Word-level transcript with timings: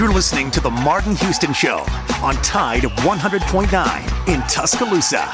You're 0.00 0.14
listening 0.14 0.50
to 0.52 0.60
The 0.62 0.70
Martin 0.70 1.14
Houston 1.16 1.52
Show 1.52 1.84
on 2.22 2.34
Tide 2.36 2.84
100.9 2.84 4.28
in 4.34 4.40
Tuscaloosa. 4.48 5.28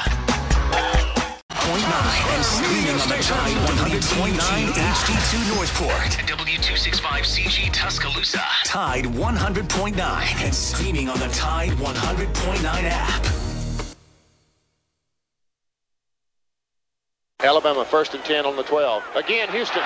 Point 1.47 1.83
nine 1.83 2.21
and 2.35 2.43
streaming 2.43 2.99
on 2.99 3.07
the 3.07 3.15
Tide 3.23 3.55
100.9 3.55 4.35
HD2 4.73 5.55
Northport. 5.55 6.19
And 6.19 6.27
W265CG 6.27 7.71
Tuscaloosa. 7.71 8.43
Tide 8.65 9.05
100.9 9.05 10.43
and 10.43 10.53
streaming 10.53 11.07
on 11.07 11.17
the 11.19 11.29
Tide 11.29 11.69
100.9 11.69 12.65
app. 12.65 13.25
Alabama 17.39 17.85
first 17.85 18.15
and 18.15 18.23
10 18.25 18.45
on 18.45 18.57
the 18.57 18.63
12. 18.63 19.01
Again, 19.15 19.47
Houston. 19.47 19.83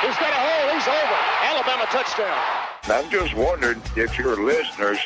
He's 0.00 0.16
got 0.16 0.30
a 0.30 0.40
hole. 0.40 0.74
He's 0.74 0.88
over. 0.88 1.18
Alabama 1.42 1.84
touchdown. 1.90 2.77
I'm 2.90 3.10
just 3.10 3.34
wondering 3.34 3.82
if 3.96 4.18
your 4.18 4.42
listeners 4.42 4.98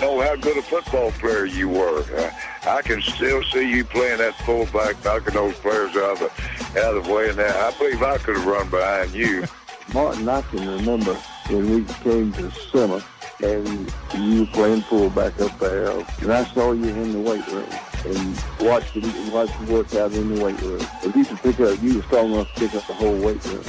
know 0.00 0.20
how 0.20 0.36
good 0.36 0.56
a 0.56 0.62
football 0.62 1.10
player 1.12 1.44
you 1.44 1.68
were. 1.68 2.02
Uh, 2.16 2.30
I 2.66 2.82
can 2.82 3.02
still 3.02 3.42
see 3.44 3.70
you 3.70 3.84
playing 3.84 4.18
that 4.18 4.34
fullback, 4.46 5.02
knocking 5.04 5.34
those 5.34 5.54
players 5.56 5.94
out 5.96 6.12
of 6.12 6.18
the, 6.20 6.80
out 6.80 6.96
of 6.96 7.04
the 7.04 7.12
way. 7.12 7.28
And 7.28 7.40
I 7.40 7.70
believe 7.78 8.02
I 8.02 8.18
could 8.18 8.36
have 8.36 8.46
run 8.46 8.70
behind 8.70 9.12
you. 9.12 9.44
Martin, 9.92 10.28
I 10.28 10.40
can 10.42 10.66
remember 10.66 11.14
when 11.48 11.70
we 11.70 11.84
came 11.84 12.32
to 12.32 12.50
summer 12.50 13.02
and 13.42 13.92
you 14.14 14.40
were 14.40 14.46
playing 14.46 14.80
fullback 14.82 15.38
up 15.40 15.58
there, 15.58 15.90
and 15.90 16.32
I 16.32 16.44
saw 16.54 16.72
you 16.72 16.88
in 16.88 17.12
the 17.12 17.20
weight 17.20 17.46
room 17.48 17.68
and 18.06 18.44
watched 18.60 18.96
you, 18.96 19.02
watched 19.30 19.60
you 19.60 19.66
work 19.74 19.94
out 19.94 20.12
in 20.12 20.34
the 20.34 20.42
weight 20.42 20.60
room. 20.62 20.86
And 21.02 21.14
you 21.14 21.24
could 21.24 21.38
pick 21.38 21.60
up, 21.60 21.82
you 21.82 21.96
were 21.96 22.02
strong 22.04 22.32
enough 22.32 22.52
to 22.54 22.60
pick 22.60 22.74
up 22.74 22.86
the 22.86 22.94
whole 22.94 23.16
weight 23.20 23.44
room. 23.44 23.64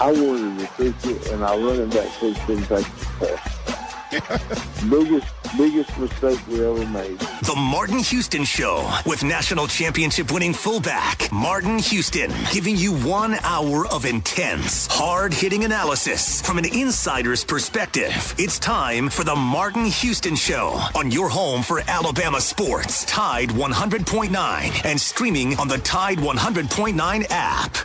I 0.00 0.12
wanted 0.12 0.58
to 0.58 0.62
recruit 0.62 1.06
it, 1.06 1.32
and 1.32 1.42
our 1.42 1.58
running 1.58 1.88
back 1.88 2.08
coach 2.18 2.36
didn't 2.46 2.66
take 2.66 2.86
you. 3.20 3.36
biggest, 4.90 5.26
biggest 5.56 5.98
mistake 5.98 6.38
we 6.48 6.64
ever 6.64 6.86
made. 6.86 7.18
The 7.18 7.54
Martin 7.56 7.98
Houston 7.98 8.44
Show 8.44 8.88
with 9.06 9.24
national 9.24 9.66
championship 9.66 10.30
winning 10.32 10.52
fullback 10.52 11.30
Martin 11.32 11.78
Houston, 11.78 12.30
giving 12.52 12.76
you 12.76 12.94
one 12.98 13.34
hour 13.42 13.86
of 13.88 14.04
intense, 14.04 14.86
hard 14.90 15.32
hitting 15.32 15.64
analysis 15.64 16.40
from 16.42 16.58
an 16.58 16.66
insider's 16.66 17.44
perspective. 17.44 18.34
It's 18.38 18.58
time 18.58 19.08
for 19.08 19.24
the 19.24 19.36
Martin 19.36 19.86
Houston 19.86 20.36
Show 20.36 20.78
on 20.94 21.10
your 21.10 21.28
home 21.28 21.62
for 21.62 21.80
Alabama 21.88 22.40
sports, 22.40 23.04
Tide 23.06 23.48
100.9, 23.48 24.84
and 24.84 25.00
streaming 25.00 25.58
on 25.58 25.68
the 25.68 25.78
Tide 25.78 26.18
100.9 26.18 27.26
app. 27.30 27.76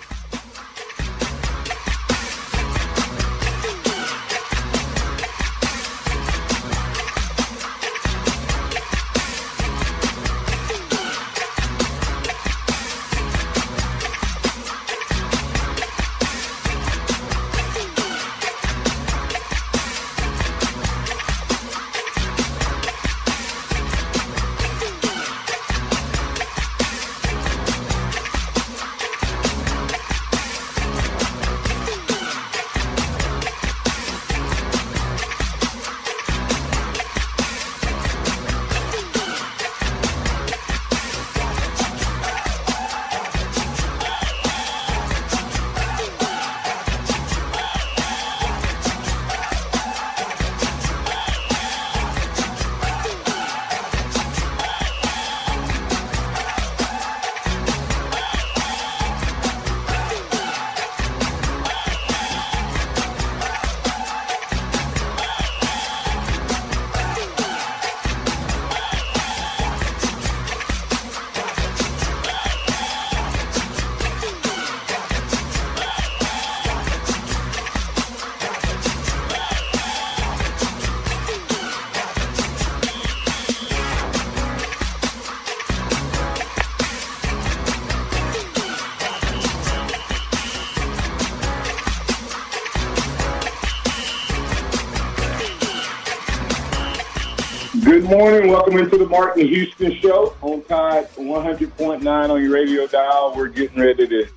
Morning. 98.11 98.51
Welcome 98.51 98.77
into 98.77 98.97
the 98.97 99.05
Martin 99.05 99.47
Houston 99.47 99.95
Show 99.95 100.35
on 100.41 100.61
Tide 100.63 101.09
100.9 101.11 102.29
on 102.29 102.43
your 102.43 102.51
radio 102.51 102.85
dial. 102.85 103.33
We're 103.33 103.47
getting 103.47 103.79
ready 103.79 104.05
to, 104.05 104.27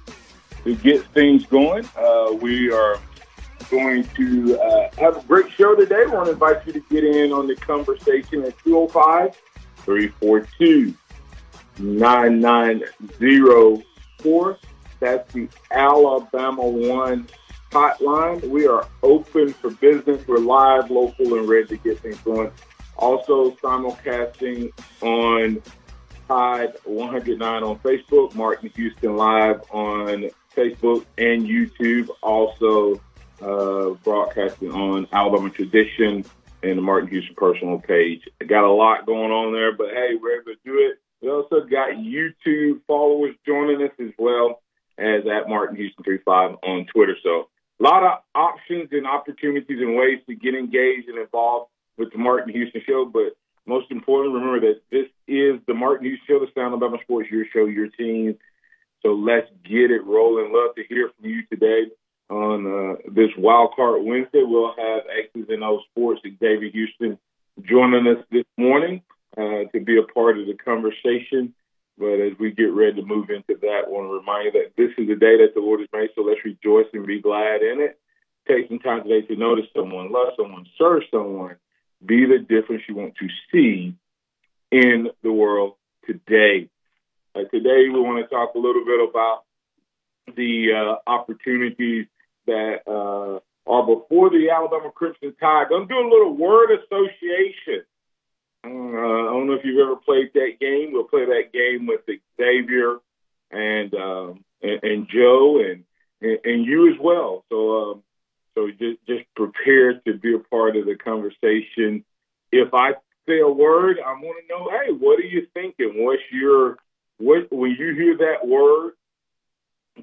to 0.63 0.77
get 0.77 1.05
things 1.07 1.45
going. 1.47 1.85
Uh, 1.97 2.35
we 2.41 2.71
are 2.71 3.01
going 3.73 4.05
to 4.05 4.61
uh, 4.61 4.91
have 4.99 5.17
a 5.17 5.23
great 5.27 5.51
show 5.51 5.75
today. 5.75 6.05
We 6.07 6.13
want 6.13 6.27
to 6.27 6.33
invite 6.35 6.65
you 6.69 6.73
to 6.75 6.81
get 6.89 7.03
in 7.03 7.33
on 7.33 7.49
the 7.49 7.57
conversation 7.57 8.45
at 8.45 8.57
205 8.61 9.35
342 9.79 10.95
9904. 11.81 14.59
That's 15.01 15.33
the 15.33 15.49
Alabama 15.73 16.65
One 16.65 17.27
hotline. 17.73 18.49
We 18.49 18.69
are 18.69 18.87
open 19.03 19.53
for 19.53 19.71
business. 19.71 20.25
We're 20.29 20.39
live, 20.39 20.93
local, 20.93 21.37
and 21.37 21.49
ready 21.49 21.67
to 21.67 21.77
get 21.79 21.99
things 21.99 22.19
going. 22.19 22.53
Also 22.97 23.51
simulcasting 23.63 24.73
on 25.03 25.63
Tide 26.29 26.73
109 26.85 27.63
on 27.63 27.79
Facebook, 27.81 28.35
Martin 28.35 28.71
Houston 28.77 29.17
Live 29.17 29.61
on 29.71 30.31
Facebook 30.57 31.05
and 31.19 31.47
YouTube. 31.47 32.09
Also 32.23 33.01
uh, 33.43 33.91
broadcasting 34.03 34.71
on 34.73 35.07
Alabama 35.13 35.51
Tradition 35.51 36.25
and 36.63 36.79
the 36.79 36.83
Martin 36.83 37.11
Houston 37.11 37.35
personal 37.35 37.79
page. 37.79 38.23
I 38.41 38.47
got 38.47 38.65
a 38.65 38.73
lot 38.73 39.07
going 39.07 39.31
on 39.31 39.53
there, 39.53 39.77
but 39.77 39.89
hey, 39.89 40.15
we're 40.21 40.41
able 40.41 40.53
to 40.53 40.59
do 40.65 40.79
it. 40.79 40.99
We 41.21 41.31
also 41.31 41.61
got 41.61 41.91
YouTube 41.97 42.81
followers 42.87 43.35
joining 43.47 43.83
us 43.83 43.93
as 44.01 44.13
well 44.19 44.63
as 44.99 45.25
at 45.27 45.49
Martin 45.49 45.77
Houston 45.77 46.05
35 46.05 46.57
on 46.63 46.87
Twitter. 46.87 47.17
So 47.23 47.49
a 47.81 47.83
lot 47.83 48.03
of 48.03 48.19
options 48.35 48.89
and 48.93 49.07
opportunities 49.07 49.81
and 49.81 49.97
ways 49.97 50.21
to 50.29 50.35
get 50.35 50.55
engaged 50.55 51.09
and 51.09 51.19
involved 51.19 51.71
with 51.97 52.13
the 52.13 52.19
Martin 52.19 52.53
Houston 52.53 52.83
Show. 52.87 53.05
But 53.05 53.37
most 53.67 53.91
importantly, 53.91 54.41
remember 54.41 54.67
that 54.69 54.81
this 54.91 55.07
is 55.27 55.61
the 55.67 55.75
Martin 55.75 56.07
Houston 56.07 56.27
Show, 56.27 56.41
the 56.41 56.53
Sound 56.55 56.75
of 56.75 56.83
Alabama 56.83 57.03
Sports, 57.03 57.31
your 57.31 57.47
show, 57.53 57.67
your 57.67 57.89
team. 57.89 58.37
So 59.03 59.13
let's 59.13 59.49
get 59.65 59.91
it 59.91 60.05
rolling. 60.05 60.53
Love 60.53 60.75
to 60.77 60.85
hear 60.89 61.11
from 61.15 61.31
you 61.31 61.43
today 61.51 61.91
on 62.31 62.67
uh, 62.67 62.95
this 63.13 63.31
Wild 63.37 63.73
Card 63.77 64.03
Wednesday. 64.03 64.43
We'll 64.43 64.75
have 64.77 65.03
X's 65.19 65.49
and 65.49 65.63
O 65.63 65.81
Sports, 65.91 66.23
Xavier 66.25 66.71
Houston, 66.71 67.19
joining 67.63 68.07
us 68.07 68.25
this 68.31 68.47
morning 68.57 69.03
uh, 69.37 69.69
to 69.73 69.81
be 69.85 69.99
a 69.99 70.13
part 70.13 70.39
of 70.39 70.47
the 70.47 70.55
conversation. 70.55 71.55
But 71.97 72.19
as 72.19 72.33
we 72.41 72.51
get 72.51 72.73
ready 72.73 73.01
to 73.01 73.07
move 73.07 73.31
into 73.31 73.61
that, 73.61 73.85
I 73.87 73.91
want 73.91 74.09
to 74.09 74.19
remind 74.19 74.47
you 74.47 74.53
that 74.53 74.73
this 74.77 74.91
is 74.99 75.07
the 75.07 75.15
day 75.15 75.39
that 75.39 75.55
the 75.55 75.61
Lord 75.61 75.81
has 75.81 75.89
made, 75.93 76.11
so 76.15 76.23
let's 76.23 76.45
rejoice 76.45 76.87
and 76.93 77.07
be 77.07 77.21
glad 77.21 77.63
in 77.63 77.81
it. 77.81 78.01
Take 78.49 78.69
some 78.69 78.81
time 78.81 79.05
today 79.05 79.25
to 79.27 79.37
notice 79.37 79.67
someone, 79.77 80.11
love 80.11 80.35
someone, 80.37 80.67
serve 80.77 81.03
someone, 81.11 81.57
be 82.05 82.27
the 82.27 82.39
difference 82.39 82.83
you 82.89 82.95
want 82.95 83.15
to 83.17 83.29
see 83.53 83.95
in 84.71 85.09
the 85.23 85.33
world 85.33 85.75
today. 86.07 86.69
Uh, 87.35 87.45
today, 87.51 87.89
we 87.89 88.01
want 88.01 88.25
to 88.25 88.35
talk 88.35 88.55
a 88.55 88.59
little 88.59 88.85
bit 88.85 89.09
about 89.09 89.45
the 90.37 90.73
uh, 90.73 91.11
opportunities 91.11 92.07
that 92.47 92.81
uh, 92.87 93.41
are 93.71 93.87
before 93.87 94.31
the 94.31 94.51
Alabama 94.51 94.91
Crimson 94.95 95.35
Tide. 95.41 95.69
Going 95.69 95.89
to 95.89 95.95
do 95.95 96.01
a 96.01 96.11
little 96.11 96.37
word 96.37 96.71
association. 96.71 97.85
Uh, 98.65 98.69
I 98.69 99.33
don't 99.33 99.47
know 99.47 99.55
if 99.55 99.65
you've 99.65 99.81
ever 99.81 99.97
played 99.97 100.31
that 100.35 100.59
game. 100.61 100.93
We'll 100.93 101.05
play 101.05 101.27
that 101.27 101.53
game 101.53 101.87
with 101.87 102.01
Xavier 102.41 102.99
and 103.51 103.95
um, 103.95 104.45
and, 104.63 104.83
and, 104.83 105.09
Joe 105.09 105.61
and, 105.61 105.85
and, 106.23 106.39
and 106.45 106.67
you 106.67 106.91
as 106.93 106.99
well. 107.01 107.45
So 107.51 107.91
um, 107.91 108.03
so 108.55 108.69
just 108.71 109.05
just 109.07 109.25
prepare 109.35 110.01
to 110.01 110.15
be 110.15 110.35
a 110.35 110.39
part 110.39 110.77
of 110.77 110.87
the 110.87 110.97
conversation. 110.97 112.05
If 112.53 112.73
I 112.73 112.93
say 113.27 113.41
a 113.41 113.49
word, 113.49 113.99
I 114.05 114.13
want 114.13 114.43
to 114.43 114.55
know, 114.55 114.71
hey, 114.71 114.93
what 114.93 115.19
are 115.19 115.23
you 115.23 115.47
thinking? 115.55 116.05
What's 116.05 116.23
your 116.31 116.77
what 117.19 117.53
when 117.53 117.73
you 117.79 117.95
hear 117.95 118.17
that 118.19 118.47
word, 118.47 118.93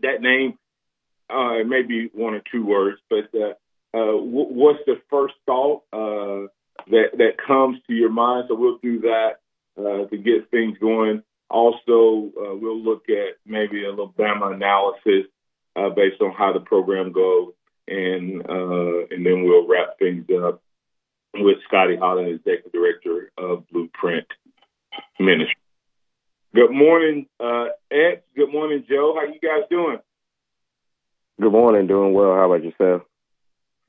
that 0.01 0.21
name, 0.21 0.57
uh, 1.29 1.63
maybe 1.65 2.09
one 2.13 2.33
or 2.33 2.41
two 2.51 2.65
words, 2.65 2.99
but 3.09 3.29
uh, 3.33 3.53
uh, 3.93 4.17
what's 4.17 4.79
the 4.85 5.01
first 5.09 5.33
thought 5.45 5.83
uh, 5.91 6.47
that 6.89 7.17
that 7.17 7.37
comes 7.45 7.79
to 7.87 7.93
your 7.93 8.11
mind? 8.11 8.45
So 8.47 8.55
we'll 8.55 8.79
do 8.81 9.01
that 9.01 9.39
uh, 9.77 10.07
to 10.07 10.17
get 10.17 10.49
things 10.49 10.77
going. 10.77 11.23
Also, 11.49 12.31
uh, 12.39 12.55
we'll 12.55 12.81
look 12.81 13.09
at 13.09 13.35
maybe 13.45 13.83
a 13.83 13.89
little 13.89 14.13
Bama 14.17 14.53
analysis 14.53 15.29
uh, 15.75 15.89
based 15.89 16.21
on 16.21 16.31
how 16.31 16.53
the 16.53 16.61
program 16.61 17.11
goes, 17.11 17.51
and 17.87 18.41
uh, 18.49 19.07
and 19.09 19.25
then 19.25 19.43
we'll 19.43 19.67
wrap 19.67 19.97
things 19.99 20.25
up 20.43 20.61
with 21.33 21.57
Scotty 21.67 21.97
Holland, 21.97 22.27
Executive 22.27 22.71
Director 22.71 23.31
of 23.37 23.67
Blueprint 23.69 24.27
Ministry. 25.19 25.55
Good 26.53 26.71
morning, 26.71 27.27
uh, 27.39 27.67
Ed. 27.89 28.23
Good 28.35 28.51
morning, 28.51 28.83
Joe. 28.87 29.15
How 29.15 29.25
you 29.25 29.39
guys 29.39 29.67
doing? 29.69 29.99
Good 31.39 31.51
morning. 31.51 31.87
Doing 31.87 32.13
well. 32.13 32.33
How 32.33 32.51
about 32.51 32.63
yourself? 32.63 33.03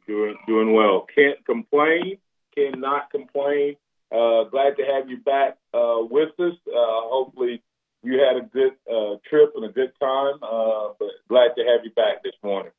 Doing 0.07 0.37
doing 0.47 0.73
well. 0.73 1.07
Can't 1.15 1.45
complain. 1.45 2.19
Cannot 2.57 3.11
complain. 3.11 3.77
Uh, 4.13 4.45
glad 4.45 4.77
to 4.77 4.85
have 4.85 5.09
you 5.09 5.17
back 5.19 5.57
uh, 5.73 5.99
with 6.01 6.39
us. 6.39 6.55
Uh, 6.67 7.01
hopefully, 7.09 7.63
you 8.03 8.21
had 8.21 8.37
a 8.37 8.47
good 8.47 8.73
uh, 8.91 9.17
trip 9.29 9.53
and 9.57 9.65
a 9.65 9.73
good 9.73 9.93
time. 10.01 10.35
Uh, 10.43 10.93
but 10.99 11.09
glad 11.29 11.55
to 11.57 11.65
have 11.65 11.85
you 11.85 11.91
back 11.91 12.23
this 12.23 12.35
morning. 12.43 12.73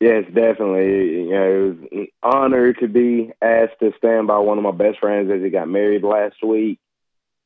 Yes, 0.00 0.24
definitely. 0.26 1.24
You 1.24 1.30
know, 1.30 1.44
it 1.44 1.68
was 1.68 1.88
an 1.90 2.08
honor 2.22 2.72
to 2.72 2.88
be 2.88 3.32
asked 3.42 3.80
to 3.80 3.92
stand 3.98 4.28
by 4.28 4.38
one 4.38 4.56
of 4.56 4.64
my 4.64 4.70
best 4.70 5.00
friends 5.00 5.30
as 5.30 5.42
he 5.42 5.50
got 5.50 5.68
married 5.68 6.04
last 6.04 6.36
week. 6.42 6.78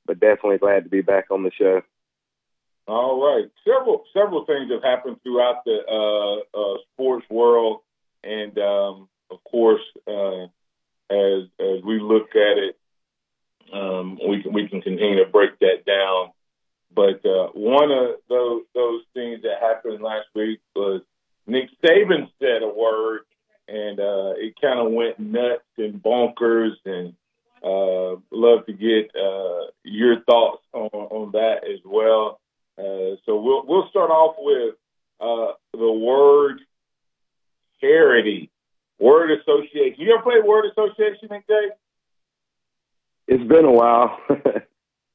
But 0.04 0.20
definitely 0.20 0.58
glad 0.58 0.84
to 0.84 0.90
be 0.90 1.00
back 1.00 1.30
on 1.30 1.44
the 1.44 1.52
show. 1.52 1.82
All 2.86 3.24
right. 3.24 3.48
Several 3.64 4.04
several 4.12 4.44
things 4.44 4.70
have 4.72 4.82
happened 4.82 5.16
throughout 5.22 5.64
the 5.64 5.78
uh, 5.88 6.58
uh, 6.58 6.76
sports 6.92 7.24
world, 7.30 7.80
and 8.24 8.58
um, 8.58 9.08
of 9.30 9.42
course, 9.44 9.80
uh, 10.06 10.44
as 11.08 11.44
as 11.60 11.82
we 11.84 12.00
look 12.00 12.30
at 12.34 12.58
it, 12.58 12.76
um, 13.72 14.18
we 14.28 14.42
can 14.42 14.52
we 14.52 14.68
can 14.68 14.82
continue 14.82 15.24
to 15.24 15.30
break 15.30 15.58
that 15.60 15.86
down. 15.86 16.32
But 16.94 17.24
uh, 17.24 17.48
one 17.54 17.92
of 17.92 18.16
those 18.28 18.62
those 18.74 19.02
things 19.14 19.42
that 19.42 19.60
happened 19.60 20.02
last 20.02 20.26
week 20.34 20.60
was 20.74 21.02
Nick 21.46 21.68
Saban 21.84 22.30
said 22.38 22.62
a 22.62 22.68
word, 22.68 23.22
and 23.68 23.98
uh, 23.98 24.34
it 24.36 24.54
kind 24.60 24.78
of 24.78 24.92
went 24.92 25.18
nuts 25.18 25.64
and 25.78 26.02
bonkers. 26.02 26.72
And 26.84 27.14
uh, 27.62 28.20
love 28.30 28.66
to 28.66 28.72
get 28.72 29.10
uh, 29.16 29.70
your 29.84 30.20
thoughts 30.22 30.62
on, 30.72 30.88
on 30.92 31.32
that 31.32 31.64
as 31.64 31.80
well. 31.84 32.40
Uh, 32.78 33.16
so 33.26 33.40
we'll 33.40 33.64
we'll 33.66 33.88
start 33.90 34.10
off 34.10 34.36
with 34.38 34.74
uh, 35.20 35.52
the 35.72 35.92
word 35.92 36.60
charity, 37.80 38.50
word 38.98 39.30
association. 39.40 39.96
You 39.98 40.14
ever 40.14 40.22
play 40.22 40.40
word 40.44 40.66
association, 40.70 41.28
Nick 41.30 41.46
Dave? 41.46 41.70
It's 43.28 43.48
been 43.48 43.64
a 43.64 43.70
while. 43.70 44.18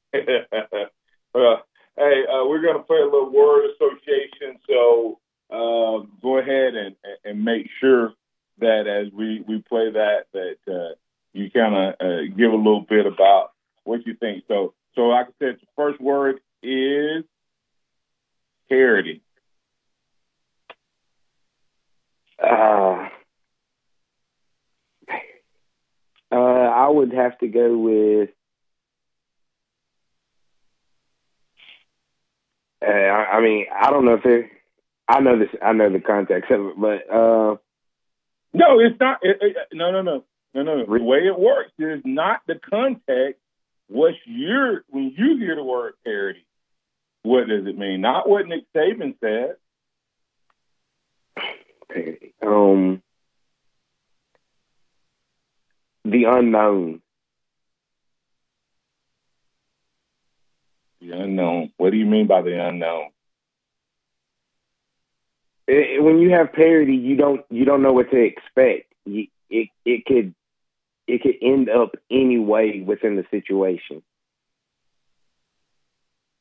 well, 1.34 1.64
hey, 1.98 2.24
uh, 2.32 2.46
we're 2.48 2.62
going 2.62 2.78
to 2.78 2.84
play 2.84 3.00
a 3.00 3.06
little 3.06 3.32
word 3.32 3.70
association. 3.72 4.60
So 4.68 5.20
um, 5.50 6.12
go 6.22 6.38
ahead 6.38 6.76
and, 6.76 6.96
and 7.24 7.44
make 7.44 7.68
sure 7.80 8.14
that 8.60 8.88
as 8.88 9.14
we, 9.14 9.44
we 9.48 9.62
play 9.62 9.92
that, 9.92 10.26
that 10.34 10.58
uh, 10.68 10.96
you 11.34 11.50
kind 11.52 11.76
of 11.76 11.94
uh, 12.00 12.36
give 12.36 12.52
a 12.52 12.56
little 12.56 12.82
bit 12.82 13.06
about 13.06 13.52
what 13.84 14.06
you 14.06 14.16
think. 14.16 14.44
So, 14.48 14.74
so 14.96 15.04
like 15.04 15.28
I 15.28 15.32
said, 15.40 15.58
the 15.62 15.68
first 15.76 16.02
word 16.02 16.40
is 16.64 17.24
parity. 18.70 19.22
Uh, 22.42 23.08
uh, 26.32 26.36
I 26.36 26.90
would 26.90 27.14
have 27.14 27.38
to 27.40 27.48
go 27.48 27.78
with. 27.78 28.30
Uh, 32.86 32.90
I, 32.90 33.38
I 33.38 33.42
mean, 33.42 33.66
I 33.74 33.90
don't 33.90 34.06
know 34.06 34.16
if 34.16 34.24
they 34.24 34.50
I 35.08 35.20
know 35.22 35.40
this. 35.40 35.50
I 35.62 35.74
know 35.74 35.92
the 35.92 36.00
context 36.00 36.52
of 36.52 36.66
it, 36.66 36.74
but 36.78 37.14
uh, 37.14 37.56
no, 38.54 38.80
it's 38.80 39.00
not. 39.00 39.20
It, 39.22 39.38
it, 39.42 39.56
no, 39.74 39.92
no, 39.92 40.02
no, 40.02 40.24
no, 40.54 40.64
no. 40.64 40.86
The 40.86 41.04
way 41.04 41.20
it 41.20 41.40
works 41.40 41.72
is 41.80 42.02
not 42.04 42.42
the 42.48 42.56
context. 42.70 43.40
What's 43.88 44.18
your 44.26 44.84
when 44.90 45.14
you 45.16 45.38
hear 45.38 45.56
the 45.56 45.64
word 45.64 45.94
parity? 46.04 46.46
What 47.24 47.48
does 47.48 47.66
it 47.66 47.78
mean? 47.78 48.02
Not 48.02 48.28
what 48.28 48.48
Nick 48.48 48.66
Saban 48.76 49.16
said. 49.20 49.56
Um, 52.42 53.02
the 56.04 56.26
unknown. 56.26 57.02
The 61.02 61.12
unknown. 61.12 61.72
What 61.78 61.92
do 61.92 61.98
you 61.98 62.06
mean 62.06 62.28
by 62.28 62.42
the 62.42 62.60
unknown? 62.62 63.10
It, 65.68 66.04
when 66.04 66.20
you 66.20 66.32
have 66.32 66.54
parity, 66.54 66.96
you 66.96 67.16
don't 67.16 67.46
you 67.50 67.66
don't 67.66 67.82
know 67.82 67.94
what 67.94 68.10
to 68.12 68.18
expect. 68.18 68.94
You, 69.06 69.28
it 69.50 69.70
it 69.86 70.06
could 70.06 70.34
it 71.08 71.22
could 71.22 71.36
end 71.42 71.70
up 71.70 71.96
any 72.10 72.40
way 72.40 72.82
within 72.86 73.16
the 73.16 73.26
situation. 73.32 74.02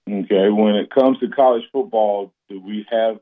Okay, 0.09 0.49
when 0.51 0.77
it 0.77 0.91
comes 0.91 1.19
to 1.19 1.29
college 1.29 1.65
football, 1.73 2.33
do 2.49 2.61
we 2.61 2.87
have 2.91 3.19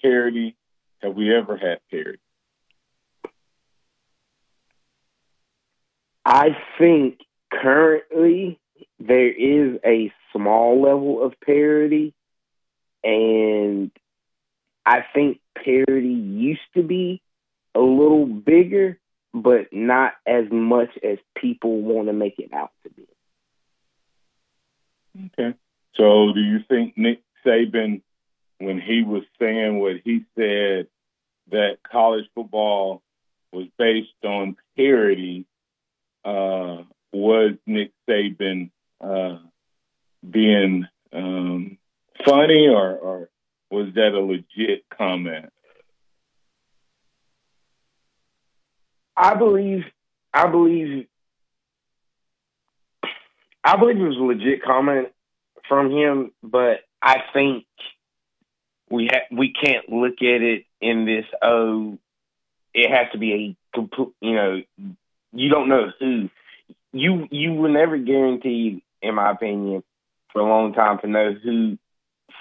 parity? 0.00 0.56
Have 1.00 1.14
we 1.14 1.34
ever 1.34 1.56
had 1.56 1.78
parity? 1.90 2.18
I 6.24 6.56
think 6.78 7.20
currently 7.52 8.58
there 8.98 9.30
is 9.30 9.78
a 9.84 10.12
small 10.32 10.80
level 10.80 11.24
of 11.24 11.34
parity, 11.44 12.14
and 13.04 13.90
I 14.84 15.04
think 15.14 15.40
parity 15.54 16.08
used 16.08 16.60
to 16.74 16.82
be 16.82 17.22
a 17.74 17.80
little 17.80 18.26
bigger, 18.26 18.98
but 19.32 19.72
not 19.72 20.14
as 20.26 20.44
much 20.50 20.90
as 21.02 21.18
people 21.36 21.80
want 21.80 22.08
to 22.08 22.12
make 22.12 22.38
it 22.38 22.52
out 22.52 22.72
to 22.82 22.90
be. 22.90 23.06
Okay. 25.26 25.56
So 25.94 26.32
do 26.32 26.40
you 26.40 26.60
think 26.68 26.96
Nick 26.96 27.20
Saban, 27.44 28.02
when 28.58 28.80
he 28.80 29.02
was 29.02 29.22
saying 29.38 29.78
what 29.78 29.96
he 30.04 30.24
said, 30.36 30.88
that 31.50 31.78
college 31.90 32.24
football 32.34 33.02
was 33.52 33.66
based 33.78 34.08
on 34.24 34.56
parity, 34.76 35.46
uh, 36.24 36.82
was 37.12 37.52
Nick 37.66 37.92
Saban 38.08 38.70
uh, 39.00 39.38
being 40.28 40.86
um, 41.12 41.78
funny 42.24 42.68
or, 42.68 42.96
or 42.96 43.28
was 43.72 43.94
that 43.94 44.12
a 44.12 44.20
legit 44.20 44.84
comment? 44.96 45.50
I 49.16 49.34
believe, 49.34 49.84
I 50.32 50.46
believe, 50.46 51.06
I 53.64 53.76
believe 53.76 53.96
it 53.96 54.00
was 54.00 54.18
a 54.18 54.22
legit 54.22 54.62
comment 54.62 55.08
from 55.68 55.90
him, 55.90 56.32
but 56.42 56.80
I 57.00 57.22
think 57.32 57.64
we 58.90 59.08
ha- 59.10 59.34
we 59.34 59.52
can't 59.52 59.88
look 59.88 60.16
at 60.20 60.42
it 60.42 60.64
in 60.82 61.06
this. 61.06 61.24
Oh, 61.40 61.98
it 62.74 62.90
has 62.90 63.10
to 63.12 63.18
be 63.18 63.32
a 63.32 63.56
complete. 63.74 64.14
You 64.20 64.34
know, 64.34 64.62
you 65.32 65.48
don't 65.48 65.68
know 65.68 65.92
who. 65.98 66.28
You 66.92 67.26
you 67.30 67.54
were 67.54 67.70
never 67.70 67.96
guaranteed, 67.96 68.82
in 69.00 69.14
my 69.14 69.30
opinion, 69.30 69.82
for 70.32 70.42
a 70.42 70.48
long 70.48 70.74
time 70.74 70.98
to 70.98 71.06
know 71.06 71.32
who 71.32 71.78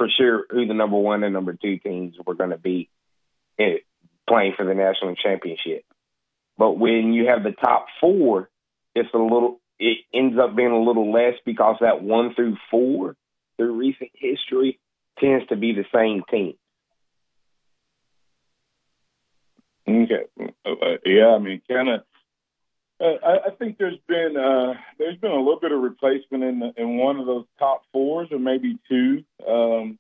for 0.02 0.10
sure 0.18 0.46
who 0.50 0.66
the 0.66 0.74
number 0.74 0.98
one 0.98 1.24
and 1.24 1.32
number 1.32 1.54
two 1.54 1.78
teams 1.78 2.16
were 2.26 2.34
going 2.34 2.50
to 2.50 2.58
be 2.58 2.90
playing 4.28 4.54
for 4.58 4.66
the 4.66 4.74
national 4.74 5.14
championship. 5.14 5.86
But 6.58 6.80
when 6.80 7.14
you 7.14 7.28
have 7.28 7.44
the 7.44 7.52
top 7.52 7.86
four, 8.00 8.50
it's 8.96 9.14
a 9.14 9.18
little. 9.18 9.60
It 9.78 10.00
ends 10.12 10.38
up 10.40 10.56
being 10.56 10.72
a 10.72 10.82
little 10.82 11.12
less 11.12 11.36
because 11.46 11.76
that 11.82 12.02
one 12.02 12.34
through 12.34 12.58
four, 12.72 13.16
through 13.58 13.78
recent 13.78 14.10
history, 14.16 14.80
tends 15.20 15.46
to 15.50 15.56
be 15.56 15.74
the 15.74 15.86
same 15.94 16.24
team. 16.32 16.56
Okay. 19.88 20.24
Uh, 20.66 20.98
yeah, 21.06 21.36
I 21.36 21.38
mean, 21.38 21.62
kind 21.70 21.90
of. 21.90 22.02
Uh, 23.02 23.18
I, 23.26 23.48
I, 23.48 23.50
think 23.58 23.80
there's 23.80 23.98
been 24.08 24.38
uh, 24.38 24.76
there's 25.00 25.18
been 25.18 25.32
a 25.32 25.38
little 25.38 25.60
bit 25.60 25.72
of 25.72 25.82
replacement 25.82 26.44
in 26.44 26.60
the, 26.60 26.74
in 26.78 26.98
one 26.98 27.20
of 27.20 27.26
those 27.26 27.46
top 27.58 27.84
fours, 27.92 28.28
or 28.32 28.38
maybe 28.38 28.78
two, 28.88 29.24
um, 29.48 29.98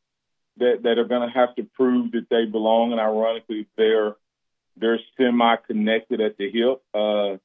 that 0.58 0.84
that 0.84 1.00
are 1.00 1.06
going 1.06 1.28
to 1.28 1.34
have 1.34 1.56
to 1.56 1.64
prove 1.64 2.12
that 2.12 2.28
they 2.30 2.46
belong. 2.46 2.92
And 2.92 3.02
ironically, 3.02 3.66
they're 3.76 4.16
they're 4.78 5.00
semi-connected 5.18 6.22
at 6.22 6.38
the 6.38 6.52
hip. 6.52 6.84
Uh, 6.94 7.38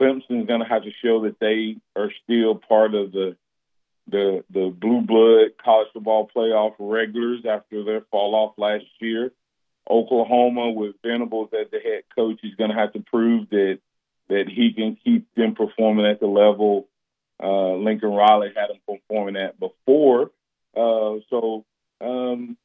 Clemson's 0.00 0.46
going 0.46 0.60
to 0.60 0.68
have 0.68 0.84
to 0.84 0.90
show 1.02 1.22
that 1.24 1.38
they 1.38 1.76
are 1.94 2.10
still 2.22 2.54
part 2.54 2.94
of 2.94 3.12
the 3.12 3.36
the 4.08 4.42
the 4.48 4.74
blue 4.74 5.02
blood 5.02 5.50
college 5.62 5.88
football 5.92 6.30
playoff 6.34 6.74
regulars 6.78 7.44
after 7.46 7.84
their 7.84 8.00
fall 8.10 8.34
off 8.34 8.54
last 8.56 8.86
year. 9.00 9.32
Oklahoma 9.88 10.70
with 10.70 10.96
Venables 11.04 11.50
as 11.52 11.70
the 11.70 11.78
head 11.78 12.04
coach 12.14 12.40
is 12.42 12.54
going 12.54 12.70
to 12.70 12.76
have 12.76 12.94
to 12.94 13.00
prove 13.00 13.50
that 13.50 13.80
that 14.28 14.44
he 14.48 14.72
can 14.72 14.96
keep 15.04 15.32
them 15.34 15.54
performing 15.54 16.06
at 16.06 16.20
the 16.20 16.26
level 16.26 16.88
uh, 17.42 17.74
Lincoln 17.74 18.10
Riley 18.10 18.52
had 18.54 18.70
them 18.70 18.80
performing 18.86 19.36
at 19.36 19.58
before. 19.58 20.30
Uh, 20.76 21.20
so 21.30 21.64
um, 22.00 22.56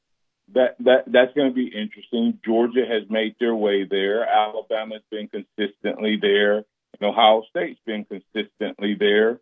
that 0.53 0.75
that 0.79 1.03
that's 1.07 1.33
going 1.33 1.49
to 1.49 1.55
be 1.55 1.67
interesting. 1.67 2.39
Georgia 2.45 2.85
has 2.87 3.09
made 3.09 3.35
their 3.39 3.55
way 3.55 3.85
there. 3.85 4.27
Alabama's 4.27 5.01
been 5.09 5.27
consistently 5.27 6.17
there, 6.21 6.57
and 6.57 7.01
Ohio 7.01 7.43
State's 7.49 7.79
been 7.85 8.05
consistently 8.05 8.95
there. 8.95 9.39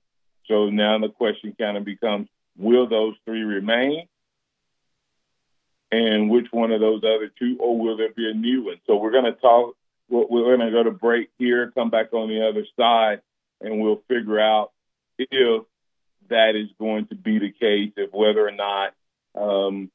So 0.48 0.70
now 0.70 0.98
the 1.00 1.10
question 1.10 1.56
kind 1.58 1.78
of 1.78 1.86
becomes: 1.86 2.30
Will 2.58 2.88
those 2.88 3.16
three 3.26 3.44
remain? 3.44 4.08
And 5.90 6.30
which 6.30 6.48
one 6.52 6.74
of 6.74 6.82
those 6.82 7.02
other 7.04 7.32
two, 7.40 7.56
or 7.62 7.80
will 7.80 7.96
there 7.96 8.12
be 8.12 8.30
a 8.30 8.34
new 8.34 8.66
one? 8.66 8.76
So 8.88 8.98
we're 8.98 9.12
going 9.12 9.24
to 9.24 9.40
talk. 9.40 9.76
We're 10.10 10.56
going 10.56 10.60
to 10.60 10.72
go 10.72 10.84
to 10.84 10.92
break 10.92 11.30
here, 11.38 11.72
come 11.72 11.90
back 11.90 12.14
on 12.14 12.30
the 12.30 12.48
other 12.48 12.66
side, 12.80 13.22
and 13.62 13.82
we'll 13.82 14.02
figure 14.08 14.40
out 14.40 14.72
if 15.20 15.64
that 16.30 16.56
is 16.56 16.70
going 16.80 17.08
to 17.08 17.16
be 17.16 17.40
the 17.40 17.52
case, 17.52 17.94
if 17.98 18.14
whether 18.14 18.48
or 18.48 18.52
not 18.52 18.94
um, 19.36 19.92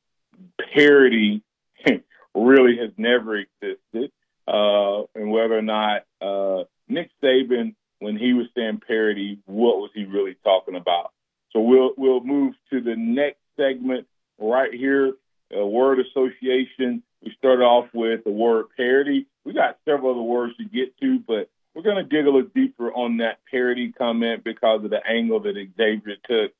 parity 0.75 1.42
really 2.35 2.78
has 2.78 2.90
never 2.97 3.37
existed, 3.37 4.12
uh, 4.47 5.02
and 5.14 5.31
whether 5.31 5.57
or 5.57 5.62
not 5.62 6.02
uh, 6.21 6.64
Nick 6.88 7.11
Saban, 7.23 7.75
when 7.99 8.16
he 8.16 8.33
was 8.33 8.47
saying 8.57 8.81
parity, 8.87 9.38
what 9.47 9.78
was 9.78 9.90
he 9.95 10.04
really 10.04 10.37
talking 10.42 10.75
about? 10.75 11.12
So 11.52 11.61
we'll 11.61 11.92
we'll 11.97 12.25
move 12.25 12.54
to 12.71 12.81
the 12.81 12.97
next 12.97 13.38
segment 13.57 14.07
right 14.38 14.73
here. 14.73 15.12
A 15.52 15.66
word 15.66 15.99
association. 16.00 17.02
We 17.23 17.35
started 17.38 17.62
off 17.62 17.88
with 17.93 18.25
the 18.25 18.31
word 18.31 18.67
parity. 18.76 19.26
We 19.45 19.52
got 19.52 19.79
several 19.85 20.12
other 20.12 20.23
words 20.23 20.57
to 20.57 20.64
get 20.64 20.97
to, 20.99 21.19
but 21.21 21.49
we're 21.75 21.83
going 21.83 21.97
to 21.97 22.02
dig 22.02 22.26
a 22.26 22.31
little 22.31 22.50
deeper 22.55 22.93
on 22.93 23.19
that 23.19 23.38
parity 23.50 23.93
comment 23.93 24.45
because 24.45 24.85
of 24.85 24.91
the 24.91 25.00
angle 25.07 25.41
that 25.41 25.55
Xavier 25.76 26.17
took 26.29 26.52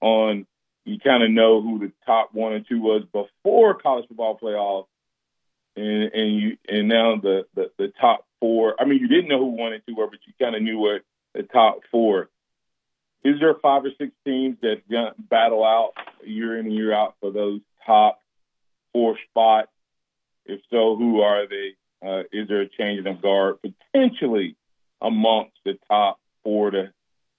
on 0.00 0.46
you 0.84 0.98
kind 0.98 1.22
of 1.22 1.30
know 1.30 1.60
who 1.60 1.78
the 1.78 1.92
top 2.06 2.30
one 2.32 2.52
and 2.52 2.66
two 2.68 2.80
was 2.80 3.04
before 3.12 3.74
college 3.74 4.08
football 4.08 4.38
playoffs, 4.38 4.86
and 5.76 6.12
and 6.12 6.34
you 6.34 6.56
and 6.68 6.88
now 6.88 7.16
the, 7.16 7.46
the 7.54 7.70
the 7.78 7.92
top 8.00 8.26
four. 8.40 8.74
I 8.80 8.84
mean, 8.86 8.98
you 8.98 9.08
didn't 9.08 9.28
know 9.28 9.38
who 9.38 9.46
one 9.46 9.72
and 9.72 9.82
two 9.86 9.94
were, 9.94 10.08
but 10.08 10.20
you 10.26 10.32
kind 10.40 10.56
of 10.56 10.62
knew 10.62 10.78
what 10.78 11.02
the 11.34 11.42
top 11.42 11.80
four. 11.90 12.28
Is 13.22 13.38
there 13.38 13.54
five 13.54 13.84
or 13.84 13.90
six 13.98 14.12
teams 14.24 14.56
that 14.62 14.82
battle 15.28 15.62
out 15.62 15.92
year 16.24 16.58
in 16.58 16.66
and 16.66 16.74
year 16.74 16.92
out 16.94 17.16
for 17.20 17.30
those 17.30 17.60
top 17.86 18.20
four 18.92 19.18
spots? 19.28 19.68
If 20.46 20.60
so, 20.70 20.96
who 20.96 21.20
are 21.20 21.46
they? 21.46 21.74
Uh, 22.04 22.22
is 22.32 22.48
there 22.48 22.62
a 22.62 22.68
change 22.68 23.06
of 23.06 23.20
guard 23.20 23.58
potentially 23.62 24.56
amongst 25.00 25.56
the 25.64 25.78
top 25.88 26.18
four 26.42 26.70
to 26.70 26.92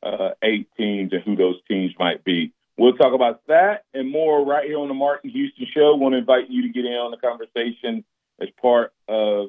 uh, 0.04 0.30
eight 0.44 0.68
teams 0.78 1.14
and 1.14 1.24
who 1.24 1.36
those 1.36 1.60
teams 1.68 1.94
might 2.00 2.24
be? 2.24 2.54
We'll 2.78 2.94
talk 2.94 3.14
about 3.14 3.42
that 3.48 3.84
and 3.94 4.10
more 4.10 4.46
right 4.46 4.66
here 4.66 4.80
on 4.80 4.88
the 4.88 4.94
Martin 4.94 5.30
Houston 5.30 5.68
Show. 5.74 5.96
Want 5.96 6.14
to 6.14 6.20
invite 6.20 6.50
you 6.50 6.62
to 6.64 6.70
get 6.70 6.86
in 6.86 6.94
on 6.94 7.12
the 7.12 7.18
conversation 7.18 8.06
as 8.40 8.48
part 8.62 8.94
of 9.08 9.48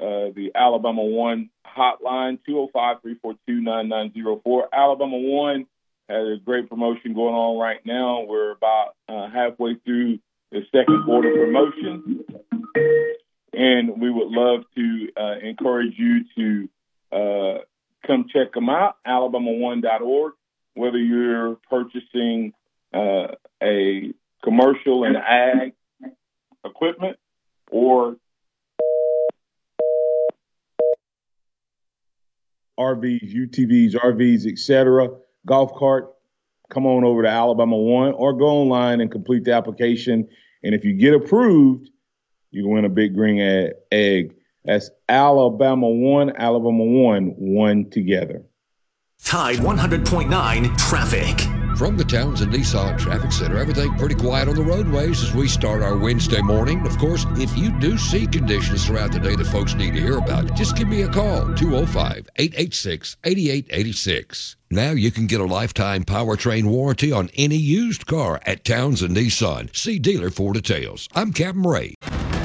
uh, 0.00 0.32
the 0.34 0.52
Alabama 0.54 1.04
One 1.04 1.50
hotline, 1.64 2.38
205-342-9904. 2.48 4.62
Alabama 4.72 5.18
One 5.18 5.66
has 6.08 6.26
a 6.26 6.38
great 6.44 6.68
promotion 6.68 7.14
going 7.14 7.34
on 7.34 7.58
right 7.58 7.84
now. 7.84 8.24
We're 8.26 8.50
about 8.52 8.94
uh, 9.08 9.28
halfway 9.30 9.76
through 9.76 10.18
the 10.50 10.62
second 10.72 11.04
quarter 11.04 11.32
promotion. 11.32 12.24
And 13.52 14.00
we 14.00 14.10
would 14.10 14.28
love 14.28 14.62
to 14.74 15.08
uh, 15.16 15.38
encourage 15.42 15.94
you 15.96 16.24
to 16.36 16.68
uh, 17.12 17.58
come 18.06 18.26
check 18.32 18.52
them 18.54 18.68
out, 18.70 18.96
alabama1.org, 19.06 20.32
whether 20.74 20.98
you're 20.98 21.56
purchasing 21.68 22.52
uh, 22.94 23.28
a 23.62 24.12
commercial 24.42 25.04
and 25.04 25.16
ag 25.16 25.72
equipment 26.64 27.18
or 27.70 28.16
RVs, 32.78 33.34
UTVs, 33.34 33.94
RVs, 33.94 34.50
etc., 34.50 35.08
golf 35.46 35.74
cart, 35.74 36.12
come 36.70 36.86
on 36.86 37.04
over 37.04 37.22
to 37.22 37.28
Alabama 37.28 37.76
One 37.76 38.12
or 38.14 38.32
go 38.32 38.46
online 38.46 39.00
and 39.00 39.10
complete 39.10 39.44
the 39.44 39.52
application. 39.52 40.28
And 40.62 40.74
if 40.74 40.84
you 40.84 40.94
get 40.94 41.14
approved, 41.14 41.90
you 42.52 42.68
win 42.68 42.84
a 42.84 42.88
big 42.88 43.14
green 43.14 43.40
egg. 43.90 44.34
That's 44.64 44.90
Alabama 45.08 45.88
One, 45.88 46.32
Alabama 46.36 46.84
One, 46.84 47.34
one 47.36 47.90
together. 47.90 48.42
Tide 49.24 49.56
100.9 49.56 50.76
traffic. 50.78 51.40
From 51.76 51.96
the 51.96 52.04
Townsend 52.04 52.52
Nissan 52.52 52.98
Traffic 52.98 53.32
Center, 53.32 53.56
everything 53.56 53.94
pretty 53.94 54.14
quiet 54.14 54.46
on 54.46 54.54
the 54.54 54.62
roadways 54.62 55.22
as 55.22 55.34
we 55.34 55.48
start 55.48 55.82
our 55.82 55.96
Wednesday 55.96 56.42
morning. 56.42 56.86
Of 56.86 56.98
course, 56.98 57.24
if 57.36 57.56
you 57.56 57.70
do 57.80 57.96
see 57.96 58.26
conditions 58.26 58.86
throughout 58.86 59.10
the 59.10 59.18
day 59.18 59.34
that 59.34 59.46
folks 59.46 59.74
need 59.74 59.94
to 59.94 60.00
hear 60.00 60.18
about, 60.18 60.54
just 60.54 60.76
give 60.76 60.86
me 60.86 61.02
a 61.02 61.08
call 61.08 61.52
205 61.54 62.28
886 62.36 63.16
8886. 63.24 64.56
Now 64.70 64.90
you 64.90 65.10
can 65.10 65.26
get 65.26 65.40
a 65.40 65.44
lifetime 65.44 66.04
powertrain 66.04 66.64
warranty 66.66 67.10
on 67.10 67.30
any 67.36 67.56
used 67.56 68.06
car 68.06 68.38
at 68.44 68.64
Townsend 68.64 69.16
Nissan. 69.16 69.74
See 69.74 69.98
dealer 69.98 70.30
for 70.30 70.52
details. 70.52 71.08
I'm 71.14 71.32
Captain 71.32 71.62
Ray. 71.62 71.94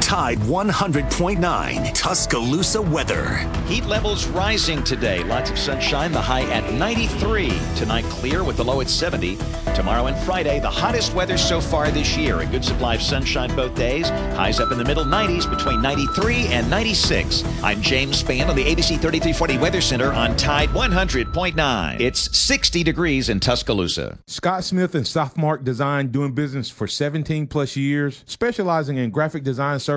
Tide 0.08 0.38
100.9 0.38 1.94
Tuscaloosa 1.94 2.82
weather. 2.82 3.40
Heat 3.66 3.86
levels 3.88 4.26
rising 4.28 4.82
today. 4.86 5.22
Lots 5.26 5.50
of 5.50 5.60
sunshine. 5.60 6.14
The 6.14 6.22
high 6.22 6.44
at 6.44 6.72
93. 6.72 7.52
Tonight 7.76 8.06
clear 8.06 8.42
with 8.46 8.56
the 8.56 8.64
low 8.64 8.80
at 8.80 8.90
70. 8.90 9.38
Tomorrow 9.76 10.06
and 10.06 10.18
Friday, 10.20 10.62
the 10.62 10.70
hottest 10.70 11.14
weather 11.14 11.38
so 11.38 11.60
far 11.60 11.92
this 11.92 12.16
year. 12.16 12.40
A 12.40 12.46
good 12.46 12.64
supply 12.64 12.96
of 12.96 13.02
sunshine 13.02 13.54
both 13.54 13.76
days. 13.76 14.08
Highs 14.08 14.62
up 14.62 14.72
in 14.72 14.78
the 14.78 14.86
middle 14.86 15.04
90s 15.04 15.48
between 15.50 15.82
93 15.82 16.48
and 16.54 16.70
96. 16.70 17.44
I'm 17.62 17.82
James 17.82 18.24
Spann 18.24 18.48
on 18.48 18.56
the 18.56 18.64
ABC 18.64 19.02
3340 19.02 19.58
Weather 19.58 19.82
Center 19.82 20.14
on 20.14 20.38
Tide 20.38 20.70
100.9. 20.70 22.00
It's 22.00 22.38
60 22.38 22.82
degrees 22.82 23.28
in 23.28 23.42
Tuscaloosa. 23.42 24.20
Scott 24.26 24.64
Smith 24.64 24.96
and 24.96 25.04
Southmark 25.04 25.66
Design 25.66 26.12
doing 26.14 26.32
business 26.32 26.70
for 26.70 26.88
17 26.88 27.48
plus 27.48 27.76
years, 27.76 28.24
specializing 28.26 28.96
in 28.96 29.10
graphic 29.10 29.44
design 29.44 29.78
services 29.82 29.97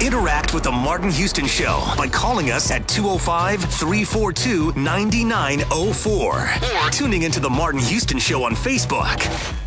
Interact 0.00 0.52
with 0.52 0.64
the 0.64 0.72
Martin 0.72 1.10
Houston 1.10 1.46
Show 1.46 1.82
by 1.96 2.08
calling 2.08 2.50
us 2.50 2.70
at 2.70 2.86
205 2.88 3.60
342 3.60 4.72
9904 4.78 6.48
or 6.84 6.90
tuning 6.90 7.22
into 7.22 7.40
the 7.40 7.48
Martin 7.50 7.80
Houston 7.80 8.18
Show 8.18 8.44
on 8.44 8.54
Facebook. 8.54 9.63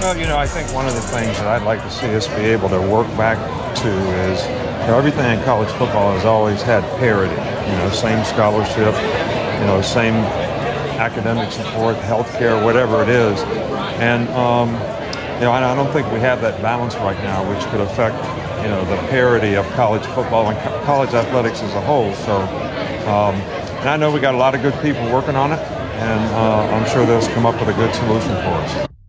Well, 0.00 0.16
you 0.16 0.24
know, 0.24 0.38
I 0.38 0.46
think 0.46 0.72
one 0.72 0.88
of 0.88 0.94
the 0.94 1.00
things 1.02 1.36
that 1.36 1.46
I'd 1.46 1.62
like 1.62 1.82
to 1.82 1.90
see 1.90 2.14
us 2.14 2.26
be 2.28 2.46
able 2.46 2.70
to 2.70 2.80
work 2.80 3.06
back 3.18 3.36
to 3.82 3.88
is 4.32 4.42
you 4.44 4.86
know, 4.88 4.96
everything 4.96 5.38
in 5.38 5.44
college 5.44 5.68
football 5.72 6.14
has 6.14 6.24
always 6.24 6.62
had 6.62 6.82
parity. 6.98 7.34
You 7.34 7.76
know, 7.76 7.90
same 7.90 8.24
scholarship, 8.24 8.94
you 9.60 9.66
know, 9.66 9.82
same 9.84 10.14
academic 10.96 11.52
support, 11.52 11.96
health 11.96 12.32
care, 12.38 12.64
whatever 12.64 13.02
it 13.02 13.10
is. 13.10 13.40
And, 14.00 14.26
um, 14.30 14.72
you 15.34 15.44
know, 15.44 15.52
I 15.52 15.74
don't 15.74 15.92
think 15.92 16.10
we 16.10 16.20
have 16.20 16.40
that 16.40 16.62
balance 16.62 16.94
right 16.96 17.18
now, 17.18 17.46
which 17.52 17.62
could 17.66 17.82
affect, 17.82 18.16
you 18.64 18.70
know, 18.70 18.82
the 18.86 18.96
parity 19.08 19.54
of 19.54 19.66
college 19.72 20.06
football 20.16 20.48
and 20.48 20.58
co- 20.60 20.82
college 20.84 21.12
athletics 21.12 21.60
as 21.60 21.74
a 21.74 21.80
whole. 21.82 22.14
So, 22.14 22.36
um, 23.06 23.34
and 23.84 23.90
I 23.90 23.98
know 23.98 24.10
we 24.10 24.18
got 24.18 24.34
a 24.34 24.38
lot 24.38 24.54
of 24.54 24.62
good 24.62 24.74
people 24.80 25.04
working 25.12 25.36
on 25.36 25.52
it. 25.52 25.60
and 25.60 26.34
uh, 26.34 26.74
I'm 26.74 26.88
sure 26.88 27.04
they'll 27.04 27.20
come 27.34 27.44
up 27.44 27.60
with 27.60 27.68
a 27.68 27.74
good 27.74 27.94
solution 27.94 28.30
for 28.30 28.56
us. 28.64 28.99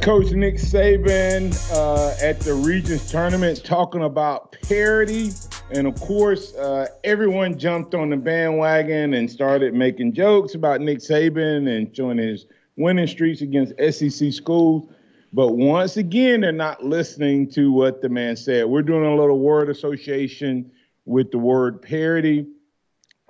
Coach 0.00 0.30
Nick 0.32 0.56
Saban 0.56 1.52
uh, 1.72 2.14
at 2.24 2.40
the 2.40 2.54
Regions 2.54 3.10
tournament 3.10 3.64
talking 3.64 4.04
about 4.04 4.56
parity. 4.62 5.30
And 5.70 5.86
of 5.86 6.00
course, 6.00 6.54
uh, 6.54 6.86
everyone 7.04 7.58
jumped 7.58 7.94
on 7.94 8.10
the 8.10 8.16
bandwagon 8.16 9.14
and 9.14 9.30
started 9.30 9.74
making 9.74 10.12
jokes 10.12 10.54
about 10.54 10.80
Nick 10.80 10.98
Saban 10.98 11.68
and 11.68 11.94
showing 11.96 12.18
his 12.18 12.46
winning 12.76 13.06
streaks 13.06 13.40
against 13.40 13.72
SEC 13.92 14.32
schools. 14.32 14.88
But 15.32 15.56
once 15.56 15.96
again, 15.96 16.42
they're 16.42 16.52
not 16.52 16.84
listening 16.84 17.50
to 17.50 17.72
what 17.72 18.02
the 18.02 18.08
man 18.08 18.36
said. 18.36 18.66
We're 18.66 18.82
doing 18.82 19.04
a 19.04 19.16
little 19.16 19.38
word 19.38 19.68
association 19.68 20.70
with 21.04 21.30
the 21.30 21.38
word 21.38 21.82
parity. 21.82 22.46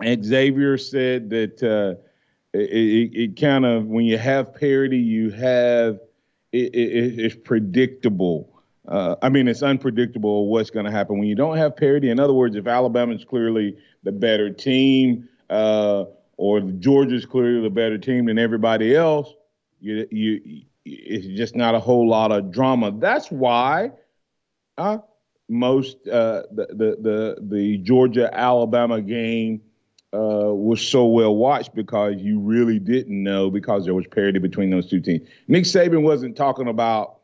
Xavier 0.03 0.77
said 0.77 1.31
that 1.31 1.63
uh, 1.63 2.01
it, 2.53 2.71
it, 2.71 3.21
it 3.21 3.41
kind 3.41 3.65
of, 3.65 3.87
when 3.87 4.05
you 4.05 4.19
have 4.19 4.55
parity, 4.55 4.99
you 4.99 5.31
have– 5.31 5.99
it, 6.53 6.75
it, 6.75 7.19
it's 7.19 7.35
predictable. 7.35 8.49
Uh, 8.87 9.17
I 9.23 9.29
mean, 9.29 9.49
it's 9.49 9.63
unpredictable 9.63 10.49
what's 10.49 10.71
going 10.71 10.87
to 10.87 10.91
happen 10.93 11.19
when 11.19 11.29
you 11.29 11.35
don't 11.35 11.57
have 11.57 11.77
parity. 11.77 12.11
In 12.11 12.19
other 12.19 12.33
words, 12.33 12.57
if 12.57 12.67
Alabama 12.67 13.15
is 13.15 13.25
clearly 13.25 13.77
the 14.03 14.13
better 14.13 14.51
team, 14.51 15.29
uh, 15.51 16.05
or 16.37 16.61
Georgia's 16.61 17.25
clearly 17.25 17.63
the 17.63 17.71
better 17.71 17.99
team 17.99 18.27
than 18.27 18.39
everybody 18.39 18.97
else, 18.97 19.33
you, 19.81 20.07
you, 20.11 20.63
it's 20.85 21.27
just 21.27 21.55
not 21.55 21.75
a 21.75 21.81
whole 21.81 22.09
lot 22.09 22.33
of 22.33 22.51
drama. 22.51 22.93
That's 22.99 23.31
why 23.31 23.93
uh, 24.79 24.99
most 25.49 26.09
uh, 26.09 26.43
the, 26.51 26.67
the 26.71 26.97
the 27.01 27.37
the 27.43 27.79
Georgia 27.79 28.31
Alabama 28.33 29.01
game 29.01 29.61
uh, 30.15 30.53
was 30.53 30.87
so 30.87 31.07
well 31.07 31.35
watched 31.35 31.75
because 31.75 32.17
you 32.19 32.39
really 32.39 32.79
didn't 32.79 33.23
know 33.23 33.51
because 33.51 33.85
there 33.85 33.95
was 33.95 34.07
parity 34.07 34.39
between 34.39 34.71
those 34.71 34.89
two 34.89 35.01
teams. 35.01 35.27
Nick 35.49 35.65
Saban 35.65 36.03
wasn't 36.03 36.37
talking 36.37 36.69
about 36.69 37.21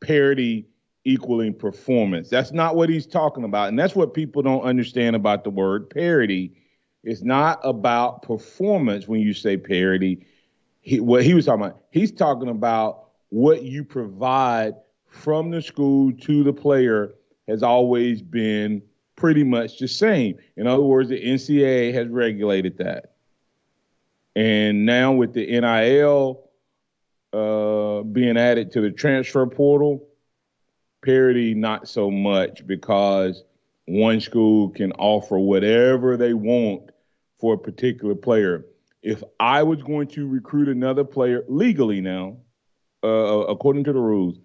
parity 0.00 0.66
equaling 1.04 1.54
performance. 1.54 2.28
That's 2.28 2.52
not 2.52 2.76
what 2.76 2.88
he's 2.88 3.06
talking 3.06 3.44
about. 3.44 3.68
And 3.68 3.78
that's 3.78 3.96
what 3.96 4.14
people 4.14 4.42
don't 4.42 4.62
understand 4.62 5.16
about 5.16 5.44
the 5.44 5.50
word 5.50 5.90
parity. 5.90 6.52
It's 7.02 7.22
not 7.22 7.60
about 7.64 8.22
performance 8.22 9.08
when 9.08 9.20
you 9.20 9.32
say 9.32 9.56
parity. 9.56 10.26
He, 10.82 11.00
what 11.00 11.24
he 11.24 11.34
was 11.34 11.46
talking 11.46 11.64
about, 11.64 11.82
he's 11.90 12.12
talking 12.12 12.48
about 12.48 13.08
what 13.30 13.62
you 13.62 13.84
provide 13.84 14.74
from 15.08 15.50
the 15.50 15.62
school 15.62 16.12
to 16.12 16.44
the 16.44 16.52
player 16.52 17.14
has 17.48 17.62
always 17.62 18.22
been 18.22 18.82
pretty 19.20 19.44
much 19.44 19.78
the 19.78 19.86
same. 19.86 20.38
In 20.56 20.66
other 20.66 20.82
words, 20.82 21.10
the 21.10 21.22
NCAA 21.22 21.92
has 21.92 22.08
regulated 22.08 22.78
that. 22.78 23.12
And 24.34 24.86
now 24.86 25.12
with 25.12 25.34
the 25.34 25.46
NIL 25.60 26.48
uh, 27.34 28.02
being 28.02 28.38
added 28.38 28.72
to 28.72 28.80
the 28.80 28.90
transfer 28.90 29.46
portal, 29.46 30.08
parity 31.04 31.52
not 31.52 31.86
so 31.86 32.10
much 32.10 32.66
because 32.66 33.44
one 33.84 34.22
school 34.22 34.70
can 34.70 34.92
offer 34.92 35.38
whatever 35.38 36.16
they 36.16 36.32
want 36.32 36.90
for 37.38 37.54
a 37.54 37.58
particular 37.58 38.14
player. 38.14 38.64
If 39.02 39.22
I 39.38 39.64
was 39.64 39.82
going 39.82 40.08
to 40.08 40.26
recruit 40.26 40.68
another 40.68 41.04
player 41.04 41.44
legally 41.46 42.00
now, 42.00 42.38
uh, 43.04 43.08
according 43.08 43.84
to 43.84 43.92
the 43.92 44.00
rules, 44.00 44.38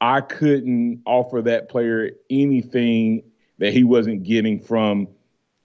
I 0.00 0.20
couldn't 0.20 1.02
offer 1.06 1.42
that 1.42 1.68
player 1.68 2.10
anything 2.30 3.24
that 3.58 3.72
he 3.72 3.84
wasn't 3.84 4.22
getting 4.22 4.60
from 4.60 5.08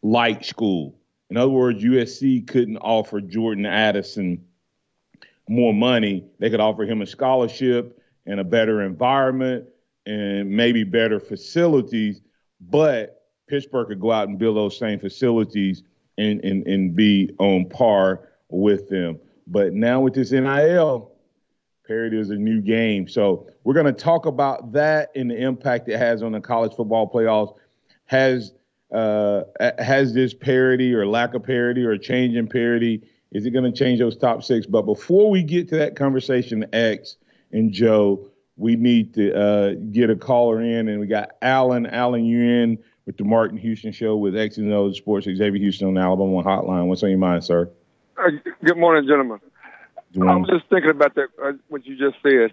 like 0.02 0.44
school. 0.44 0.96
In 1.30 1.38
other 1.38 1.52
words, 1.52 1.84
USC 1.84 2.46
couldn't 2.48 2.78
offer 2.78 3.22
Jordan 3.22 3.66
Addison 3.66 4.44
more 5.48 5.74
money. 5.74 6.26
They 6.40 6.50
could 6.50 6.60
offer 6.60 6.84
him 6.84 7.02
a 7.02 7.06
scholarship 7.06 8.02
and 8.26 8.40
a 8.40 8.44
better 8.44 8.82
environment 8.82 9.66
and 10.06 10.50
maybe 10.50 10.84
better 10.84 11.20
facilities, 11.20 12.22
but 12.60 13.28
Pittsburgh 13.48 13.88
could 13.88 14.00
go 14.00 14.12
out 14.12 14.30
and 14.30 14.40
build 14.40 14.58
those 14.58 14.78
same 14.78 15.00
facilities 15.00 15.84
and, 16.18 16.44
and, 16.44 16.66
and 16.68 16.96
be 16.96 17.34
on 17.40 17.66
par 17.70 18.30
with 18.50 18.90
them. 18.90 19.20
But 19.48 19.74
now 19.74 20.00
with 20.02 20.14
this 20.14 20.32
NIL, 20.32 21.12
parity 21.86 22.20
is 22.20 22.30
a 22.30 22.36
new 22.36 22.62
game. 22.62 23.08
So 23.08 23.48
we're 23.64 23.74
going 23.74 23.86
to 23.86 23.94
talk 23.94 24.26
about 24.26 24.72
that 24.72 25.12
and 25.16 25.30
the 25.30 25.38
impact 25.38 25.90
it 25.90 25.98
has 25.98 26.24
on 26.24 26.32
the 26.32 26.40
college 26.40 26.74
football 26.74 27.10
playoffs 27.10 27.58
has 28.12 28.52
uh, 28.94 29.44
has 29.80 30.14
this 30.14 30.34
parity 30.34 30.94
or 30.94 31.08
lack 31.08 31.34
of 31.34 31.44
parity 31.44 31.86
or 31.86 31.98
change 31.98 32.36
in 32.36 32.46
parity? 32.46 33.02
Is 33.32 33.46
it 33.46 33.52
going 33.52 33.64
to 33.64 33.72
change 33.72 34.00
those 34.00 34.18
top 34.18 34.44
six? 34.44 34.66
But 34.66 34.82
before 34.82 35.32
we 35.32 35.44
get 35.44 35.70
to 35.70 35.78
that 35.78 35.96
conversation, 35.96 36.66
X 36.74 37.16
and 37.54 37.72
Joe, 37.72 38.28
we 38.58 38.76
need 38.76 39.14
to 39.14 39.34
uh, 39.34 39.74
get 39.92 40.10
a 40.10 40.18
caller 40.18 40.62
in, 40.62 40.90
and 40.90 41.00
we 41.00 41.08
got 41.08 41.32
Alan. 41.42 41.86
Alan, 41.86 42.26
you 42.26 42.42
in 42.42 42.78
with 43.06 43.16
the 43.16 43.24
Martin 43.24 43.58
Houston 43.58 43.94
Show 43.94 44.18
with 44.18 44.38
X 44.38 44.58
and 44.58 44.74
O 44.74 44.92
Sports 44.92 45.26
Xavier 45.26 45.62
Houston 45.62 45.88
on 45.88 45.98
Alabama 45.98 46.44
Hotline. 46.44 46.88
What's 46.88 47.04
on 47.04 47.10
your 47.10 47.18
mind, 47.18 47.46
sir? 47.46 47.70
Uh, 48.18 48.32
good 48.66 48.78
morning, 48.78 49.08
gentlemen. 49.08 49.40
I'm 50.22 50.44
just 50.44 50.66
thinking 50.70 50.92
about 50.92 51.16
that 51.16 51.30
uh, 51.42 51.54
what 51.70 51.86
you 51.86 51.98
just 51.98 52.22
said. 52.22 52.52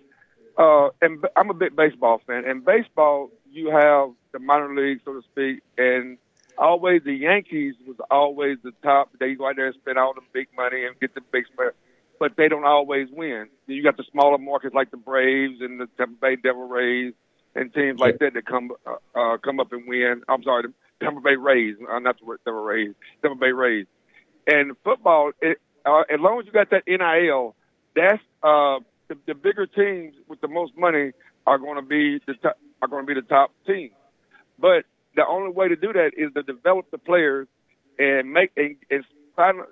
Uh, 0.56 0.90
and 1.02 1.24
I'm 1.36 1.50
a 1.50 1.54
big 1.54 1.74
baseball 1.74 2.20
fan. 2.26 2.44
And 2.44 2.64
baseball, 2.64 3.30
you 3.58 3.70
have 3.70 4.10
the 4.32 4.38
minor 4.38 4.74
league, 4.74 5.00
so 5.04 5.12
to 5.14 5.22
speak, 5.32 5.62
and 5.76 6.18
always 6.56 7.02
the 7.04 7.14
Yankees 7.14 7.74
was 7.86 7.96
always 8.10 8.58
the 8.62 8.72
top. 8.82 9.10
They 9.18 9.34
go 9.34 9.48
out 9.48 9.56
there 9.56 9.66
and 9.66 9.74
spend 9.74 9.98
all 9.98 10.14
the 10.14 10.22
big 10.32 10.48
money 10.56 10.84
and 10.84 10.98
get 11.00 11.14
the 11.14 11.20
big 11.20 11.46
spend, 11.52 11.72
but 12.18 12.36
they 12.36 12.48
don't 12.48 12.64
always 12.64 13.08
win. 13.10 13.48
You 13.66 13.82
got 13.82 13.96
the 13.96 14.04
smaller 14.10 14.38
markets 14.38 14.74
like 14.74 14.90
the 14.90 14.96
Braves 14.96 15.60
and 15.60 15.80
the 15.80 15.88
Tampa 15.96 16.14
Bay 16.20 16.36
Devil 16.36 16.68
Rays 16.68 17.14
and 17.54 17.72
teams 17.72 17.98
like 17.98 18.18
that 18.18 18.34
that 18.34 18.46
come 18.46 18.70
uh, 18.86 18.96
uh, 19.18 19.38
come 19.38 19.60
up 19.60 19.72
and 19.72 19.86
win. 19.86 20.22
I'm 20.28 20.42
sorry, 20.42 20.64
the 20.64 20.72
Tampa 21.04 21.20
Bay 21.20 21.36
Rays, 21.36 21.76
uh, 21.90 21.98
not 21.98 22.16
the 22.18 22.36
Devil 22.44 22.62
Rays, 22.62 22.94
Tampa 23.22 23.38
Bay 23.38 23.52
Rays. 23.52 23.86
And 24.46 24.72
football, 24.82 25.32
it, 25.40 25.58
uh, 25.84 26.02
as 26.10 26.20
long 26.20 26.40
as 26.40 26.46
you 26.46 26.52
got 26.52 26.70
that 26.70 26.84
NIL, 26.86 27.54
that's 27.94 28.22
uh, 28.42 28.78
the, 29.08 29.16
the 29.26 29.34
bigger 29.34 29.66
teams 29.66 30.14
with 30.28 30.40
the 30.40 30.48
most 30.48 30.76
money 30.76 31.12
are 31.46 31.58
going 31.58 31.76
to 31.76 31.82
be 31.82 32.20
the 32.26 32.34
top, 32.34 32.58
are 32.82 32.88
going 32.88 33.06
to 33.06 33.14
be 33.14 33.20
the 33.20 33.26
top 33.26 33.52
team. 33.66 33.90
But 34.58 34.84
the 35.16 35.26
only 35.26 35.50
way 35.50 35.68
to 35.68 35.76
do 35.76 35.92
that 35.92 36.12
is 36.16 36.32
to 36.34 36.42
develop 36.42 36.90
the 36.90 36.98
players 36.98 37.48
and 37.98 38.32
make 38.32 38.52
and, 38.56 38.76
and, 38.90 39.04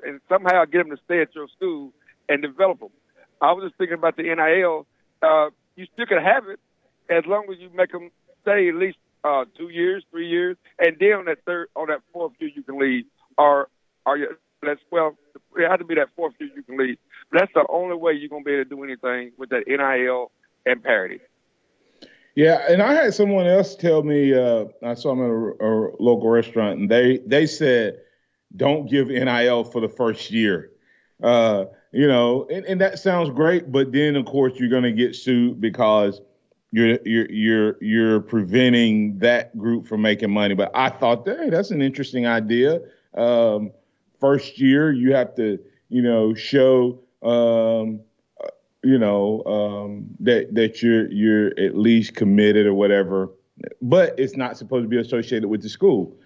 and 0.05 0.21
somehow 0.29 0.64
get 0.64 0.79
them 0.79 0.90
to 0.97 1.03
stay 1.05 1.23
at 1.23 1.35
your 1.35 1.49
school 1.57 1.92
and 2.29 2.42
develop 2.42 2.81
them. 2.81 2.90
I 3.40 3.53
was 3.53 3.64
just 3.64 3.79
thinking 3.79 3.99
about 3.99 4.16
the 4.16 4.23
NIL. 4.23 4.87
Uh, 5.23 5.51
you 5.77 5.87
still 5.92 6.07
can 6.07 6.23
have 6.23 6.49
it 6.49 6.59
as 7.11 7.25
long 7.27 7.47
as 7.53 7.59
you 7.59 7.71
make 7.75 7.92
them 7.92 8.11
stay 8.42 8.69
at 8.69 8.75
least 8.75 8.99
uh, 9.25 9.45
two 9.57 9.69
years, 9.69 10.05
three 10.11 10.29
years, 10.29 10.57
and 10.79 10.97
then 11.01 11.12
on 11.12 11.25
that 11.27 11.38
third, 11.45 11.69
on 11.75 11.88
that 11.88 12.01
fourth 12.12 12.33
year 12.38 12.51
you 12.55 12.62
can 12.62 12.79
leave. 12.79 13.05
Or, 13.37 13.69
are 14.05 14.16
you? 14.16 14.37
That's 14.62 14.81
well, 14.90 15.16
it 15.57 15.69
had 15.69 15.79
to 15.79 15.85
be 15.85 15.97
that 15.97 16.09
fourth 16.16 16.35
year 16.40 16.51
you 16.55 16.62
can 16.62 16.79
leave. 16.79 16.97
That's 17.33 17.53
the 17.55 17.66
only 17.69 17.97
way 17.97 18.12
you're 18.12 18.29
gonna 18.29 18.45
be 18.45 18.53
able 18.53 18.64
to 18.64 18.71
do 18.71 18.85
anything 18.85 19.33
with 19.37 19.51
that 19.51 19.64
NIL 19.66 20.31
and 20.64 20.83
parity. 20.83 21.21
Yeah, 22.37 22.66
and 22.68 22.83
I 22.83 22.92
had 22.92 23.14
someone 23.14 23.46
else 23.46 23.75
tell 23.75 24.03
me. 24.03 24.35
Uh, 24.35 24.66
I 24.83 24.92
saw 24.92 25.14
them 25.14 25.25
at 25.25 25.31
a, 25.31 25.66
a, 25.66 25.72
local 25.99 26.29
restaurant, 26.29 26.79
and 26.79 26.90
they 26.90 27.18
they 27.27 27.46
said, 27.46 27.99
"Don't 28.55 28.90
give 28.90 29.09
NIL 29.09 29.64
for 29.64 29.81
the 29.81 29.88
first 29.88 30.31
year." 30.31 30.70
Uh, 31.22 31.64
you 31.92 32.07
know, 32.07 32.46
and, 32.51 32.66
and 32.66 32.81
that 32.83 32.99
sounds 32.99 33.31
great, 33.31 33.72
but 33.72 33.90
then 33.90 34.16
of 34.16 34.27
course 34.27 34.53
you're 34.57 34.68
going 34.68 34.83
to 34.83 34.92
get 34.92 35.16
sued 35.16 35.62
because 35.62 36.20
you're 36.72 36.99
you're 37.07 37.31
you're 37.31 37.77
you're 37.81 38.20
preventing 38.20 39.18
that 39.20 39.57
group 39.57 39.87
from 39.87 40.03
making 40.03 40.31
money. 40.31 40.55
But 40.55 40.72
I 40.75 40.90
thought, 40.90 41.27
hey, 41.27 41.49
that's 41.49 41.70
an 41.70 41.81
interesting 41.81 42.27
idea. 42.27 42.83
Um, 43.14 43.72
first 44.20 44.61
year, 44.61 44.92
you 44.92 45.14
have 45.14 45.35
to 45.37 45.59
you 45.88 46.03
know 46.03 46.35
show 46.35 47.01
um, 47.22 48.01
you 48.87 48.99
know 48.99 49.42
um, 49.44 50.07
that 50.20 50.55
that 50.55 50.83
you're 50.83 51.11
you're 51.11 51.49
at 51.59 51.77
least 51.77 52.14
committed 52.14 52.66
or 52.66 52.75
whatever, 52.75 53.31
but 53.83 54.18
it's 54.18 54.37
not 54.37 54.57
supposed 54.57 54.85
to 54.85 54.88
be 54.88 54.99
associated 54.99 55.49
with 55.49 55.62
the 55.62 55.68
school. 55.68 56.16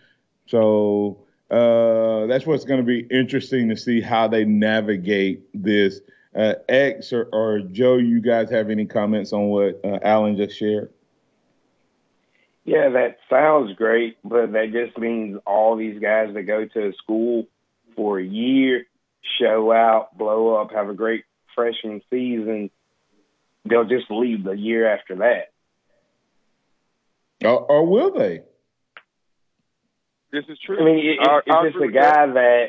So 0.47 1.25
uh, 1.51 2.27
that's 2.27 2.47
what's 2.47 2.65
going 2.65 2.81
to 2.81 2.87
be 2.87 3.07
interesting 3.11 3.69
to 3.69 3.77
see 3.77 4.01
how 4.01 4.29
they 4.29 4.45
navigate 4.45 5.43
this. 5.55 6.01
Uh, 6.33 6.55
X 6.69 7.13
or, 7.13 7.29
or, 7.33 7.59
Joe, 7.59 7.97
you 7.97 8.21
guys 8.21 8.49
have 8.51 8.71
any 8.71 8.87
comments 8.87 9.33
on 9.33 9.47
what 9.47 9.81
uh, 9.83 9.99
Alan 10.01 10.37
just 10.37 10.57
shared? 10.57 10.89
Yeah, 12.65 12.89
that 12.91 13.17
sounds 13.29 13.75
great, 13.75 14.17
but 14.23 14.53
that 14.53 14.71
just 14.71 14.97
means 14.97 15.41
all 15.45 15.75
these 15.75 15.99
guys 15.99 16.33
that 16.35 16.43
go 16.43 16.67
to 16.67 16.93
school 17.03 17.49
for 17.97 18.21
a 18.21 18.25
year, 18.25 18.87
show 19.41 19.73
out, 19.73 20.17
blow 20.17 20.55
up, 20.55 20.71
have 20.71 20.89
a 20.89 20.95
great 20.95 21.25
freshman 21.55 22.03
season, 22.11 22.71
they'll 23.65 23.85
just 23.85 24.11
leave 24.11 24.45
the 24.45 24.53
year 24.53 24.93
after 24.93 25.17
that. 25.17 25.53
Or, 27.45 27.59
or 27.59 27.87
will 27.87 28.13
they? 28.13 28.43
This 30.33 30.45
is 30.49 30.59
true. 30.65 30.81
I 30.81 30.85
mean, 30.85 30.99
it, 30.99 31.19
I, 31.21 31.41
it's 31.45 31.75
just 31.75 31.85
a 31.85 31.93
guy 31.93 32.27
that. 32.27 32.67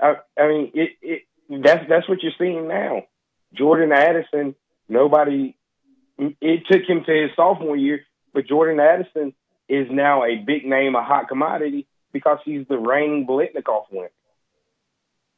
I, 0.00 0.14
I 0.38 0.48
mean, 0.48 0.72
it, 0.74 0.90
it 1.00 1.22
that's 1.48 1.88
that's 1.88 2.08
what 2.08 2.22
you're 2.22 2.32
seeing 2.38 2.68
now. 2.68 3.04
Jordan 3.54 3.92
Addison, 3.92 4.54
nobody. 4.88 5.56
It 6.18 6.64
took 6.70 6.82
him 6.86 7.04
to 7.04 7.12
his 7.12 7.30
sophomore 7.34 7.76
year, 7.76 8.00
but 8.34 8.46
Jordan 8.46 8.80
Addison 8.80 9.32
is 9.68 9.88
now 9.90 10.24
a 10.24 10.36
big 10.36 10.66
name, 10.66 10.94
a 10.94 11.02
hot 11.02 11.28
commodity 11.28 11.86
because 12.12 12.38
he's 12.44 12.66
the 12.68 12.78
reigning 12.78 13.26
Biletnikoff 13.26 13.84
winner. 13.90 14.10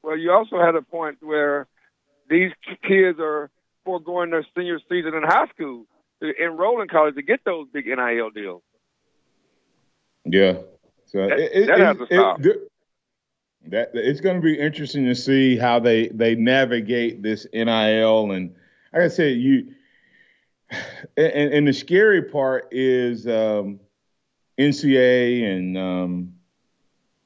Well, 0.03 0.19
you 0.19 0.33
also 0.33 0.61
had 0.61 0.75
a 0.75 0.83
point 0.83 1.19
where 1.23 1.67
these 2.29 2.53
kids 2.87 3.19
are 3.21 3.51
foregoing 3.85 4.31
their 4.31 4.47
senior 4.57 4.79
season 4.89 5.15
in 5.15 5.23
high 5.23 5.47
school 5.49 5.87
to 6.23 6.33
enroll 6.43 6.81
in 6.81 6.89
college 6.89 7.15
to 7.17 7.23
get 7.23 7.41
those 7.45 7.67
big 7.73 7.87
NIL 7.87 8.31
deals. 8.31 8.63
Yeah, 10.25 10.55
so 11.07 11.29
that, 11.29 11.39
it, 11.39 11.67
that 11.67 11.81
it, 11.81 11.85
has 11.85 11.97
to 11.99 12.07
stop. 12.07 12.45
It, 12.45 12.71
that 13.67 13.91
it's 13.95 14.21
going 14.21 14.37
to 14.37 14.43
be 14.43 14.59
interesting 14.59 15.05
to 15.07 15.15
see 15.15 15.57
how 15.57 15.79
they 15.79 16.09
they 16.09 16.35
navigate 16.35 17.23
this 17.23 17.47
NIL 17.53 18.33
and 18.33 18.55
like 18.93 19.03
I 19.03 19.09
said, 19.09 19.37
you 19.37 19.75
and, 21.17 21.53
and 21.53 21.69
the 21.69 21.73
scary 21.73 22.23
part 22.23 22.69
is 22.71 23.27
um, 23.27 23.81
NCA 24.59 25.45
and 25.45 25.79
um, 25.79 26.35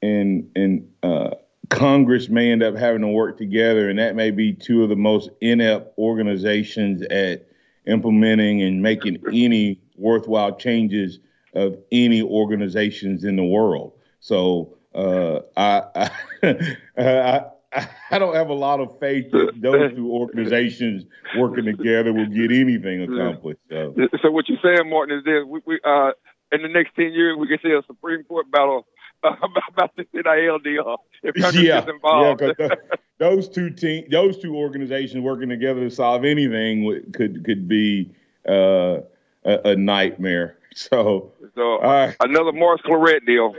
and 0.03 0.51
and 0.57 0.89
uh, 1.03 1.31
Congress 1.68 2.28
may 2.28 2.50
end 2.50 2.62
up 2.62 2.76
having 2.76 3.02
to 3.02 3.09
work 3.09 3.37
together, 3.38 3.88
and 3.90 3.98
that 3.98 4.14
may 4.14 4.31
be 4.31 4.52
two 4.52 4.83
of 4.83 4.88
the 4.88 4.96
most 4.96 5.31
inept 5.40 5.96
organizations 5.98 7.02
at 7.02 7.46
implementing 7.87 8.62
and 8.62 8.83
making 8.83 9.18
any 9.33 9.81
worthwhile 9.96 10.57
changes 10.57 11.18
of 11.54 11.76
any 11.90 12.22
organizations 12.22 13.24
in 13.24 13.37
the 13.37 13.44
world. 13.44 13.92
So 14.20 14.76
uh, 14.94 15.40
I, 15.57 16.11
I, 16.42 17.42
I, 17.72 17.88
I 18.11 18.18
don't 18.18 18.35
have 18.35 18.48
a 18.48 18.54
lot 18.54 18.81
of 18.81 18.98
faith 18.98 19.31
that 19.33 19.52
those 19.61 19.94
two 19.94 20.11
organizations 20.11 21.04
working 21.37 21.64
together 21.64 22.12
will 22.12 22.26
get 22.26 22.50
anything 22.50 23.02
accomplished. 23.02 23.61
So, 23.70 23.94
so 24.22 24.31
what 24.31 24.48
you're 24.48 24.59
saying, 24.62 24.88
Martin, 24.88 25.18
is 25.18 25.24
this: 25.24 25.44
we, 25.46 25.61
we 25.66 25.81
uh, 25.85 26.12
in 26.52 26.62
the 26.62 26.68
next 26.68 26.94
ten 26.96 27.12
years 27.12 27.37
we 27.38 27.46
can 27.46 27.59
see 27.62 27.72
a 27.72 27.83
Supreme 27.87 28.24
Court 28.24 28.50
battle 28.50 28.87
about 29.24 29.96
this 29.96 30.07
NIL 30.12 30.59
deal 30.59 31.04
if 31.22 31.35
Congress 31.35 31.64
yeah, 31.64 31.81
gets 31.81 31.90
involved. 31.90 32.40
Yeah, 32.40 32.52
the, 32.59 32.78
those 33.18 33.48
two 33.48 33.70
team, 33.70 34.04
those 34.11 34.38
two 34.38 34.57
organizations 34.57 35.22
working 35.22 35.48
together 35.48 35.81
to 35.81 35.90
solve 35.90 36.24
anything 36.24 37.02
could 37.12 37.44
could 37.44 37.68
be 37.68 38.11
uh, 38.48 38.98
a, 39.44 39.70
a, 39.70 39.76
nightmare. 39.76 40.57
So, 40.74 41.33
so 41.54 41.78
uh, 41.78 42.12
another 42.20 42.52
Maurice 42.52 42.83
Clarett 42.83 43.26
deal. 43.26 43.54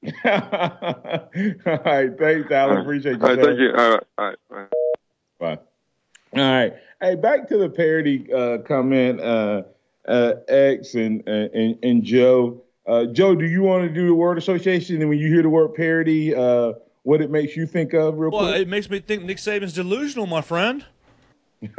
all 0.24 1.78
right, 1.84 2.18
thanks, 2.18 2.50
Alan. 2.50 2.78
Appreciate 2.78 3.18
you. 3.18 3.22
All 3.22 3.28
right, 3.28 3.44
thank 3.44 3.58
you. 3.58 3.70
All 3.70 3.90
right, 3.90 4.02
all 4.18 4.26
right, 4.26 4.38
all 4.50 4.56
right. 4.56 4.68
Bye. 5.38 5.58
All 6.36 6.52
right. 6.52 6.74
Hey, 7.00 7.14
back 7.14 7.48
to 7.48 7.58
the 7.58 7.68
parity 7.68 8.32
uh, 8.32 8.58
comment, 8.58 9.20
uh, 9.20 9.62
uh, 10.06 10.32
X 10.48 10.94
and, 10.94 11.26
and 11.28 11.78
and 11.82 12.02
Joe. 12.02 12.62
Uh, 12.88 13.04
Joe, 13.04 13.34
do 13.34 13.44
you 13.44 13.62
want 13.62 13.86
to 13.86 13.92
do 13.92 14.06
the 14.06 14.14
word 14.14 14.38
association? 14.38 15.00
And 15.00 15.10
when 15.10 15.18
you 15.18 15.28
hear 15.28 15.42
the 15.42 15.50
word 15.50 15.74
parity, 15.74 16.34
uh, 16.34 16.72
what 17.02 17.20
it 17.20 17.30
makes 17.30 17.54
you 17.54 17.66
think 17.66 17.92
of, 17.92 18.16
real 18.16 18.30
well, 18.30 18.40
quick? 18.40 18.52
Well, 18.52 18.60
it 18.62 18.68
makes 18.68 18.88
me 18.88 19.00
think 19.00 19.24
Nick 19.24 19.36
Saban's 19.36 19.74
delusional, 19.74 20.26
my 20.26 20.40
friend. 20.40 20.86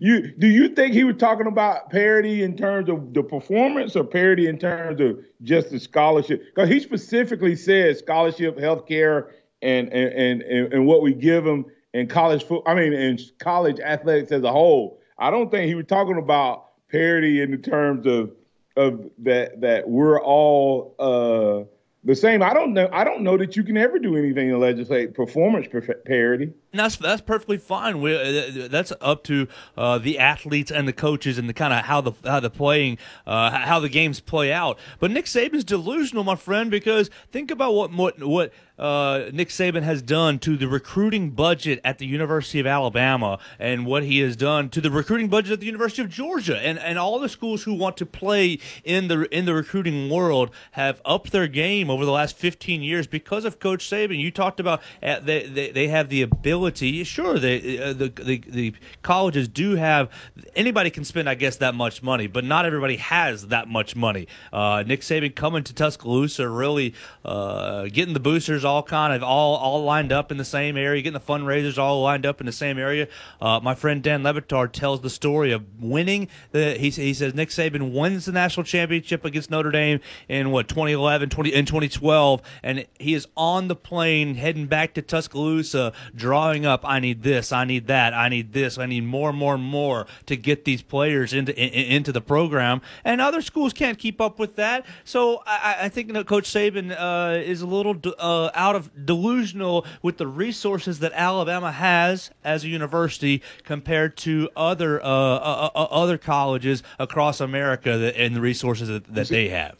you 0.00 0.32
do 0.38 0.46
you 0.46 0.68
think 0.68 0.94
he 0.94 1.02
was 1.02 1.16
talking 1.16 1.48
about 1.48 1.90
parity 1.90 2.44
in 2.44 2.56
terms 2.56 2.88
of 2.88 3.12
the 3.12 3.20
performance 3.22 3.96
or 3.96 4.04
parity 4.04 4.46
in 4.46 4.56
terms 4.56 5.00
of 5.00 5.18
just 5.42 5.70
the 5.70 5.80
scholarship? 5.80 6.40
Because 6.54 6.68
he 6.68 6.78
specifically 6.78 7.56
said 7.56 7.98
scholarship, 7.98 8.56
healthcare, 8.56 9.32
and 9.60 9.92
and 9.92 10.42
and 10.42 10.72
and 10.72 10.86
what 10.86 11.02
we 11.02 11.12
give 11.12 11.42
them 11.42 11.66
in 11.94 12.06
college 12.06 12.44
foot. 12.44 12.62
I 12.64 12.74
mean, 12.74 12.92
in 12.92 13.18
college 13.38 13.80
athletics 13.80 14.30
as 14.30 14.44
a 14.44 14.52
whole. 14.52 15.00
I 15.18 15.30
don't 15.30 15.50
think 15.50 15.66
he 15.66 15.74
was 15.74 15.86
talking 15.86 16.16
about 16.16 16.88
parity 16.88 17.42
in 17.42 17.50
the 17.50 17.58
terms 17.58 18.06
of 18.06 18.30
of 18.76 19.10
that 19.18 19.60
that 19.60 19.88
we're 19.88 20.20
all 20.20 20.94
uh, 20.98 21.64
the 22.04 22.14
same. 22.14 22.42
I 22.42 22.52
don't 22.52 22.74
know. 22.74 22.88
I 22.92 23.04
don't 23.04 23.22
know 23.22 23.36
that 23.38 23.56
you 23.56 23.62
can 23.62 23.76
ever 23.76 23.98
do 23.98 24.16
anything 24.16 24.50
to 24.50 24.58
legislate 24.58 25.14
performance 25.14 25.66
parity. 26.04 26.52
And 26.74 26.80
that's 26.80 26.96
that's 26.96 27.22
perfectly 27.22 27.56
fine. 27.56 28.00
We, 28.00 28.16
uh, 28.16 28.66
that's 28.66 28.92
up 29.00 29.22
to 29.24 29.46
uh, 29.76 29.98
the 29.98 30.18
athletes 30.18 30.72
and 30.72 30.88
the 30.88 30.92
coaches 30.92 31.38
and 31.38 31.48
the 31.48 31.54
kind 31.54 31.72
of 31.72 31.84
how 31.84 32.00
the 32.00 32.14
how 32.24 32.40
the 32.40 32.50
playing 32.50 32.98
uh, 33.28 33.52
how 33.52 33.78
the 33.78 33.88
games 33.88 34.18
play 34.18 34.52
out. 34.52 34.76
But 34.98 35.12
Nick 35.12 35.26
Saban's 35.26 35.62
delusional, 35.62 36.24
my 36.24 36.34
friend, 36.34 36.72
because 36.72 37.10
think 37.30 37.52
about 37.52 37.74
what 37.74 37.92
what 37.92 38.20
what 38.24 38.52
uh, 38.76 39.30
Nick 39.32 39.50
Saban 39.50 39.84
has 39.84 40.02
done 40.02 40.40
to 40.40 40.56
the 40.56 40.66
recruiting 40.66 41.30
budget 41.30 41.80
at 41.84 41.98
the 41.98 42.06
University 42.06 42.58
of 42.58 42.66
Alabama 42.66 43.38
and 43.60 43.86
what 43.86 44.02
he 44.02 44.18
has 44.18 44.34
done 44.34 44.68
to 44.70 44.80
the 44.80 44.90
recruiting 44.90 45.28
budget 45.28 45.52
at 45.52 45.60
the 45.60 45.66
University 45.66 46.02
of 46.02 46.08
Georgia 46.08 46.58
and, 46.58 46.80
and 46.80 46.98
all 46.98 47.20
the 47.20 47.28
schools 47.28 47.62
who 47.62 47.74
want 47.74 47.96
to 47.98 48.06
play 48.06 48.58
in 48.82 49.06
the 49.06 49.32
in 49.32 49.44
the 49.44 49.54
recruiting 49.54 50.10
world 50.10 50.50
have 50.72 51.00
upped 51.04 51.30
their 51.30 51.46
game 51.46 51.88
over 51.88 52.04
the 52.04 52.10
last 52.10 52.36
15 52.36 52.82
years 52.82 53.06
because 53.06 53.44
of 53.44 53.60
Coach 53.60 53.88
Saban. 53.88 54.18
You 54.18 54.32
talked 54.32 54.58
about 54.58 54.82
uh, 55.00 55.20
they, 55.20 55.46
they, 55.46 55.70
they 55.70 55.86
have 55.86 56.08
the 56.08 56.22
ability. 56.22 56.63
Sure, 57.04 57.38
they, 57.38 57.78
uh, 57.78 57.92
the, 57.92 58.08
the 58.08 58.38
the 58.46 58.74
colleges 59.02 59.48
do 59.48 59.76
have 59.76 60.10
anybody 60.54 60.90
can 60.90 61.04
spend 61.04 61.28
I 61.28 61.34
guess 61.34 61.56
that 61.56 61.74
much 61.74 62.02
money, 62.02 62.26
but 62.26 62.44
not 62.44 62.66
everybody 62.66 62.96
has 62.96 63.48
that 63.48 63.68
much 63.68 63.96
money. 63.96 64.26
Uh, 64.52 64.84
Nick 64.86 65.00
Saban 65.00 65.34
coming 65.34 65.64
to 65.64 65.74
Tuscaloosa 65.74 66.48
really 66.48 66.94
uh, 67.24 67.84
getting 67.84 68.14
the 68.14 68.20
boosters 68.20 68.64
all 68.64 68.82
kind 68.82 69.12
of 69.12 69.22
all 69.22 69.56
all 69.56 69.82
lined 69.84 70.12
up 70.12 70.30
in 70.30 70.38
the 70.38 70.44
same 70.44 70.76
area, 70.76 71.02
getting 71.02 71.18
the 71.18 71.20
fundraisers 71.20 71.78
all 71.78 72.02
lined 72.02 72.26
up 72.26 72.40
in 72.40 72.46
the 72.46 72.52
same 72.52 72.78
area. 72.78 73.08
Uh, 73.40 73.60
my 73.62 73.74
friend 73.74 74.02
Dan 74.02 74.22
Le 74.22 74.34
Batard 74.34 74.72
tells 74.72 75.00
the 75.00 75.10
story 75.10 75.52
of 75.52 75.82
winning. 75.82 76.28
The, 76.52 76.74
he, 76.74 76.90
he 76.90 77.14
says 77.14 77.34
Nick 77.34 77.48
Saban 77.48 77.92
wins 77.92 78.26
the 78.26 78.32
national 78.32 78.64
championship 78.64 79.24
against 79.24 79.50
Notre 79.50 79.70
Dame 79.70 80.00
in 80.28 80.50
what 80.50 80.68
2011, 80.68 81.30
20 81.30 81.52
in 81.52 81.66
2012, 81.66 82.42
and 82.62 82.86
he 82.98 83.14
is 83.14 83.26
on 83.36 83.68
the 83.68 83.76
plane 83.76 84.34
heading 84.36 84.66
back 84.66 84.94
to 84.94 85.02
Tuscaloosa, 85.02 85.92
drawing 86.14 86.53
up. 86.62 86.84
I 86.84 87.00
need 87.00 87.22
this. 87.22 87.52
I 87.52 87.64
need 87.64 87.88
that. 87.88 88.14
I 88.14 88.28
need 88.28 88.52
this. 88.52 88.78
I 88.78 88.86
need 88.86 89.04
more, 89.04 89.32
more, 89.32 89.58
more 89.58 90.06
to 90.26 90.36
get 90.36 90.64
these 90.64 90.82
players 90.82 91.32
into 91.32 91.56
in, 91.56 91.96
into 91.96 92.12
the 92.12 92.20
program. 92.20 92.80
And 93.04 93.20
other 93.20 93.42
schools 93.42 93.72
can't 93.72 93.98
keep 93.98 94.20
up 94.20 94.38
with 94.38 94.56
that. 94.56 94.86
So 95.04 95.42
I, 95.46 95.76
I 95.82 95.88
think 95.88 96.12
that 96.12 96.26
Coach 96.26 96.48
Saban 96.48 96.94
uh, 96.96 97.38
is 97.38 97.62
a 97.62 97.66
little 97.66 97.96
uh, 98.18 98.50
out 98.54 98.76
of 98.76 99.06
delusional 99.06 99.84
with 100.02 100.18
the 100.18 100.26
resources 100.26 101.00
that 101.00 101.12
Alabama 101.14 101.72
has 101.72 102.30
as 102.44 102.64
a 102.64 102.68
university 102.68 103.42
compared 103.64 104.16
to 104.18 104.48
other 104.56 105.02
uh, 105.02 105.06
uh, 105.06 105.70
uh 105.74 105.88
other 105.90 106.18
colleges 106.18 106.82
across 106.98 107.40
America 107.40 107.98
that, 107.98 108.16
and 108.16 108.36
the 108.36 108.40
resources 108.40 108.88
that, 108.88 109.12
that 109.14 109.28
they 109.28 109.48
have. 109.48 109.76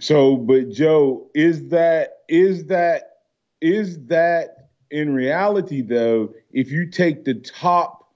So, 0.00 0.36
but 0.36 0.70
Joe, 0.70 1.30
is 1.34 1.68
that 1.68 2.22
is 2.28 2.66
that 2.66 3.18
is 3.60 4.06
that 4.06 4.53
in 4.94 5.14
reality 5.14 5.82
though? 5.82 6.32
If 6.52 6.70
you 6.70 6.90
take 6.90 7.24
the 7.24 7.34
top 7.34 8.10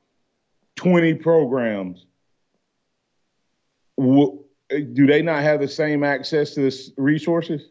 twenty 0.76 1.14
programs, 1.14 2.06
do 3.98 5.06
they 5.06 5.22
not 5.22 5.42
have 5.42 5.60
the 5.60 5.68
same 5.68 6.04
access 6.04 6.54
to 6.54 6.62
the 6.62 6.92
resources? 6.96 7.68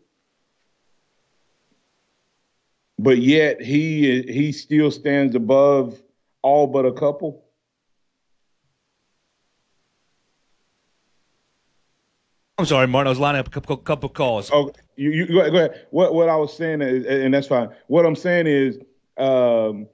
but 2.99 3.19
yet 3.19 3.61
he 3.61 4.21
he 4.23 4.51
still 4.51 4.91
stands 4.91 5.35
above 5.35 6.01
all 6.41 6.67
but 6.67 6.85
a 6.85 6.91
couple. 6.91 7.43
I'm 12.57 12.65
sorry, 12.65 12.87
Martin. 12.87 13.07
I 13.07 13.11
was 13.11 13.19
lining 13.19 13.39
up 13.39 13.47
a 13.47 13.51
couple, 13.51 13.77
couple 13.77 14.09
calls. 14.09 14.49
Oh, 14.51 14.71
you, 14.95 15.11
you 15.11 15.27
go 15.27 15.41
ahead. 15.41 15.85
What 15.91 16.15
what 16.15 16.27
I 16.27 16.35
was 16.35 16.55
saying 16.55 16.81
is, 16.81 17.05
and 17.05 17.33
that's 17.33 17.47
fine. 17.47 17.69
What 17.87 18.05
I'm 18.05 18.15
saying 18.15 18.47
is, 18.47 18.79
um, 19.17 19.87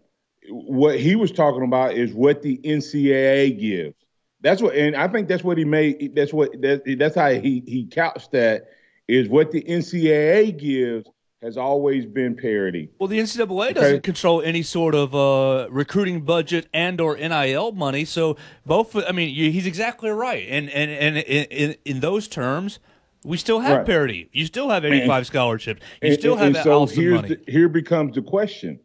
what 0.50 1.00
he 1.00 1.16
was 1.16 1.32
talking 1.32 1.64
about 1.64 1.94
is 1.94 2.14
what 2.14 2.42
the 2.42 2.58
NCAA 2.58 3.60
gives. 3.60 3.96
That's 4.42 4.62
what, 4.62 4.76
and 4.76 4.96
I 4.96 5.08
think 5.08 5.28
that's 5.28 5.44
what 5.44 5.58
he 5.58 5.64
made. 5.64 6.16
That's 6.16 6.34
what 6.34 6.52
that, 6.62 6.84
that's 7.00 7.16
how 7.16 7.30
he 7.32 7.64
he 7.66 7.86
couched 7.86 8.32
that 8.32 8.68
is 9.08 9.30
what 9.30 9.52
the 9.52 9.62
NCAA 9.62 10.58
gives 10.58 11.08
has 11.44 11.58
always 11.58 12.06
been 12.06 12.36
parity. 12.36 12.90
Well, 13.00 13.08
the 13.08 13.20
NCAA 13.20 13.74
doesn't 13.74 14.04
control 14.04 14.42
any 14.42 14.64
sort 14.64 14.96
of 14.96 15.14
uh, 15.14 15.68
recruiting 15.70 16.22
budget 16.22 16.68
and 16.74 17.00
or 17.02 17.18
NIL 17.18 17.74
money. 17.74 18.06
So 18.06 18.38
both, 18.66 18.96
I 18.96 19.12
mean, 19.12 19.34
he's 19.34 19.66
exactly 19.66 20.10
right. 20.10 20.48
And 20.50 20.70
and 20.70 20.90
and 20.90 21.18
in, 21.18 21.76
in 21.84 22.00
those 22.00 22.28
terms, 22.30 22.80
we 23.26 23.38
still 23.38 23.60
have 23.60 23.80
right. 23.80 23.86
parity. 23.86 24.30
You 24.32 24.46
still 24.46 24.70
have 24.70 24.86
eighty 24.86 25.06
five 25.06 25.28
scholarships. 25.28 25.82
You 26.02 26.10
and, 26.10 26.20
still 26.20 26.34
and, 26.34 26.56
have 26.56 26.66
and 26.66 26.90
so 26.90 27.02
here's 27.02 27.22
money. 27.22 27.36
The, 27.36 27.52
here 27.52 27.70
becomes 27.70 28.16
the 28.16 28.22
question. 28.22 28.80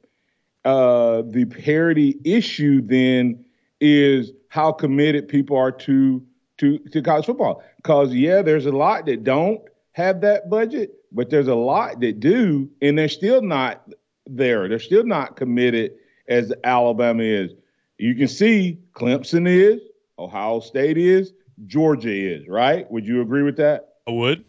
Uh, 0.69 1.23
the 1.23 1.47
parity 1.47 2.21
issue 2.25 2.83
then 2.83 3.43
is 3.81 4.33
how 4.51 4.71
committed 4.71 5.27
people 5.27 5.57
are 5.57 5.73
to 5.73 6.23
to 6.59 6.79
to 6.91 7.01
college 7.01 7.25
football. 7.25 7.63
Because 7.79 8.13
yeah, 8.13 8.43
there's 8.43 8.67
a 8.67 8.71
lot 8.71 9.07
that 9.07 9.25
don't 9.25 9.63
have 9.93 10.21
that 10.21 10.51
budget, 10.51 10.91
but 11.11 11.31
there's 11.31 11.49
a 11.49 11.55
lot 11.55 12.01
that 12.01 12.21
do, 12.21 12.69
and 12.83 12.99
they're 12.99 13.09
still 13.09 13.41
not 13.41 13.89
there. 14.27 14.69
They're 14.69 14.79
still 14.79 15.05
not 15.05 15.37
committed 15.37 15.93
as 16.29 16.53
Alabama 16.65 17.23
is. 17.23 17.53
You 17.97 18.15
can 18.15 18.29
see 18.29 18.79
Clemson 18.93 19.49
is, 19.49 19.81
Ohio 20.19 20.61
State 20.61 20.99
is, 20.99 21.33
Georgia 21.65 22.13
is, 22.13 22.47
right? 22.47 22.91
Would 22.91 23.07
you 23.07 23.23
agree 23.23 23.43
with 23.43 23.57
that? 23.57 23.95
I 24.07 24.11
would. 24.11 24.45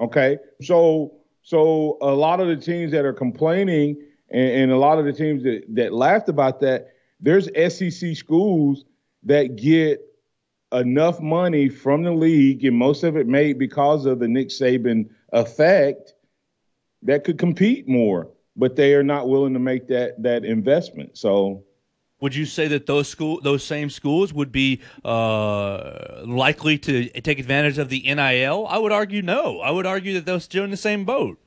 Okay. 0.00 0.38
So 0.60 1.18
so 1.42 1.98
a 2.00 2.10
lot 2.10 2.40
of 2.40 2.48
the 2.48 2.56
teams 2.56 2.90
that 2.90 3.04
are 3.04 3.12
complaining 3.12 4.02
and, 4.30 4.50
and 4.50 4.72
a 4.72 4.76
lot 4.76 4.98
of 4.98 5.04
the 5.04 5.12
teams 5.12 5.42
that, 5.44 5.62
that 5.68 5.92
laughed 5.92 6.28
about 6.28 6.60
that, 6.60 6.88
there's 7.20 7.46
SEC 7.46 8.16
schools 8.16 8.84
that 9.24 9.56
get 9.56 10.00
enough 10.72 11.20
money 11.20 11.68
from 11.68 12.02
the 12.02 12.12
league, 12.12 12.64
and 12.64 12.76
most 12.76 13.02
of 13.04 13.16
it 13.16 13.26
made 13.26 13.58
because 13.58 14.06
of 14.06 14.18
the 14.18 14.28
Nick 14.28 14.48
Saban 14.48 15.08
effect, 15.32 16.14
that 17.02 17.24
could 17.24 17.38
compete 17.38 17.88
more, 17.88 18.28
but 18.56 18.76
they 18.76 18.94
are 18.94 19.02
not 19.02 19.28
willing 19.28 19.52
to 19.52 19.58
make 19.58 19.86
that 19.88 20.22
that 20.22 20.44
investment. 20.44 21.16
So 21.16 21.64
would 22.20 22.34
you 22.34 22.46
say 22.46 22.66
that 22.68 22.86
those 22.86 23.08
school, 23.08 23.40
those 23.42 23.62
same 23.62 23.90
schools, 23.90 24.32
would 24.32 24.50
be 24.50 24.80
uh, 25.04 26.22
likely 26.24 26.78
to 26.78 27.08
take 27.20 27.38
advantage 27.38 27.78
of 27.78 27.90
the 27.90 28.00
NIL? 28.02 28.66
I 28.68 28.78
would 28.78 28.92
argue 28.92 29.20
no. 29.22 29.60
I 29.60 29.70
would 29.70 29.86
argue 29.86 30.14
that 30.14 30.24
they're 30.24 30.40
still 30.40 30.64
in 30.64 30.70
the 30.70 30.78
same 30.78 31.04
boat. 31.04 31.38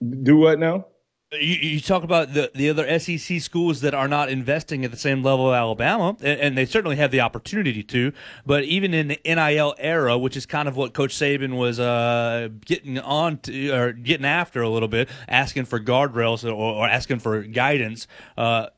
Do 0.00 0.36
what 0.36 0.58
now? 0.58 0.86
You, 1.30 1.56
you, 1.56 1.80
talk 1.80 2.04
about 2.04 2.32
the, 2.32 2.50
the 2.54 2.70
other 2.70 2.98
SEC 2.98 3.42
schools 3.42 3.82
that 3.82 3.92
are 3.92 4.08
not 4.08 4.30
investing 4.30 4.82
at 4.86 4.90
the 4.90 4.96
same 4.96 5.22
level 5.22 5.48
of 5.48 5.54
Alabama, 5.54 6.16
and, 6.22 6.40
and, 6.40 6.56
they 6.56 6.64
certainly 6.64 6.96
have 6.96 7.10
the 7.10 7.20
opportunity 7.20 7.82
to. 7.82 8.14
But 8.46 8.64
even 8.64 8.94
in 8.94 9.08
the 9.08 9.20
NIL 9.26 9.74
era, 9.76 10.16
which 10.16 10.38
is 10.38 10.46
kind 10.46 10.68
of 10.68 10.76
what 10.78 10.94
Coach 10.94 11.14
Saban 11.14 11.58
was 11.58 11.78
uh, 11.78 12.48
getting 12.64 12.98
on 12.98 13.36
to 13.40 13.70
or 13.72 13.92
getting 13.92 14.24
after 14.24 14.62
a 14.62 14.70
little 14.70 14.88
bit, 14.88 15.10
asking 15.28 15.66
for 15.66 15.78
guardrails 15.78 16.50
or, 16.50 16.52
or 16.52 16.88
asking 16.88 17.18
for 17.18 17.42
guidance, 17.42 18.06
uh, 18.38 18.68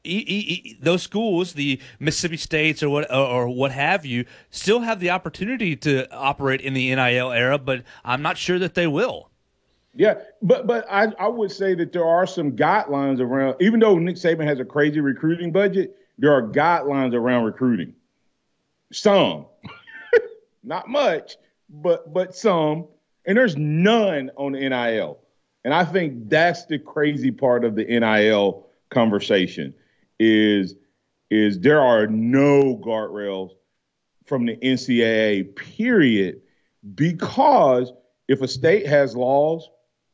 those 0.80 1.04
schools, 1.04 1.52
the 1.52 1.80
Mississippi 2.00 2.36
States 2.36 2.82
or 2.82 2.88
what 2.88 3.14
or 3.14 3.48
what 3.48 3.70
have 3.70 4.04
you, 4.04 4.24
still 4.50 4.80
have 4.80 4.98
the 4.98 5.10
opportunity 5.10 5.76
to 5.76 6.12
operate 6.12 6.60
in 6.60 6.74
the 6.74 6.92
NIL 6.92 7.30
era. 7.30 7.58
But 7.58 7.84
I'm 8.04 8.22
not 8.22 8.38
sure 8.38 8.58
that 8.58 8.74
they 8.74 8.88
will. 8.88 9.29
Yeah, 9.94 10.14
but 10.40 10.66
but 10.66 10.86
I, 10.88 11.12
I 11.18 11.28
would 11.28 11.50
say 11.50 11.74
that 11.74 11.92
there 11.92 12.06
are 12.06 12.26
some 12.26 12.52
guidelines 12.52 13.20
around. 13.20 13.56
Even 13.60 13.80
though 13.80 13.98
Nick 13.98 14.16
Saban 14.16 14.44
has 14.44 14.60
a 14.60 14.64
crazy 14.64 15.00
recruiting 15.00 15.50
budget, 15.50 15.96
there 16.18 16.32
are 16.32 16.42
guidelines 16.42 17.14
around 17.14 17.44
recruiting. 17.44 17.94
Some, 18.92 19.46
not 20.64 20.88
much, 20.88 21.36
but 21.68 22.12
but 22.12 22.36
some, 22.36 22.86
and 23.26 23.36
there's 23.36 23.56
none 23.56 24.30
on 24.36 24.52
the 24.52 24.68
NIL. 24.68 25.18
And 25.64 25.74
I 25.74 25.84
think 25.84 26.30
that's 26.30 26.66
the 26.66 26.78
crazy 26.78 27.30
part 27.30 27.64
of 27.64 27.74
the 27.74 27.84
NIL 27.84 28.66
conversation 28.90 29.74
is 30.20 30.76
is 31.30 31.58
there 31.60 31.80
are 31.80 32.06
no 32.06 32.76
guardrails 32.76 33.50
from 34.26 34.46
the 34.46 34.56
NCAA 34.56 35.54
period 35.56 36.42
because 36.94 37.92
if 38.28 38.42
a 38.42 38.48
state 38.48 38.86
has 38.86 39.16
laws 39.16 39.68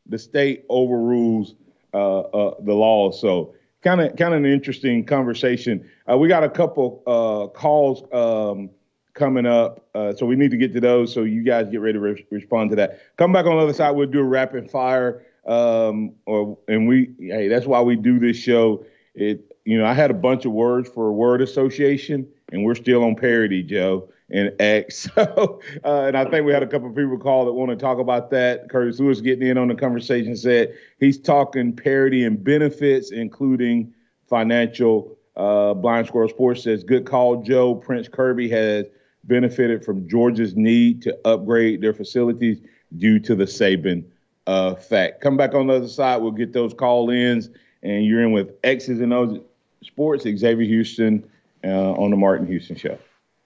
the 0.09 0.19
state 0.19 0.65
overrules 0.69 1.55
uh, 1.95 2.21
uh, 2.21 2.55
the 2.61 2.75
law. 2.75 3.11
So 3.11 3.55
kind 3.83 4.01
of 4.01 4.17
kind 4.17 4.35
of 4.35 4.45
an 4.45 4.51
interesting 4.51 5.05
conversation. 5.05 5.89
Uh, 6.11 6.19
we 6.19 6.29
got 6.29 6.45
a 6.45 6.51
couple 6.51 7.03
uh, 7.07 7.47
calls 7.57 8.03
um, 8.13 8.71
coming 9.15 9.47
up, 9.47 9.89
uh, 9.95 10.13
so 10.13 10.27
we 10.27 10.37
need 10.37 10.51
to 10.51 10.57
get 10.57 10.73
to 10.75 10.81
those. 10.81 11.13
So 11.13 11.23
you 11.23 11.43
guys 11.43 11.69
get 11.71 11.81
ready 11.81 11.95
to 11.95 12.01
re- 12.01 12.27
respond 12.31 12.71
to 12.71 12.77
that. 12.77 13.01
Come 13.17 13.33
back 13.33 13.47
on 13.47 13.57
the 13.57 13.63
other 13.63 13.73
side. 13.73 13.93
We'll 13.93 14.09
do 14.09 14.21
a 14.21 14.25
rapid 14.25 14.71
fire, 14.71 15.25
um, 15.47 16.13
or 16.27 16.59
and 16.69 16.89
we 16.89 17.15
hey 17.19 17.49
that's 17.49 17.67
why 17.67 17.81
we 17.81 17.97
do 17.97 18.19
this 18.19 18.37
show. 18.37 18.85
It 19.15 19.57
you 19.65 19.79
know 19.79 19.87
I 19.87 19.95
had 19.95 20.11
a 20.11 20.15
bunch 20.15 20.45
of 20.45 20.53
words 20.53 20.89
for 20.89 21.09
a 21.09 21.13
word 21.13 21.41
association, 21.41 22.29
and 22.53 22.65
we're 22.65 22.75
still 22.75 23.05
on 23.05 23.15
parity, 23.15 23.63
Joe 23.63 24.09
and 24.31 24.53
X. 24.61 25.09
So, 25.17 25.61
uh, 25.85 26.03
and 26.03 26.17
I 26.17 26.29
think 26.29 26.47
we 26.47 26.53
had 26.53 26.63
a 26.63 26.67
couple 26.67 26.89
of 26.89 26.97
people 26.97 27.17
call 27.19 27.45
that 27.47 27.53
want 27.53 27.71
to 27.71 27.77
talk 27.77 27.99
about 27.99 28.31
that. 28.31 28.69
Curtis 28.69 28.99
Lewis 28.99 29.21
getting 29.21 29.49
in 29.49 29.57
on 29.57 29.69
the 29.69 29.75
conversation 29.75 30.37
said 30.37 30.75
he's 31.01 31.19
talking 31.19 31.75
parity 31.75 32.25
and 32.25 32.43
benefits, 32.43 33.13
including 33.13 33.95
financial. 34.29 35.17
Uh, 35.37 35.75
Blind 35.75 36.07
Squirrel 36.07 36.29
Sports 36.29 36.65
says, 36.65 36.83
good 36.85 37.07
call, 37.07 37.43
Joe. 37.43 37.75
Prince 37.75 38.09
Kirby 38.09 38.49
has 38.51 38.87
benefited 39.25 39.85
from 39.85 40.09
Georgia's 40.09 40.57
need 40.57 41.03
to 41.03 41.17
upgrade 41.27 41.81
their 41.81 41.95
facilities 41.95 42.59
due 42.97 43.19
to 43.21 43.35
the 43.35 43.45
Saban 43.45 44.05
fact. 44.47 45.21
Come 45.21 45.37
back 45.37 45.55
on 45.55 45.67
the 45.67 45.75
other 45.75 45.89
side. 45.89 46.19
We'll 46.19 46.31
get 46.31 46.53
those 46.53 46.75
call 46.75 47.11
ins, 47.11 47.51
and 47.83 48.05
you're 48.05 48.23
in 48.23 48.33
with 48.33 48.53
X's 48.65 49.01
and 49.01 49.13
O's 49.13 49.41
Sports, 49.83 50.25
Xavier 50.25 50.67
Houston 50.67 51.29
uh, 51.65 51.93
on 51.93 52.11
the 52.11 52.17
Martin 52.17 52.47
Houston 52.47 52.77
Show. 52.77 52.99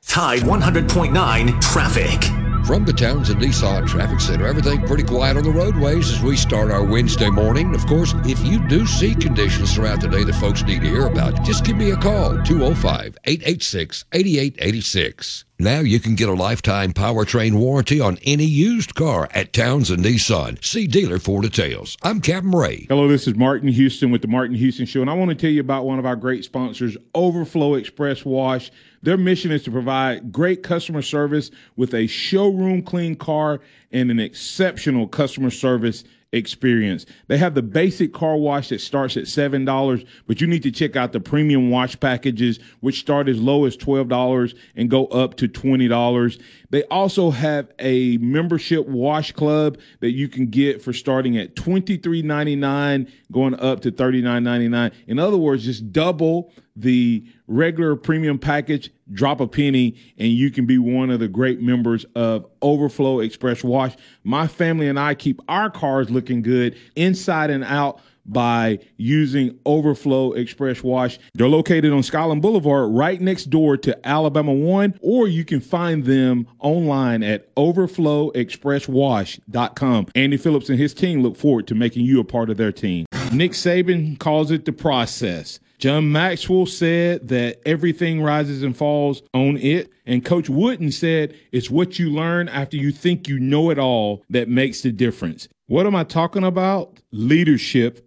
Tide 0.07 0.41
100.9 0.41 1.61
traffic. 1.61 2.25
From 2.67 2.85
the 2.85 2.93
Townsend 2.93 3.41
Nissan 3.41 3.87
Traffic 3.89 4.21
Center, 4.21 4.47
everything 4.47 4.85
pretty 4.87 5.03
quiet 5.03 5.37
on 5.37 5.45
the 5.45 5.51
roadways 5.51 6.11
as 6.11 6.21
we 6.21 6.37
start 6.37 6.71
our 6.71 6.85
Wednesday 6.85 7.31
morning. 7.31 7.75
Of 7.75 7.87
course, 7.87 8.15
if 8.25 8.45
you 8.45 8.67
do 8.69 8.87
see 8.87 9.15
conditions 9.15 9.75
throughout 9.75 10.01
the 10.01 10.09
day 10.09 10.25
that 10.25 10.35
folks 10.35 10.63
need 10.63 10.83
to 10.83 10.89
hear 10.89 11.07
about, 11.07 11.43
just 11.45 11.65
give 11.65 11.77
me 11.77 11.91
a 11.91 11.97
call 11.97 12.41
205 12.43 13.19
886 13.25 14.05
8886. 14.13 15.45
Now 15.59 15.81
you 15.81 16.01
can 16.01 16.15
get 16.15 16.29
a 16.29 16.35
lifetime 16.35 16.93
powertrain 16.93 17.55
warranty 17.55 18.01
on 18.01 18.19
any 18.25 18.45
used 18.45 18.95
car 18.95 19.29
at 19.33 19.53
Townsend 19.53 20.05
Nissan. 20.05 20.63
See 20.65 20.87
dealer 20.87 21.19
for 21.19 21.43
details. 21.43 21.97
I'm 22.03 22.21
Captain 22.21 22.53
Ray. 22.53 22.87
Hello, 22.89 23.09
this 23.09 23.27
is 23.27 23.37
Martin 23.37 23.69
Houston 23.69 24.11
with 24.11 24.23
the 24.23 24.29
Martin 24.29 24.57
Houston 24.57 24.87
Show, 24.87 25.01
and 25.03 25.11
I 25.11 25.15
want 25.15 25.31
to 25.31 25.35
tell 25.35 25.51
you 25.51 25.61
about 25.61 25.87
one 25.87 25.99
of 25.99 26.07
our 26.07 26.17
great 26.17 26.45
sponsors, 26.45 26.97
Overflow 27.15 27.75
Express 27.75 28.25
Wash. 28.25 28.71
Their 29.03 29.17
mission 29.17 29.51
is 29.51 29.63
to 29.63 29.71
provide 29.71 30.31
great 30.31 30.63
customer 30.63 31.03
service 31.03 31.51
with 31.77 31.95
a 31.95 32.07
showroom 32.07 32.83
clean 32.83 33.17
car 33.17 33.61
and 33.93 34.11
an 34.11 34.21
exceptional 34.21 35.09
customer 35.09 35.51
service 35.51 36.05
experience. 36.33 37.07
They 37.27 37.39
have 37.39 37.55
the 37.55 37.63
basic 37.63 38.13
car 38.13 38.37
wash 38.37 38.69
that 38.69 38.81
starts 38.81 39.17
at 39.17 39.25
$7, 39.25 40.07
but 40.27 40.41
you 40.41 40.47
need 40.47 40.63
to 40.63 40.71
check 40.71 40.97
out 40.97 41.13
the 41.13 41.21
premium 41.21 41.71
wash 41.71 41.99
packages, 41.99 42.61
which 42.81 43.01
start 43.01 43.29
as 43.29 43.41
low 43.41 43.65
as 43.65 43.77
$12 43.77 44.55
and 44.77 44.91
go 44.91 45.07
up 45.07 45.37
to 45.39 45.49
$20. 45.49 46.41
They 46.71 46.85
also 46.85 47.31
have 47.31 47.73
a 47.79 48.17
membership 48.19 48.87
wash 48.87 49.33
club 49.33 49.79
that 50.01 50.13
you 50.13 50.29
can 50.29 50.47
get 50.47 50.81
for 50.81 50.93
starting 50.93 51.37
at 51.37 51.57
$23.99, 51.57 53.11
going 53.33 53.61
up 53.61 53.81
to 53.81 53.93
$39.99. 53.93 54.93
In 55.09 55.19
other 55.19 55.37
words, 55.37 55.65
just 55.65 55.93
double 55.93 56.53
the 56.77 57.25
regular 57.49 57.97
premium 57.97 58.39
package, 58.39 58.91
drop 59.13 59.41
a 59.41 59.47
penny, 59.47 59.97
and 60.17 60.29
you 60.29 60.51
can 60.51 60.67
be 60.67 60.79
one 60.79 61.11
of 61.11 61.19
the 61.21 61.29
great 61.29 61.61
members 61.61 62.07
of 62.15 62.47
Overflow 62.63 63.21
Express 63.21 63.65
Wash. 63.65 63.97
My 64.23 64.47
family 64.47 64.89
and 64.89 64.99
I 64.99 65.15
keep 65.15 65.41
our 65.49 65.71
cars 65.71 66.11
looking 66.11 66.43
good 66.43 66.77
inside 66.95 67.51
and 67.51 67.65
out 67.65 68.01
by 68.27 68.81
using 68.97 69.57
Overflow 69.67 70.33
Express 70.33 70.83
Wash. 70.83 71.21
They're 71.35 71.49
located 71.49 71.93
on 71.93 72.03
Skyland 72.03 72.43
Boulevard 72.43 72.93
right 72.93 73.21
next 73.21 73.45
door 73.47 73.77
to 73.79 74.07
Alabama 74.07 74.53
One, 74.53 74.95
or 75.01 75.27
you 75.29 75.45
can 75.45 75.61
find 75.61 76.05
them 76.05 76.47
online 76.59 77.23
at 77.23 77.55
overflowexpresswash.com. 77.57 80.07
Andy 80.15 80.37
Phillips 80.37 80.69
and 80.69 80.79
his 80.79 80.95
team 80.95 81.23
look 81.23 81.37
forward 81.37 81.67
to 81.69 81.75
making 81.75 82.05
you 82.05 82.21
a 82.21 82.25
part 82.25 82.51
of 82.51 82.57
their 82.57 82.73
team. 82.73 83.07
Nick 83.33 83.53
Saban 83.53 84.19
calls 84.19 84.51
it 84.51 84.65
the 84.65 84.73
process. 84.73 85.61
John 85.81 86.13
Maxwell 86.13 86.67
said 86.67 87.29
that 87.29 87.63
everything 87.65 88.23
rises 88.23 88.63
and 88.63 88.77
falls 88.77 89.23
on 89.33 89.57
it. 89.57 89.91
And 90.05 90.23
Coach 90.23 90.51
Wooden 90.51 90.93
said 90.93 91.35
it's 91.53 91.71
what 91.71 91.99
you 91.99 92.11
learn 92.11 92.51
after 92.51 92.77
you 92.77 92.93
think 92.93 93.29
you 93.29 93.39
know 93.39 93.71
it 93.71 93.79
all 93.79 94.23
that 94.29 94.49
makes 94.49 94.83
the 94.83 94.93
difference. 94.93 95.49
What 95.69 95.87
am 95.87 95.97
I 95.97 96.05
talking 96.05 96.45
about? 96.45 97.01
Leadership 97.13 98.07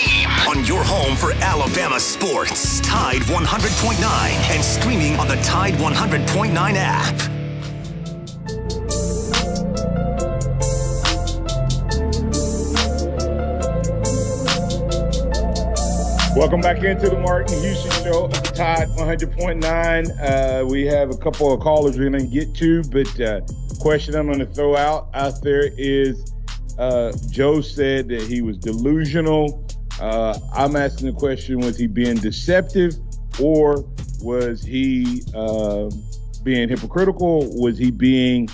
on 0.47 0.65
your 0.65 0.83
home 0.83 1.15
for 1.15 1.31
Alabama 1.43 1.99
sports. 1.99 2.79
Tide 2.81 3.21
100.9 3.23 4.55
and 4.55 4.63
streaming 4.63 5.15
on 5.19 5.27
the 5.27 5.35
Tide 5.37 5.73
100.9 5.75 6.73
app. 6.75 7.31
Welcome 16.35 16.61
back 16.61 16.83
into 16.83 17.09
the 17.09 17.19
Martin 17.19 17.59
Houston 17.61 17.91
Show 18.03 18.27
Tide 18.29 18.87
100.9. 18.89 20.63
Uh, 20.63 20.65
we 20.65 20.85
have 20.85 21.11
a 21.11 21.17
couple 21.17 21.53
of 21.53 21.59
callers 21.59 21.97
we're 21.97 22.09
going 22.09 22.23
to 22.23 22.27
get 22.27 22.55
to, 22.55 22.83
but 22.83 23.19
uh, 23.19 23.41
question 23.79 24.15
I'm 24.15 24.27
going 24.27 24.39
to 24.39 24.45
throw 24.45 24.75
out 24.77 25.09
out 25.13 25.41
there 25.41 25.69
is 25.77 26.31
uh, 26.77 27.11
Joe 27.29 27.61
said 27.61 28.07
that 28.09 28.21
he 28.23 28.41
was 28.41 28.57
delusional. 28.57 29.65
Uh, 30.01 30.37
I'm 30.53 30.75
asking 30.75 31.07
the 31.07 31.17
question: 31.17 31.59
Was 31.59 31.77
he 31.77 31.87
being 31.87 32.17
deceptive, 32.17 32.95
or 33.39 33.85
was 34.21 34.63
he 34.63 35.23
uh, 35.33 35.89
being 36.43 36.67
hypocritical? 36.67 37.47
Was 37.61 37.77
he 37.77 37.91
being 37.91 38.49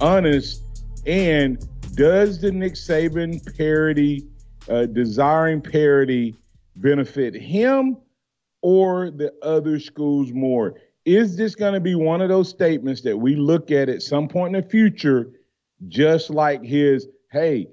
honest? 0.00 0.62
And 1.06 1.58
does 1.94 2.40
the 2.40 2.52
Nick 2.52 2.74
Saban 2.74 3.40
parity, 3.56 4.26
uh, 4.68 4.86
desiring 4.86 5.60
parity? 5.60 6.36
benefit 6.80 7.34
him 7.34 7.96
or 8.62 9.10
the 9.10 9.32
other 9.42 9.78
schools 9.78 10.32
more? 10.32 10.74
Is 11.04 11.36
this 11.36 11.54
going 11.54 11.74
to 11.74 11.80
be 11.80 11.94
one 11.94 12.20
of 12.20 12.28
those 12.28 12.48
statements 12.48 13.00
that 13.02 13.16
we 13.16 13.36
look 13.36 13.70
at 13.70 13.88
at 13.88 14.02
some 14.02 14.28
point 14.28 14.54
in 14.54 14.62
the 14.62 14.68
future, 14.68 15.30
just 15.88 16.30
like 16.30 16.62
his, 16.62 17.08
hey, 17.32 17.68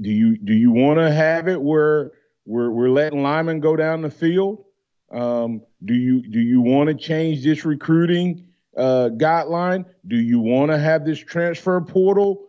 do 0.00 0.10
you 0.10 0.36
do 0.36 0.52
you 0.52 0.70
want 0.70 0.98
to 0.98 1.10
have 1.10 1.48
it 1.48 1.60
where 1.60 2.12
we're 2.44 2.70
we're 2.70 2.90
letting 2.90 3.22
linemen 3.22 3.60
go 3.60 3.76
down 3.76 4.02
the 4.02 4.10
field? 4.10 4.64
Um, 5.10 5.62
do 5.84 5.94
you 5.94 6.22
do 6.22 6.40
you 6.40 6.60
want 6.60 6.88
to 6.88 6.94
change 6.94 7.42
this 7.44 7.64
recruiting 7.64 8.48
uh, 8.76 9.10
guideline? 9.12 9.84
Do 10.06 10.16
you 10.16 10.40
want 10.40 10.70
to 10.70 10.78
have 10.78 11.04
this 11.04 11.18
transfer 11.18 11.80
portal? 11.80 12.48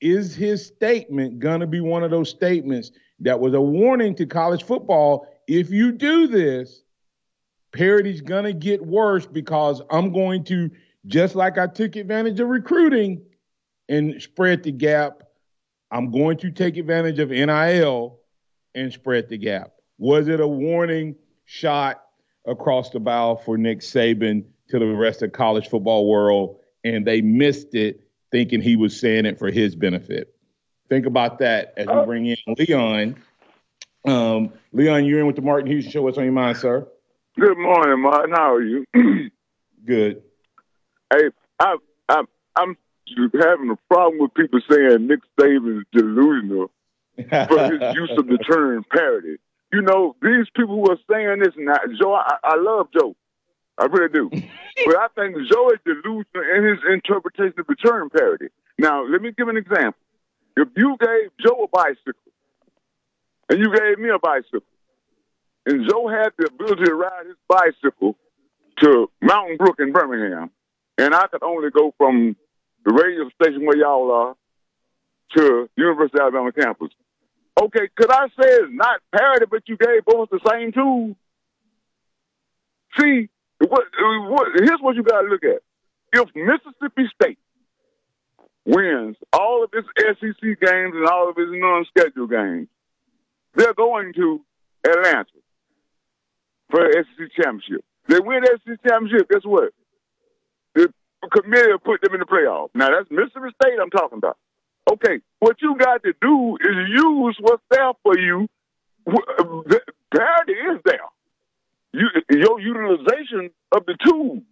Is 0.00 0.34
his 0.34 0.64
statement 0.64 1.40
to 1.60 1.66
be 1.66 1.80
one 1.80 2.04
of 2.04 2.10
those 2.10 2.30
statements 2.30 2.92
that 3.20 3.40
was 3.40 3.54
a 3.54 3.60
warning 3.60 4.14
to 4.16 4.26
college 4.26 4.64
football. 4.64 5.26
If 5.46 5.70
you 5.70 5.92
do 5.92 6.26
this, 6.26 6.82
parity's 7.72 8.20
to 8.44 8.52
get 8.52 8.84
worse 8.84 9.26
because 9.26 9.82
I'm 9.90 10.12
going 10.12 10.44
to, 10.44 10.70
just 11.06 11.34
like 11.34 11.58
I 11.58 11.66
took 11.66 11.96
advantage 11.96 12.38
of 12.40 12.48
recruiting 12.48 13.22
and 13.88 14.20
spread 14.20 14.62
the 14.62 14.72
gap, 14.72 15.22
I'm 15.90 16.10
going 16.10 16.36
to 16.38 16.50
take 16.50 16.76
advantage 16.76 17.18
of 17.18 17.30
NIL 17.30 18.18
and 18.74 18.92
spread 18.92 19.28
the 19.28 19.38
gap. 19.38 19.72
Was 19.98 20.28
it 20.28 20.40
a 20.40 20.46
warning 20.46 21.16
shot 21.44 22.04
across 22.46 22.90
the 22.90 23.00
bow 23.00 23.36
for 23.36 23.56
Nick 23.56 23.80
Saban 23.80 24.44
to 24.68 24.78
the 24.78 24.86
rest 24.86 25.22
of 25.22 25.32
the 25.32 25.36
college 25.36 25.68
football 25.68 26.08
world? 26.08 26.60
And 26.84 27.06
they 27.06 27.20
missed 27.20 27.74
it 27.74 28.08
thinking 28.30 28.60
he 28.60 28.76
was 28.76 28.98
saying 28.98 29.26
it 29.26 29.38
for 29.38 29.50
his 29.50 29.74
benefit. 29.74 30.34
Think 30.88 31.06
about 31.06 31.38
that 31.40 31.74
as 31.76 31.86
we 31.86 32.04
bring 32.04 32.26
in 32.26 32.36
Leon. 32.58 33.16
Um, 34.06 34.52
Leon, 34.72 35.04
you're 35.04 35.20
in 35.20 35.26
with 35.26 35.36
the 35.36 35.42
Martin 35.42 35.66
Houston 35.70 35.92
Show. 35.92 36.02
What's 36.02 36.18
on 36.18 36.24
your 36.24 36.32
mind, 36.32 36.56
sir? 36.58 36.86
Good 37.38 37.58
morning, 37.58 38.00
Martin. 38.00 38.34
How 38.34 38.54
are 38.54 38.62
you? 38.62 38.84
Good. 39.84 40.22
Hey, 41.12 41.28
I, 41.60 41.76
I, 42.08 42.22
I'm 42.56 42.76
having 43.16 43.70
a 43.70 43.76
problem 43.88 44.20
with 44.20 44.34
people 44.34 44.60
saying 44.70 45.06
Nick 45.06 45.20
Saban 45.38 45.80
is 45.80 45.84
delusional 45.92 46.70
for 47.16 47.72
his 47.72 47.80
use 47.94 48.12
of 48.16 48.26
the 48.26 48.38
term 48.38 48.84
parity. 48.90 49.36
You 49.72 49.82
know, 49.82 50.16
these 50.22 50.46
people 50.56 50.76
who 50.76 50.90
are 50.90 50.98
saying 51.10 51.40
this, 51.40 51.54
and 51.56 51.70
I, 51.70 51.78
Joe, 52.00 52.14
I, 52.14 52.36
I 52.42 52.56
love 52.56 52.88
Joe. 52.92 53.14
I 53.76 53.84
really 53.86 54.08
do. 54.12 54.30
but 54.86 54.96
I 54.96 55.08
think 55.14 55.36
Joe 55.50 55.70
is 55.70 55.78
delusional 55.84 56.56
in 56.56 56.64
his 56.64 56.78
interpretation 56.90 57.60
of 57.60 57.66
the 57.66 57.76
term 57.76 58.10
parity. 58.10 58.48
Now, 58.78 59.04
let 59.04 59.20
me 59.20 59.32
give 59.36 59.48
an 59.48 59.56
example. 59.56 60.00
If 60.56 60.68
you 60.76 60.96
gave 60.98 61.30
Joe 61.40 61.64
a 61.64 61.68
bicycle 61.68 62.14
and 63.48 63.58
you 63.58 63.72
gave 63.74 63.98
me 63.98 64.08
a 64.10 64.18
bicycle, 64.18 64.62
and 65.66 65.88
Joe 65.88 66.08
had 66.08 66.30
the 66.38 66.46
ability 66.46 66.84
to 66.84 66.94
ride 66.94 67.26
his 67.26 67.36
bicycle 67.46 68.16
to 68.80 69.10
Mountain 69.20 69.58
Brook 69.58 69.76
in 69.78 69.92
Birmingham, 69.92 70.50
and 70.96 71.14
I 71.14 71.26
could 71.28 71.42
only 71.42 71.70
go 71.70 71.94
from 71.98 72.36
the 72.88 72.94
radio 72.94 73.28
station 73.40 73.66
where 73.66 73.76
y'all 73.76 74.10
are 74.10 74.34
to 75.36 75.68
University 75.76 76.18
of 76.18 76.22
Alabama 76.22 76.52
campus. 76.52 76.88
Okay, 77.60 77.88
could 77.94 78.10
I 78.10 78.28
say 78.28 78.48
it's 78.48 78.72
not 78.72 79.00
parity, 79.14 79.44
but 79.50 79.62
you 79.66 79.76
gave 79.76 80.04
both 80.06 80.30
the 80.30 80.40
same 80.48 80.72
tool? 80.72 81.14
See, 82.98 83.28
what, 83.58 83.84
what, 84.00 84.48
here's 84.56 84.80
what 84.80 84.96
you 84.96 85.02
got 85.02 85.22
to 85.22 85.28
look 85.28 85.44
at. 85.44 85.60
If 86.14 86.28
Mississippi 86.34 87.10
State 87.20 87.38
wins 88.64 89.16
all 89.34 89.64
of 89.64 89.70
its 89.74 89.88
SEC 89.98 90.40
games 90.40 90.94
and 90.94 91.06
all 91.06 91.28
of 91.28 91.36
its 91.36 91.50
non-scheduled 91.52 92.30
games, 92.30 92.68
they're 93.54 93.74
going 93.74 94.14
to 94.14 94.40
Atlanta 94.86 95.26
for 96.70 96.80
the 96.80 97.04
SEC 97.04 97.28
championship. 97.36 97.84
They 98.08 98.20
win 98.20 98.40
the 98.42 98.58
SEC 98.64 98.78
championship. 98.88 99.28
Guess 99.28 99.42
what? 99.44 99.74
Will 101.22 101.78
put 101.78 102.00
them 102.00 102.14
in 102.14 102.20
the 102.20 102.26
playoff. 102.26 102.68
Now 102.74 102.88
that's 102.90 103.10
Mississippi 103.10 103.54
State 103.60 103.78
I'm 103.80 103.90
talking 103.90 104.18
about. 104.18 104.36
Okay, 104.90 105.20
what 105.40 105.56
you 105.60 105.76
got 105.76 106.02
to 106.04 106.12
do 106.20 106.56
is 106.60 106.88
use 106.88 107.36
what's 107.40 107.62
there 107.70 107.92
for 108.02 108.18
you. 108.18 108.48
Parity 110.14 110.52
is 110.52 110.80
there. 110.84 111.00
You, 111.92 112.08
your 112.30 112.60
utilization 112.60 113.50
of 113.72 113.84
the 113.86 113.96
tools 114.06 114.42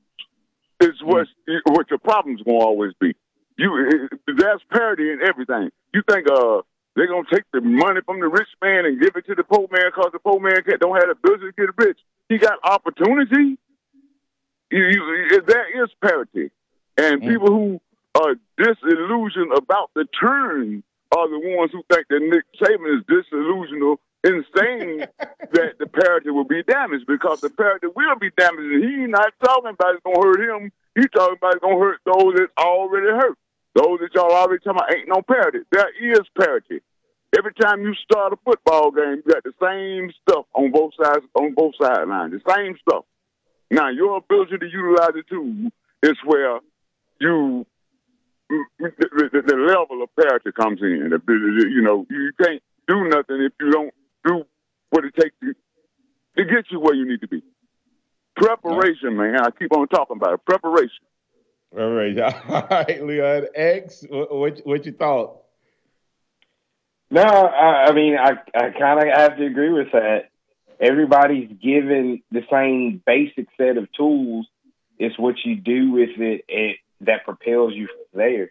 is 0.81 0.94
what 1.02 1.26
what 1.66 1.88
your 1.90 1.98
problem's 1.98 2.42
going 2.42 2.59
to 2.59 2.64
always 2.64 2.92
be. 3.00 3.14
You 3.57 4.09
there's 4.26 4.61
parity 4.70 5.11
in 5.11 5.20
everything. 5.26 5.70
You 5.94 6.02
think 6.09 6.26
uh 6.31 6.62
they're 6.94 7.07
gonna 7.07 7.29
take 7.33 7.44
the 7.52 7.61
money 7.61 8.00
from 8.05 8.20
the 8.20 8.29
rich 8.29 8.48
man 8.62 8.85
and 8.85 9.00
give 9.00 9.16
it 9.16 9.26
to 9.26 9.35
the 9.35 9.44
poor 9.44 9.66
man 9.70 9.90
because 9.94 10.11
the 10.12 10.18
poor 10.18 10.40
man 10.40 10.62
can't, 10.66 10.81
don't 10.81 10.96
have 10.96 11.09
the 11.09 11.16
business 11.22 11.55
to 11.57 11.66
get 11.66 11.87
rich. 11.87 11.98
He 12.29 12.38
got 12.38 12.59
opportunity. 12.64 13.59
You, 14.70 14.85
you, 14.85 15.42
there 15.46 15.85
is 15.85 15.90
parity, 16.02 16.50
and 16.96 17.22
mm. 17.22 17.29
people 17.29 17.48
who 17.48 17.81
are 18.14 18.35
disillusioned 18.59 19.52
about 19.52 19.90
the 19.94 20.07
turn 20.18 20.83
are 21.12 21.29
the 21.29 21.57
ones 21.57 21.70
who 21.72 21.83
think 21.92 22.09
that 22.09 22.20
Nick 22.20 22.44
Saban 22.61 22.98
is 22.98 23.05
disillusional 23.07 23.98
in 24.24 24.44
saying 24.57 24.98
that 25.52 25.79
the 25.79 25.87
parity 25.87 26.31
will 26.31 26.44
be 26.44 26.62
damaged 26.64 27.07
because 27.07 27.40
the 27.40 27.50
parity 27.50 27.87
will 27.94 28.18
be 28.18 28.31
damaged. 28.37 28.85
He's 28.85 29.09
not 29.09 29.33
talking 29.44 29.70
about 29.70 29.94
it's 29.94 30.02
gonna 30.05 30.18
hurt 30.18 30.40
him. 30.40 30.72
He's 30.94 31.11
talking 31.14 31.37
about 31.38 31.55
it's 31.55 31.62
gonna 31.62 31.79
hurt 31.79 32.00
those 32.05 32.35
that 32.35 32.48
already 32.59 33.09
hurt. 33.09 33.38
Those 33.74 34.00
that 34.00 34.14
y'all 34.14 34.33
already 34.33 34.64
talking 34.64 34.81
about 34.81 34.94
ain't 34.94 35.09
no 35.09 35.22
parity. 35.22 35.59
There 35.70 35.90
is 36.00 36.22
parity. 36.38 36.81
Every 37.37 37.52
time 37.55 37.83
you 37.83 37.94
start 37.94 38.33
a 38.33 38.37
football 38.44 38.90
game, 38.90 39.22
you 39.24 39.33
got 39.33 39.44
the 39.44 39.52
same 39.61 40.11
stuff 40.22 40.46
on 40.55 40.70
both 40.70 40.92
sides 41.00 41.26
on 41.35 41.52
both 41.55 41.74
sidelines. 41.81 42.33
The 42.33 42.52
same 42.55 42.76
stuff. 42.81 43.05
Now 43.70 43.88
your 43.90 44.18
ability 44.18 44.59
to 44.59 44.66
utilize 44.66 45.14
the 45.14 45.22
tool 45.29 45.70
is 46.02 46.16
where 46.24 46.61
you 47.20 47.66
the, 48.48 48.92
the, 49.33 49.42
the 49.46 49.57
level 49.57 50.02
of 50.02 50.09
parity 50.14 50.52
comes 50.52 50.81
in. 50.81 51.11
You 51.26 51.83
know, 51.83 52.07
you 52.09 52.33
can't 52.40 52.62
do 52.87 53.09
nothing 53.09 53.42
if 53.42 53.52
you 53.61 53.70
don't 53.70 53.94
do 54.24 54.44
what 54.90 55.05
it 55.05 55.14
takes 55.18 55.35
to, 55.40 55.55
to 56.37 56.44
get 56.44 56.70
you 56.70 56.81
where 56.81 56.94
you 56.94 57.09
need 57.09 57.20
to 57.20 57.29
be. 57.29 57.42
Preparation, 58.37 59.16
man. 59.16 59.40
I 59.40 59.51
keep 59.51 59.72
on 59.72 59.88
talking 59.88 60.16
about 60.16 60.34
it. 60.34 60.45
Preparation. 60.45 61.05
All 61.76 61.90
right, 61.90 62.18
all 62.49 62.68
right, 62.70 63.05
Leon 63.05 63.47
X. 63.55 64.05
What 64.09 64.61
what 64.64 64.86
you 64.86 64.93
thought? 64.93 65.43
No, 67.11 67.22
I, 67.22 67.86
I 67.88 67.93
mean 67.93 68.16
I 68.18 68.32
I 68.55 68.70
kind 68.78 69.01
of 69.01 69.09
have 69.16 69.36
to 69.38 69.47
agree 69.47 69.72
with 69.72 69.90
that. 69.93 70.30
Everybody's 70.81 71.51
given 71.62 72.22
the 72.31 72.43
same 72.51 73.03
basic 73.05 73.49
set 73.57 73.77
of 73.77 73.91
tools. 73.93 74.47
It's 74.99 75.18
what 75.18 75.37
you 75.45 75.57
do 75.57 75.93
with 75.93 76.11
it, 76.18 76.45
it 76.49 76.77
that 77.03 77.24
propels 77.24 77.74
you 77.74 77.89
from 77.89 78.20
there. 78.20 78.51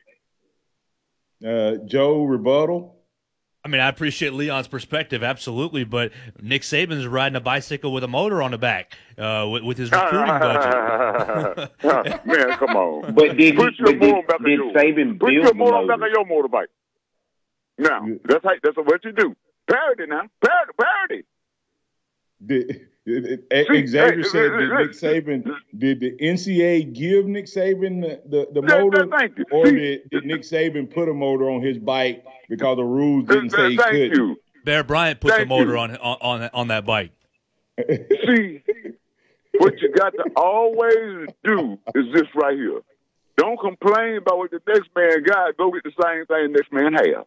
Uh, 1.45 1.77
Joe 1.85 2.23
rebuttal. 2.23 2.95
I 3.63 3.67
mean, 3.67 3.81
I 3.81 3.89
appreciate 3.89 4.33
Leon's 4.33 4.67
perspective, 4.67 5.23
absolutely, 5.23 5.85
but 5.85 6.11
Nick 6.39 6.61
Saban's 6.61 7.07
riding 7.07 7.35
a 7.35 7.41
bicycle 7.41 7.91
with 7.91 8.03
a 8.03 8.07
motor 8.07 8.43
on 8.43 8.51
the 8.51 8.59
back 8.59 8.93
uh, 9.17 9.47
with, 9.51 9.63
with 9.63 9.77
his 9.79 9.91
recruiting 9.91 10.27
budget. 10.27 11.71
Man, 11.83 12.57
come 12.57 12.75
on. 12.75 13.15
But 13.15 13.35
did, 13.37 13.55
Put 13.55 13.73
he, 13.73 13.79
your 13.79 13.93
but 13.93 13.99
did, 13.99 14.27
back 14.27 14.43
did 14.43 14.59
on 14.59 14.69
yours. 14.69 14.75
Saban 14.75 15.19
Put 15.19 15.29
build 15.29 15.33
your 15.33 15.45
the 15.45 15.53
motor 15.55 15.87
back 15.87 15.99
on 15.99 16.09
your 16.11 16.25
motorbike. 16.25 16.67
Now, 17.79 18.05
that's 18.23 18.43
how, 18.43 18.51
that's 18.61 18.77
what 18.77 19.03
you 19.03 19.11
do. 19.13 19.35
Parody 19.67 20.05
now. 20.07 20.27
Parody. 20.43 20.71
Parody. 20.79 21.23
Did, 22.45 22.67
did- 23.05 23.45
See, 23.51 23.85
Xavier 23.85 24.15
hey, 24.15 24.23
said 24.23 24.51
hey, 24.51 24.57
did 24.57 24.69
Nick 24.71 24.91
Saban 24.91 25.55
did 25.77 25.99
the 25.99 26.17
NCAA 26.17 26.91
give 26.91 27.27
Nick 27.27 27.45
Saban 27.45 28.01
the, 28.01 28.19
the, 28.27 28.47
the 28.51 28.61
motor, 28.63 29.05
thank 29.05 29.37
you. 29.37 29.45
or 29.51 29.65
did, 29.65 30.09
did 30.09 30.25
Nick 30.25 30.41
Saban 30.41 30.91
put 30.91 31.07
a 31.07 31.13
motor 31.13 31.51
on 31.51 31.61
his 31.61 31.77
bike 31.77 32.25
because 32.49 32.77
the 32.77 32.83
rules 32.83 33.27
didn't 33.27 33.51
say 33.51 33.69
he 33.69 33.77
could? 33.77 34.17
you. 34.17 34.37
Bear 34.63 34.83
Bryant 34.83 35.19
put 35.19 35.37
the 35.37 35.45
motor 35.45 35.73
you. 35.73 35.77
on, 35.77 35.95
on 35.97 36.17
on 36.41 36.49
on 36.51 36.67
that 36.69 36.85
bike. 36.87 37.11
See, 37.77 38.63
what 39.59 39.79
you 39.81 39.91
got 39.91 40.13
to 40.13 40.23
always 40.35 41.27
do 41.43 41.77
is 41.93 42.05
this 42.11 42.27
right 42.33 42.57
here. 42.57 42.81
Don't 43.37 43.59
complain 43.59 44.17
about 44.17 44.39
what 44.39 44.49
the 44.49 44.61
next 44.67 44.89
man 44.95 45.21
got. 45.23 45.55
Go 45.57 45.71
get 45.71 45.83
the 45.83 45.91
same 46.01 46.25
thing 46.25 46.53
the 46.53 46.57
next 46.57 46.71
man 46.73 46.93
have. 46.93 47.25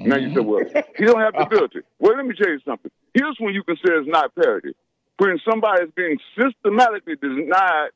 Now 0.00 0.16
you 0.16 0.34
say, 0.34 0.40
well, 0.40 0.64
he 0.96 1.04
don't 1.04 1.20
have 1.20 1.34
the 1.34 1.42
ability. 1.42 1.80
Well, 1.98 2.16
let 2.16 2.26
me 2.26 2.34
tell 2.34 2.50
you 2.50 2.60
something. 2.64 2.90
Here's 3.14 3.36
when 3.38 3.54
you 3.54 3.62
can 3.62 3.76
say 3.76 3.92
it's 3.92 4.08
not 4.08 4.34
parity. 4.34 4.74
When 5.18 5.38
somebody 5.48 5.84
is 5.84 5.90
being 5.94 6.18
systematically 6.38 7.16
denied 7.16 7.90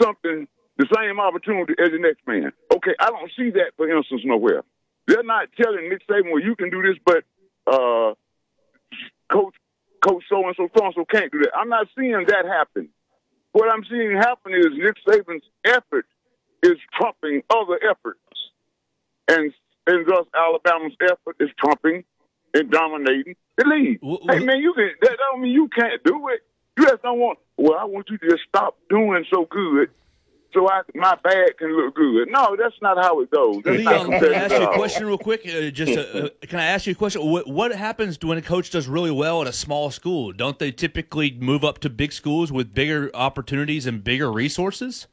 something, 0.00 0.46
the 0.76 0.86
same 0.94 1.18
opportunity 1.20 1.74
as 1.82 1.90
the 1.90 1.98
next 1.98 2.26
man. 2.26 2.52
Okay, 2.72 2.94
I 2.98 3.10
don't 3.10 3.30
see 3.36 3.50
that, 3.50 3.72
for 3.76 3.88
instance, 3.88 4.22
nowhere. 4.24 4.62
They're 5.06 5.22
not 5.22 5.48
telling 5.60 5.88
Nick 5.88 6.06
Saban, 6.06 6.32
well, 6.32 6.42
you 6.42 6.54
can 6.56 6.70
do 6.70 6.82
this, 6.82 6.96
but 7.04 7.24
uh, 7.66 8.14
coach 9.30 9.54
coach 10.00 10.24
so 10.28 10.46
and 10.46 10.56
so 10.56 10.68
so 10.76 10.84
and 10.84 10.94
so 10.94 11.04
can't 11.04 11.30
do 11.30 11.40
that. 11.40 11.50
I'm 11.54 11.68
not 11.68 11.86
seeing 11.98 12.12
that 12.12 12.44
happen. 12.46 12.88
What 13.52 13.72
I'm 13.72 13.84
seeing 13.90 14.12
happen 14.12 14.54
is 14.54 14.68
Nick 14.72 14.96
Saban's 15.06 15.44
effort 15.64 16.06
is 16.62 16.76
trumping 16.96 17.42
other 17.50 17.78
efforts, 17.82 18.20
and 19.28 19.52
and 19.86 20.06
thus 20.06 20.26
Alabama's 20.34 20.96
effort 21.02 21.36
is 21.40 21.50
trumping 21.58 22.04
and 22.54 22.70
dominating 22.70 23.36
the 23.56 23.64
league. 23.66 24.00
hey 24.02 24.44
man, 24.44 24.58
you 24.58 24.72
can 24.74 24.90
that 25.02 25.16
don't 25.18 25.42
mean 25.42 25.52
you 25.52 25.68
can't 25.68 26.02
do 26.04 26.28
it. 26.28 26.40
You 26.78 26.86
just 26.86 27.02
don't 27.02 27.18
want. 27.18 27.38
Well, 27.56 27.78
I 27.78 27.84
want 27.84 28.08
you 28.08 28.18
to 28.18 28.30
just 28.30 28.42
stop 28.48 28.76
doing 28.88 29.24
so 29.32 29.46
good. 29.50 29.90
So 30.52 30.68
I, 30.68 30.82
my 30.96 31.16
bag 31.22 31.58
can 31.58 31.76
look 31.76 31.94
good. 31.94 32.28
No, 32.28 32.56
that's 32.58 32.74
not 32.82 32.98
how 32.98 33.20
it 33.20 33.30
goes. 33.30 33.62
That's 33.64 33.78
Leon, 33.78 34.10
can 34.10 34.24
I 34.24 34.34
ask 34.34 34.50
you 34.52 34.64
a 34.64 34.74
question 34.74 35.06
real 35.06 35.18
quick? 35.18 35.42
Uh, 35.46 35.70
just 35.70 35.96
uh, 35.96 36.28
can 36.42 36.58
I 36.58 36.64
ask 36.64 36.86
you 36.86 36.92
a 36.92 36.96
question? 36.96 37.24
What, 37.24 37.46
what 37.46 37.72
happens 37.72 38.18
when 38.20 38.36
a 38.36 38.42
coach 38.42 38.70
does 38.70 38.88
really 38.88 39.12
well 39.12 39.42
at 39.42 39.46
a 39.46 39.52
small 39.52 39.92
school? 39.92 40.32
Don't 40.32 40.58
they 40.58 40.72
typically 40.72 41.36
move 41.38 41.64
up 41.64 41.78
to 41.80 41.90
big 41.90 42.12
schools 42.12 42.50
with 42.50 42.74
bigger 42.74 43.10
opportunities 43.14 43.86
and 43.86 44.02
bigger 44.02 44.32
resources? 44.32 45.06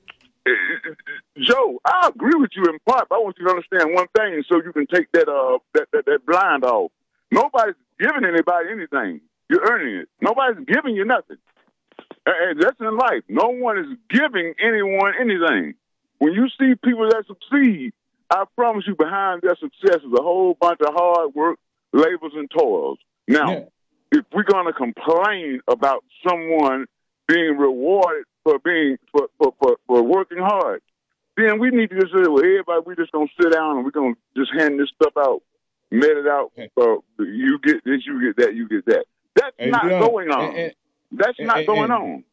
Joe, 1.42 1.80
I 1.86 2.10
agree 2.14 2.40
with 2.40 2.52
you 2.56 2.64
in 2.64 2.80
part, 2.88 3.10
but 3.10 3.16
I 3.16 3.20
want 3.20 3.38
you 3.40 3.46
to 3.46 3.52
understand 3.52 3.94
one 3.94 4.08
thing 4.16 4.44
so 4.48 4.58
you 4.64 4.74
can 4.74 4.88
take 4.88 5.12
that 5.14 5.28
uh 5.30 5.60
that, 5.74 5.88
that, 5.94 6.06
that 6.06 6.26
blind 6.26 6.64
off. 6.64 6.92
Nobody's 7.32 7.76
giving 8.00 8.26
anybody 8.26 8.70
anything. 8.72 9.22
You're 9.50 9.70
earning 9.70 9.96
it. 9.96 10.10
Nobody's 10.22 10.66
giving 10.66 10.96
you 10.96 11.06
nothing. 11.06 11.38
And 12.26 12.62
that's 12.62 12.80
in 12.80 12.98
life. 12.98 13.24
No 13.30 13.50
one 13.50 13.78
is 13.78 13.98
giving 14.10 14.54
anyone 14.62 15.14
anything. 15.20 15.76
When 16.20 16.34
you 16.34 16.48
see 16.60 16.74
people 16.84 17.10
that 17.10 17.24
succeed, 17.28 17.94
I 18.30 18.44
promise 18.56 18.86
you 18.88 18.96
behind 18.96 19.42
their 19.42 19.56
success 19.56 20.02
is 20.04 20.14
a 20.18 20.22
whole 20.22 20.58
bunch 20.60 20.82
of 20.82 20.94
hard 20.94 21.34
work, 21.36 21.60
labors, 21.94 22.34
and 22.36 22.50
toils. 22.50 23.00
Now, 23.28 23.68
if 24.12 24.26
we're 24.34 24.44
gonna 24.44 24.74
complain 24.74 25.62
about 25.68 26.04
someone 26.28 26.88
being 27.28 27.58
rewarded 27.58 28.26
for 28.44 28.60
being 28.60 28.98
for, 29.12 29.28
for, 29.38 29.54
for, 29.62 29.78
for 29.88 30.04
working 30.04 30.40
hard, 30.40 30.82
then 31.38 31.60
we 31.60 31.70
need 31.70 31.90
to 31.92 32.00
just 32.02 32.12
say, 32.14 32.22
well, 32.28 32.40
everybody, 32.40 32.82
we 32.86 32.96
just 32.96 33.12
gonna 33.12 33.28
sit 33.40 33.52
down 33.54 33.78
and 33.78 33.86
we're 33.86 33.92
gonna 33.92 34.16
just 34.36 34.52
hand 34.58 34.80
this 34.80 34.90
stuff 35.02 35.14
out, 35.18 35.42
met 35.92 36.10
it 36.12 36.28
out. 36.28 36.52
Uh, 36.80 36.98
you 37.24 37.60
get 37.64 37.84
this, 37.86 38.06
you 38.06 38.22
get 38.34 38.38
that, 38.46 38.56
you 38.56 38.68
get 38.68 38.86
that. 38.88 39.06
That's 39.36 39.56
not 39.60 39.86
Leon, 39.86 40.02
going 40.02 40.32
on. 40.32 40.46
and- 40.46 40.58
and- 40.58 40.74
That's 41.12 41.40
not 41.40 41.60
and- 41.60 41.68
going 41.68 41.82
and- 41.84 41.92
on. 41.94 42.24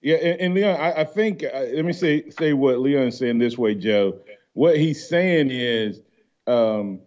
Yeah, 0.00 0.16
and, 0.16 0.54
Leon, 0.54 0.80
I, 0.80 1.00
I 1.00 1.04
think 1.04 1.42
uh, 1.42 1.48
let 1.74 1.84
me 1.84 1.92
say 1.92 2.30
say 2.30 2.52
what 2.52 2.78
Leon's 2.78 3.18
saying 3.18 3.38
this 3.38 3.58
way, 3.58 3.74
Joe. 3.74 4.20
What 4.52 4.76
he's 4.78 5.08
saying 5.08 5.50
is 5.50 6.00
um, 6.46 7.00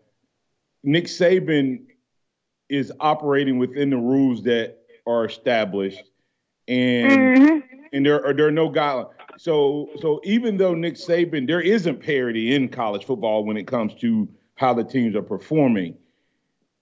Nick 0.84 1.06
Saban 1.06 1.84
is 2.68 2.92
operating 3.00 3.58
within 3.60 3.90
the 3.92 3.98
rules 3.98 4.44
that 4.44 4.78
are 5.08 5.24
established, 5.26 6.04
and 6.68 7.64
and 7.94 8.06
there 8.06 8.26
are 8.26 8.34
there 8.34 8.48
are 8.48 8.52
no 8.52 8.70
guidelines. 8.70 9.12
So 9.42 9.90
so 10.00 10.22
even 10.24 10.58
though 10.58 10.76
Nick 10.76 10.94
Saban, 10.94 11.48
there 11.48 11.62
isn't 11.62 12.00
parity 12.00 12.54
in 12.54 12.70
college 12.70 13.06
football 13.06 13.44
when 13.44 13.58
it 13.58 13.66
comes 13.66 13.96
to 13.96 14.30
how 14.54 14.76
the 14.76 14.84
teams 14.84 15.16
are 15.16 15.24
performing. 15.24 15.98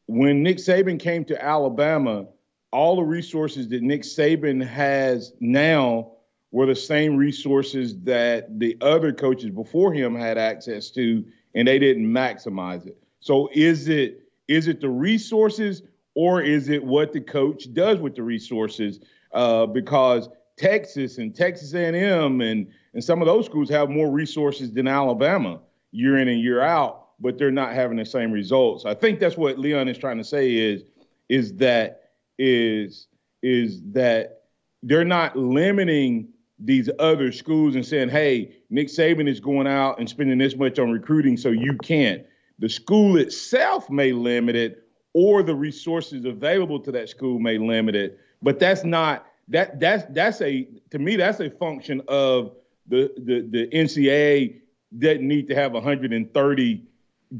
When 0.07 0.43
Nick 0.43 0.57
Saban 0.57 0.99
came 0.99 1.23
to 1.25 1.41
Alabama, 1.41 2.25
all 2.71 2.97
the 2.97 3.03
resources 3.03 3.69
that 3.69 3.81
Nick 3.81 4.01
Saban 4.01 4.61
has 4.67 5.31
now 5.39 6.11
were 6.51 6.65
the 6.65 6.75
same 6.75 7.15
resources 7.15 7.97
that 8.01 8.59
the 8.59 8.75
other 8.81 9.13
coaches 9.13 9.51
before 9.51 9.93
him 9.93 10.13
had 10.13 10.37
access 10.37 10.89
to, 10.89 11.23
and 11.55 11.65
they 11.65 11.79
didn't 11.79 12.07
maximize 12.11 12.85
it. 12.85 13.01
So 13.21 13.49
is 13.53 13.87
it 13.87 14.23
is 14.49 14.67
it 14.67 14.81
the 14.81 14.89
resources 14.89 15.81
or 16.13 16.41
is 16.41 16.67
it 16.67 16.83
what 16.83 17.13
the 17.13 17.21
coach 17.21 17.73
does 17.73 17.99
with 17.99 18.15
the 18.15 18.23
resources? 18.23 18.99
Uh, 19.31 19.65
because 19.65 20.27
Texas 20.59 21.17
and 21.17 21.33
Texas 21.33 21.73
A&M 21.73 22.41
and 22.41 22.67
and 22.93 23.03
some 23.03 23.21
of 23.21 23.27
those 23.27 23.45
schools 23.45 23.69
have 23.69 23.89
more 23.89 24.11
resources 24.11 24.73
than 24.73 24.87
Alabama 24.87 25.59
year 25.91 26.17
in 26.17 26.27
and 26.27 26.41
year 26.41 26.61
out, 26.61 27.07
but 27.19 27.37
they're 27.37 27.51
not 27.51 27.73
having 27.73 27.97
the 27.97 28.05
same 28.05 28.31
results. 28.31 28.85
I 28.85 28.93
think 28.93 29.19
that's 29.19 29.37
what 29.37 29.57
Leon 29.57 29.87
is 29.87 29.97
trying 29.97 30.17
to 30.17 30.23
say 30.23 30.51
is 30.51 30.83
is 31.29 31.53
that 31.55 32.11
is 32.37 33.07
is 33.41 33.81
that 33.93 34.43
they're 34.83 35.05
not 35.05 35.37
limiting 35.37 36.27
these 36.59 36.89
other 36.99 37.31
schools 37.31 37.75
and 37.75 37.85
saying, 37.85 38.09
"Hey, 38.09 38.51
Nick 38.69 38.87
Saban 38.87 39.29
is 39.29 39.39
going 39.39 39.67
out 39.67 39.97
and 39.99 40.09
spending 40.09 40.37
this 40.37 40.57
much 40.57 40.77
on 40.77 40.91
recruiting, 40.91 41.37
so 41.37 41.49
you 41.49 41.77
can't." 41.77 42.23
The 42.59 42.67
school 42.67 43.17
itself 43.17 43.89
may 43.89 44.11
limit 44.11 44.57
it, 44.57 44.83
or 45.13 45.41
the 45.41 45.55
resources 45.55 46.25
available 46.25 46.81
to 46.81 46.91
that 46.91 47.07
school 47.07 47.39
may 47.39 47.57
limit 47.57 47.95
it. 47.95 48.19
But 48.41 48.59
that's 48.59 48.83
not 48.83 49.25
that 49.49 49.79
that's 49.79 50.05
that's 50.11 50.41
a 50.41 50.67
to 50.91 50.99
me 50.99 51.15
that's 51.15 51.39
a 51.39 51.49
function 51.49 52.01
of 52.07 52.55
the 52.87 53.11
the 53.17 53.41
the 53.49 53.67
NCAA 53.67 54.61
doesn't 54.97 55.27
need 55.27 55.47
to 55.47 55.55
have 55.55 55.73
130 55.73 56.83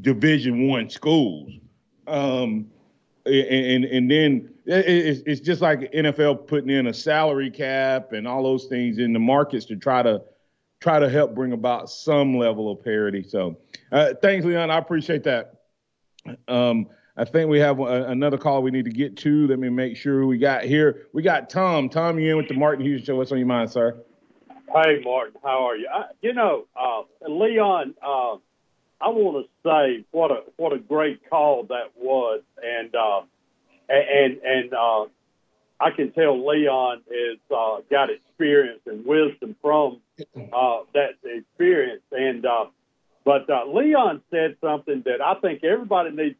Division 0.00 0.68
One 0.68 0.88
schools. 0.88 1.52
Um, 2.06 2.66
and 3.26 3.84
and 3.84 4.10
then 4.10 4.50
it's, 4.66 5.22
it's 5.26 5.40
just 5.40 5.60
like 5.60 5.92
NFL 5.92 6.46
putting 6.46 6.70
in 6.70 6.86
a 6.86 6.94
salary 6.94 7.50
cap 7.50 8.12
and 8.12 8.26
all 8.26 8.42
those 8.42 8.66
things 8.66 8.98
in 8.98 9.12
the 9.12 9.18
markets 9.18 9.66
to 9.66 9.76
try 9.76 10.02
to 10.02 10.22
try 10.80 10.98
to 10.98 11.08
help 11.08 11.34
bring 11.34 11.52
about 11.52 11.90
some 11.90 12.36
level 12.36 12.70
of 12.70 12.82
parity. 12.82 13.22
So, 13.22 13.58
uh, 13.92 14.14
thanks, 14.22 14.46
Leon. 14.46 14.70
I 14.70 14.78
appreciate 14.78 15.24
that. 15.24 15.62
Um, 16.48 16.86
I 17.16 17.24
think 17.24 17.50
we 17.50 17.58
have 17.58 17.80
a, 17.80 18.04
another 18.04 18.38
call 18.38 18.62
we 18.62 18.70
need 18.70 18.84
to 18.84 18.90
get 18.90 19.16
to. 19.18 19.46
Let 19.46 19.58
me 19.58 19.68
make 19.68 19.96
sure 19.96 20.26
we 20.26 20.38
got 20.38 20.64
here. 20.64 21.06
We 21.12 21.22
got 21.22 21.50
Tom. 21.50 21.88
Tom, 21.88 22.18
you 22.18 22.30
in 22.30 22.36
with 22.36 22.48
the 22.48 22.54
Martin 22.54 22.84
Houston 22.84 23.06
Show? 23.06 23.16
What's 23.16 23.32
on 23.32 23.38
your 23.38 23.46
mind, 23.46 23.70
sir? 23.70 23.96
Hey, 24.48 25.00
Martin, 25.02 25.34
how 25.42 25.66
are 25.66 25.76
you? 25.76 25.88
I, 25.92 26.04
you 26.22 26.32
know, 26.32 26.66
uh, 26.80 27.02
Leon, 27.28 27.94
uh, 28.00 28.36
I 29.00 29.08
want 29.08 29.46
to 29.46 29.68
say 29.68 30.04
what 30.12 30.30
a 30.30 30.42
what 30.56 30.72
a 30.72 30.78
great 30.78 31.28
call 31.28 31.64
that 31.64 31.90
was, 31.96 32.42
and 32.62 32.94
uh, 32.94 33.22
and 33.88 34.38
and 34.44 34.72
uh, 34.72 35.06
I 35.80 35.90
can 35.90 36.12
tell 36.12 36.46
Leon 36.46 37.02
has 37.10 37.38
uh, 37.50 37.78
got 37.90 38.10
experience 38.10 38.80
and 38.86 39.04
wisdom 39.04 39.56
from 39.60 40.00
uh, 40.52 40.80
that 40.94 41.14
experience, 41.24 42.02
and 42.12 42.46
uh, 42.46 42.66
but 43.24 43.48
uh, 43.50 43.64
Leon 43.66 44.22
said 44.30 44.56
something 44.60 45.02
that 45.06 45.20
I 45.20 45.34
think 45.40 45.64
everybody 45.64 46.10
needs 46.10 46.36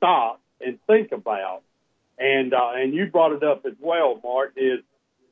stop 0.00 0.40
and 0.60 0.78
think 0.86 1.12
about, 1.12 1.62
and 2.18 2.54
uh, 2.54 2.72
and 2.74 2.94
you 2.94 3.06
brought 3.06 3.32
it 3.32 3.42
up 3.42 3.66
as 3.66 3.74
well, 3.80 4.18
Mark. 4.24 4.54
Is 4.56 4.80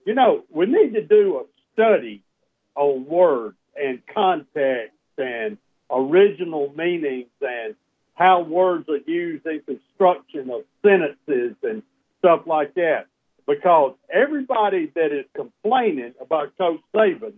you 0.04 0.14
know 0.14 0.44
we 0.50 0.66
need 0.66 0.94
to 0.94 1.02
do 1.02 1.38
a 1.38 1.44
study 1.72 2.22
on 2.74 3.06
words 3.06 3.56
and 3.80 4.00
context 4.14 4.94
and 5.16 5.56
original 5.90 6.72
meanings 6.76 7.30
and 7.40 7.74
how 8.14 8.42
words 8.42 8.88
are 8.88 8.98
used 9.10 9.46
in 9.46 9.60
construction 9.60 10.50
of 10.50 10.64
sentences 10.82 11.56
and 11.62 11.82
stuff 12.18 12.42
like 12.46 12.74
that. 12.74 13.06
Because 13.46 13.94
everybody 14.12 14.92
that 14.94 15.12
is 15.12 15.24
complaining 15.34 16.14
about 16.20 16.56
Coach 16.58 16.80
Saban 16.94 17.32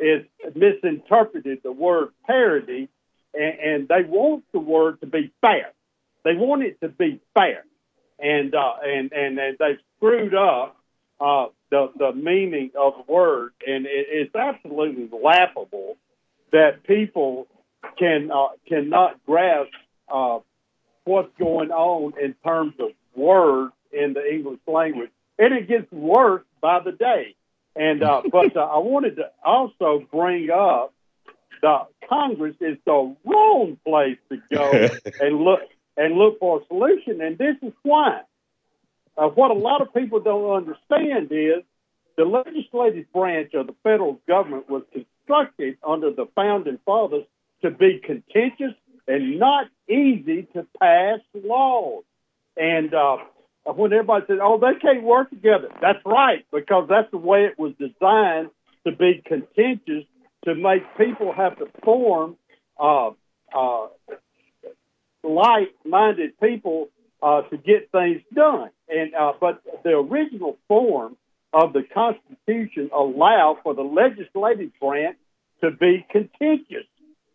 is 0.00 0.24
misinterpreted 0.54 1.60
the 1.62 1.72
word 1.72 2.08
parity 2.26 2.88
and, 3.34 3.58
and 3.58 3.88
they 3.88 4.08
want 4.08 4.44
the 4.52 4.60
word 4.60 5.00
to 5.00 5.06
be 5.06 5.32
fast. 5.40 5.73
They 6.24 6.34
want 6.34 6.62
it 6.62 6.80
to 6.80 6.88
be 6.88 7.20
fair, 7.34 7.64
and 8.18 8.54
uh, 8.54 8.74
and 8.82 9.12
and 9.12 9.38
and 9.38 9.56
they've 9.58 9.78
screwed 9.96 10.34
up 10.34 10.76
uh, 11.20 11.46
the 11.70 11.92
the 11.96 12.12
meaning 12.12 12.70
of 12.78 12.94
the 12.96 13.12
word, 13.12 13.52
and 13.66 13.86
it, 13.86 14.06
it's 14.08 14.34
absolutely 14.34 15.08
laughable 15.22 15.96
that 16.52 16.84
people 16.84 17.46
can 17.98 18.30
uh, 18.30 18.48
cannot 18.66 19.24
grasp 19.26 19.70
uh, 20.08 20.38
what's 21.04 21.36
going 21.38 21.70
on 21.70 22.14
in 22.20 22.34
terms 22.44 22.74
of 22.78 22.90
words 23.14 23.72
in 23.92 24.14
the 24.14 24.26
English 24.26 24.60
language, 24.66 25.10
and 25.38 25.52
it 25.54 25.68
gets 25.68 25.90
worse 25.92 26.44
by 26.60 26.80
the 26.80 26.92
day. 26.92 27.34
And 27.76 28.02
uh, 28.02 28.22
but 28.32 28.56
uh, 28.56 28.60
I 28.60 28.78
wanted 28.78 29.16
to 29.16 29.30
also 29.44 30.04
bring 30.10 30.50
up 30.50 30.94
the 31.60 31.86
Congress 32.08 32.56
is 32.60 32.78
the 32.84 33.14
wrong 33.24 33.78
place 33.86 34.18
to 34.30 34.38
go 34.52 34.88
and 35.20 35.38
look 35.38 35.60
and 35.96 36.14
look 36.16 36.38
for 36.38 36.60
a 36.60 36.66
solution, 36.66 37.20
and 37.20 37.38
this 37.38 37.56
is 37.62 37.72
why. 37.82 38.20
Uh, 39.16 39.28
what 39.28 39.50
a 39.50 39.54
lot 39.54 39.80
of 39.80 39.94
people 39.94 40.20
don't 40.20 40.50
understand 40.50 41.28
is 41.30 41.62
the 42.16 42.24
legislative 42.24 43.10
branch 43.12 43.54
of 43.54 43.66
the 43.66 43.74
federal 43.82 44.20
government 44.26 44.68
was 44.68 44.82
constructed 44.92 45.78
under 45.86 46.10
the 46.10 46.26
founding 46.34 46.78
fathers 46.84 47.24
to 47.62 47.70
be 47.70 48.00
contentious 48.04 48.74
and 49.06 49.38
not 49.38 49.66
easy 49.88 50.48
to 50.54 50.66
pass 50.80 51.20
laws. 51.34 52.04
And 52.56 52.94
uh, 52.94 53.18
when 53.64 53.92
everybody 53.92 54.26
says, 54.26 54.38
"Oh, 54.42 54.58
they 54.58 54.78
can't 54.80 55.02
work 55.02 55.30
together," 55.30 55.68
that's 55.80 55.98
right 56.04 56.44
because 56.52 56.86
that's 56.88 57.10
the 57.10 57.18
way 57.18 57.44
it 57.44 57.58
was 57.58 57.72
designed 57.78 58.50
to 58.86 58.92
be 58.92 59.22
contentious 59.24 60.04
to 60.44 60.54
make 60.54 60.82
people 60.96 61.32
have 61.32 61.58
to 61.58 61.66
form 61.82 62.36
uh, 62.78 63.10
uh, 63.54 63.86
like-minded 65.24 66.38
people 66.40 66.88
uh, 67.22 67.42
to 67.42 67.56
get 67.56 67.90
things 67.90 68.22
done. 68.34 68.70
And 68.88 69.14
uh, 69.14 69.32
but 69.40 69.62
the 69.82 69.90
original 69.90 70.58
form 70.68 71.16
of 71.52 71.72
the 71.72 71.82
Constitution 71.82 72.90
allowed 72.92 73.58
for 73.62 73.74
the 73.74 73.82
legislative 73.82 74.70
branch 74.80 75.16
to 75.62 75.70
be 75.70 76.04
contentious. 76.10 76.86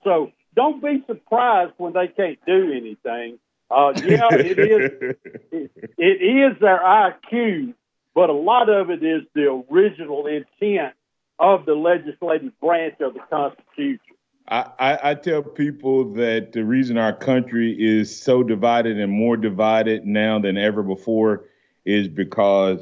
So 0.03 0.31
don't 0.55 0.81
be 0.81 1.03
surprised 1.07 1.73
when 1.77 1.93
they 1.93 2.07
can't 2.07 2.39
do 2.45 2.71
anything. 2.71 3.39
Uh, 3.71 3.93
yeah, 3.95 4.27
it 4.31 4.59
is. 4.59 5.15
It, 5.51 5.71
it 5.97 6.53
is 6.53 6.59
their 6.61 6.79
IQ, 6.79 7.73
but 8.13 8.29
a 8.29 8.33
lot 8.33 8.69
of 8.69 8.89
it 8.91 9.03
is 9.03 9.23
the 9.33 9.63
original 9.69 10.27
intent 10.27 10.93
of 11.39 11.65
the 11.65 11.73
legislative 11.73 12.57
branch 12.59 12.95
of 13.01 13.15
the 13.15 13.21
Constitution. 13.29 14.15
I, 14.49 14.65
I, 14.79 15.11
I, 15.11 15.15
tell 15.15 15.43
people 15.43 16.13
that 16.13 16.53
the 16.53 16.63
reason 16.65 16.97
our 16.97 17.13
country 17.13 17.75
is 17.79 18.19
so 18.19 18.41
divided 18.41 18.99
and 18.99 19.11
more 19.11 19.37
divided 19.37 20.05
now 20.05 20.39
than 20.39 20.57
ever 20.57 20.81
before 20.81 21.45
is 21.85 22.07
because 22.07 22.79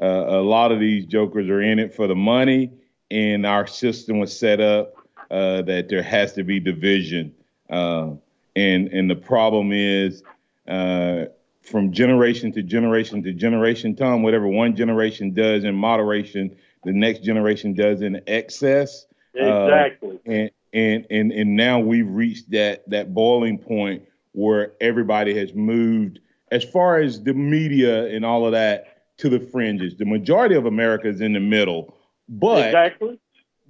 uh, 0.00 0.06
a 0.06 0.40
lot 0.40 0.70
of 0.70 0.78
these 0.78 1.06
jokers 1.06 1.48
are 1.48 1.60
in 1.60 1.80
it 1.80 1.94
for 1.94 2.06
the 2.06 2.14
money, 2.14 2.70
and 3.10 3.44
our 3.44 3.66
system 3.66 4.20
was 4.20 4.36
set 4.36 4.60
up 4.60 4.94
uh, 5.30 5.62
that 5.62 5.88
there 5.88 6.02
has 6.02 6.34
to 6.34 6.44
be 6.44 6.60
division. 6.60 7.34
Uh, 7.68 8.12
and 8.54 8.88
and 8.88 9.10
the 9.10 9.16
problem 9.16 9.72
is 9.72 10.22
uh, 10.68 11.24
from 11.62 11.92
generation 11.92 12.52
to 12.52 12.62
generation 12.62 13.22
to 13.24 13.32
generation, 13.32 13.96
Tom, 13.96 14.22
whatever 14.22 14.46
one 14.46 14.76
generation 14.76 15.34
does 15.34 15.64
in 15.64 15.74
moderation, 15.74 16.56
the 16.84 16.92
next 16.92 17.24
generation 17.24 17.74
does 17.74 18.02
in 18.02 18.20
excess. 18.26 19.06
Uh, 19.38 19.64
exactly. 19.66 20.18
and 20.26 20.50
and 20.72 21.06
and 21.10 21.32
and 21.32 21.56
now 21.56 21.78
we've 21.78 22.08
reached 22.08 22.50
that 22.50 22.88
that 22.90 23.14
boiling 23.14 23.58
point 23.58 24.02
where 24.32 24.72
everybody 24.80 25.36
has 25.38 25.54
moved 25.54 26.20
as 26.50 26.64
far 26.64 26.98
as 26.98 27.22
the 27.22 27.34
media 27.34 28.06
and 28.06 28.24
all 28.24 28.46
of 28.46 28.52
that 28.52 29.16
to 29.18 29.28
the 29.28 29.40
fringes. 29.40 29.96
The 29.96 30.04
majority 30.04 30.54
of 30.54 30.66
America 30.66 31.08
is 31.08 31.20
in 31.20 31.32
the 31.32 31.40
middle, 31.40 31.94
but 32.28 32.66
exactly. 32.66 33.18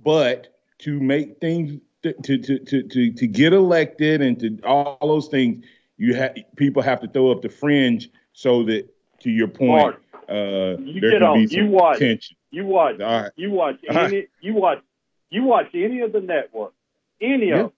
But 0.05 0.55
to 0.81 1.01
make 1.01 1.41
things 1.41 1.81
to 2.03 2.13
to 2.13 2.59
to 2.59 2.83
to 2.83 3.13
to 3.13 3.27
get 3.27 3.53
elected 3.53 4.21
and 4.21 4.39
to 4.41 4.59
all 4.65 4.99
those 5.01 5.29
things, 5.29 5.65
you 5.97 6.15
have 6.15 6.37
people 6.57 6.83
have 6.83 7.01
to 7.01 7.09
throw 7.09 7.31
up 7.33 7.43
the 7.43 7.49
fringe 7.49 8.11
so 8.33 8.63
that 8.65 8.89
to 9.21 9.31
your 9.31 9.49
point, 9.49 9.97
uh, 10.29 10.77
you 10.79 11.01
there 11.01 11.13
can 11.13 11.23
on. 11.23 11.39
be 11.39 11.47
some 11.49 11.59
You 11.59 11.67
watch. 11.71 11.99
tension. 11.99 12.37
You 12.51 12.67
watch. 12.67 12.99
Right. 13.01 13.31
You 13.37 13.51
watch 13.51 13.77
any. 13.89 14.27
You 14.41 14.55
watch. 14.55 14.79
You 15.31 15.43
watch 15.43 15.67
any 15.75 16.01
of 16.01 16.13
the 16.13 16.21
networks. 16.21 16.75
Any 17.21 17.51
of 17.53 17.59
them. 17.59 17.73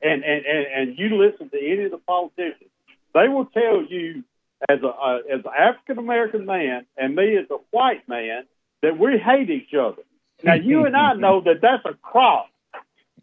And, 0.00 0.22
and 0.24 0.46
and 0.46 0.66
and 0.66 0.98
you 0.98 1.16
listen 1.16 1.50
to 1.50 1.58
any 1.58 1.84
of 1.84 1.90
the 1.90 1.98
politicians. 1.98 2.70
They 3.14 3.26
will 3.26 3.46
tell 3.46 3.82
you, 3.82 4.22
as 4.68 4.80
a 4.82 4.86
uh, 4.88 5.18
as 5.28 5.40
an 5.44 5.50
African 5.58 5.98
American 5.98 6.46
man 6.46 6.86
and 6.96 7.16
me 7.16 7.36
as 7.36 7.46
a 7.50 7.56
white 7.72 8.08
man, 8.08 8.44
that 8.82 8.96
we 8.96 9.18
hate 9.18 9.50
each 9.50 9.74
other. 9.74 10.02
Now 10.44 10.54
you 10.54 10.86
and 10.86 10.96
I 10.96 11.14
know 11.24 11.40
that 11.40 11.60
that's 11.60 11.84
a 11.84 11.94
cross. 11.94 12.46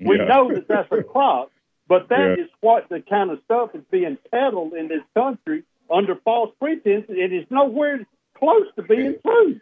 We 0.01 0.17
Yeah. 0.17 0.25
know 0.25 0.53
that 0.53 0.67
that's 0.67 0.91
a 0.91 1.01
cross, 1.03 1.49
but 1.87 2.09
that 2.09 2.33
is 2.39 2.47
Yeah. 2.49 2.55
what 2.59 2.89
the 2.89 2.99
kind 2.99 3.31
of 3.31 3.39
stuff 3.45 3.73
is 3.73 3.83
being 3.89 4.17
peddled 4.29 4.73
in 4.73 4.89
this 4.89 5.03
country 5.15 5.63
under 5.89 6.15
false 6.15 6.53
pretense, 6.59 7.05
and 7.07 7.17
it's 7.17 7.49
nowhere 7.49 8.05
close 8.33 8.67
to 8.75 8.81
being 8.81 9.15
true. 9.25 9.61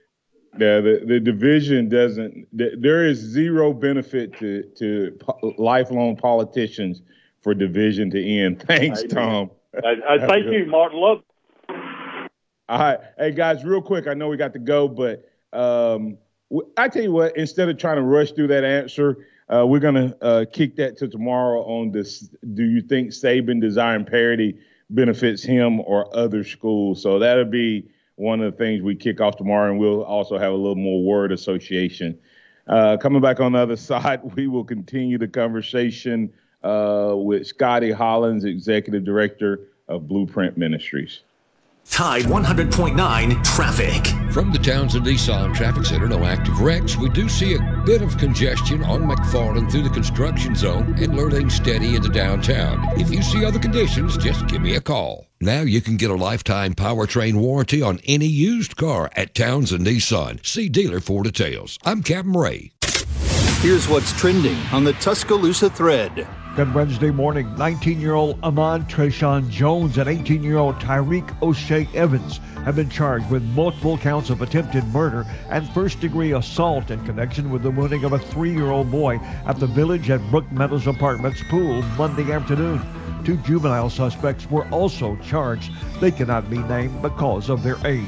Yeah, 0.59 0.81
the, 0.81 1.03
the 1.05 1.19
division 1.19 1.89
doesn't. 1.89 2.47
th- 2.57 2.73
There 2.77 3.05
is 3.05 3.17
zero 3.17 3.73
benefit 3.73 4.37
to 4.37 4.63
to 4.77 5.17
lifelong 5.57 6.15
politicians 6.15 7.01
for 7.41 7.53
division 7.53 8.11
to 8.11 8.23
end. 8.23 8.61
Thanks, 8.67 8.99
Amen. 8.99 9.09
Tom. 9.09 9.51
I, 9.83 9.95
I 10.07 10.27
thank 10.27 10.45
you, 10.45 10.65
Martin. 10.67 10.99
Love. 10.99 11.23
All 12.69 12.79
right, 12.79 12.99
hey 13.17 13.31
guys, 13.31 13.63
real 13.65 13.81
quick. 13.81 14.07
I 14.07 14.13
know 14.13 14.29
we 14.29 14.37
got 14.37 14.53
to 14.53 14.59
go, 14.59 14.87
but 14.87 15.25
um, 15.51 16.17
I 16.77 16.87
tell 16.87 17.03
you 17.03 17.11
what. 17.11 17.35
Instead 17.35 17.69
of 17.69 17.77
trying 17.77 17.97
to 17.97 18.03
rush 18.03 18.31
through 18.31 18.47
that 18.47 18.63
answer, 18.63 19.25
uh, 19.49 19.65
we're 19.65 19.79
gonna 19.79 20.15
uh, 20.21 20.45
kick 20.51 20.75
that 20.75 20.97
to 20.97 21.07
tomorrow 21.07 21.63
on 21.63 21.91
this. 21.91 22.29
Do 22.53 22.63
you 22.63 22.81
think 22.81 23.09
Saban 23.09 23.59
desiring 23.59 24.05
parity 24.05 24.59
benefits 24.91 25.43
him 25.43 25.81
or 25.81 26.15
other 26.15 26.43
schools? 26.43 27.01
So 27.01 27.17
that'll 27.17 27.45
be 27.45 27.89
one 28.23 28.41
of 28.41 28.51
the 28.51 28.57
things 28.57 28.81
we 28.81 28.95
kick 28.95 29.19
off 29.21 29.35
tomorrow, 29.35 29.69
and 29.69 29.79
we'll 29.79 30.03
also 30.03 30.37
have 30.37 30.53
a 30.53 30.55
little 30.55 30.75
more 30.75 31.03
word 31.03 31.31
association. 31.31 32.17
Uh, 32.67 32.95
coming 32.97 33.21
back 33.21 33.39
on 33.39 33.51
the 33.51 33.59
other 33.59 33.75
side, 33.91 34.21
we 34.35 34.47
will 34.47 34.63
continue 34.63 35.17
the 35.17 35.27
conversation 35.27 36.31
uh, 36.63 37.13
with 37.15 37.45
Scotty 37.45 37.91
Hollins, 37.91 38.45
Executive 38.45 39.03
Director 39.03 39.67
of 39.89 40.07
Blueprint 40.07 40.57
Ministries. 40.57 41.21
Tide 41.89 42.23
100.9 42.23 43.43
traffic. 43.43 44.33
From 44.33 44.51
the 44.51 44.57
Townsend 44.57 45.05
Nissan 45.05 45.53
Traffic 45.53 45.85
Center, 45.85 46.07
no 46.07 46.23
active 46.25 46.59
wrecks. 46.59 46.97
We 46.97 47.09
do 47.09 47.29
see 47.29 47.53
a 47.53 47.83
bit 47.85 48.01
of 48.01 48.17
congestion 48.17 48.83
on 48.83 49.03
McFarland 49.03 49.71
through 49.71 49.83
the 49.83 49.89
construction 49.89 50.55
zone 50.55 50.95
and 50.97 51.15
learning 51.15 51.51
steady 51.51 51.95
into 51.95 52.09
downtown. 52.09 52.83
If 52.99 53.11
you 53.11 53.21
see 53.21 53.45
other 53.45 53.59
conditions, 53.59 54.17
just 54.17 54.47
give 54.47 54.61
me 54.61 54.75
a 54.75 54.81
call. 54.81 55.27
Now 55.39 55.61
you 55.61 55.81
can 55.81 55.97
get 55.97 56.09
a 56.09 56.15
lifetime 56.15 56.73
powertrain 56.73 57.35
warranty 57.35 57.81
on 57.81 57.99
any 58.05 58.27
used 58.27 58.75
car 58.75 59.11
at 59.15 59.35
Townsend 59.35 59.85
Nissan. 59.85 60.43
See 60.43 60.69
dealer 60.69 60.99
for 60.99 61.21
details. 61.21 61.77
I'm 61.83 62.01
Captain 62.01 62.33
Ray. 62.33 62.71
Here's 63.61 63.87
what's 63.87 64.11
trending 64.19 64.57
on 64.71 64.83
the 64.83 64.93
Tuscaloosa 64.93 65.69
thread. 65.69 66.27
Good 66.55 66.75
Wednesday 66.75 67.09
morning, 67.09 67.57
19 67.57 67.99
year 67.99 68.13
old 68.13 68.39
Amon 68.43 68.85
Trayshawn 68.85 69.49
Jones 69.49 69.97
and 69.97 70.07
18 70.07 70.43
year 70.43 70.59
old 70.59 70.75
Tyreek 70.75 71.41
O'Shea 71.41 71.89
Evans 71.95 72.37
have 72.63 72.75
been 72.75 72.91
charged 72.91 73.27
with 73.31 73.41
multiple 73.55 73.97
counts 73.97 74.29
of 74.29 74.43
attempted 74.43 74.85
murder 74.89 75.25
and 75.49 75.67
first 75.69 75.99
degree 75.99 76.33
assault 76.33 76.91
in 76.91 77.03
connection 77.05 77.49
with 77.49 77.63
the 77.63 77.71
wounding 77.71 78.03
of 78.03 78.13
a 78.13 78.19
three 78.19 78.53
year 78.53 78.69
old 78.69 78.91
boy 78.91 79.15
at 79.47 79.59
the 79.59 79.65
Village 79.65 80.11
at 80.11 80.21
Brook 80.29 80.51
Meadows 80.51 80.85
Apartments 80.85 81.41
pool 81.49 81.81
Monday 81.97 82.31
afternoon. 82.31 82.79
Two 83.25 83.37
juvenile 83.37 83.89
suspects 83.89 84.47
were 84.51 84.69
also 84.69 85.15
charged. 85.23 85.71
They 85.99 86.11
cannot 86.11 86.51
be 86.51 86.59
named 86.59 87.01
because 87.01 87.49
of 87.49 87.63
their 87.63 87.77
age. 87.83 88.05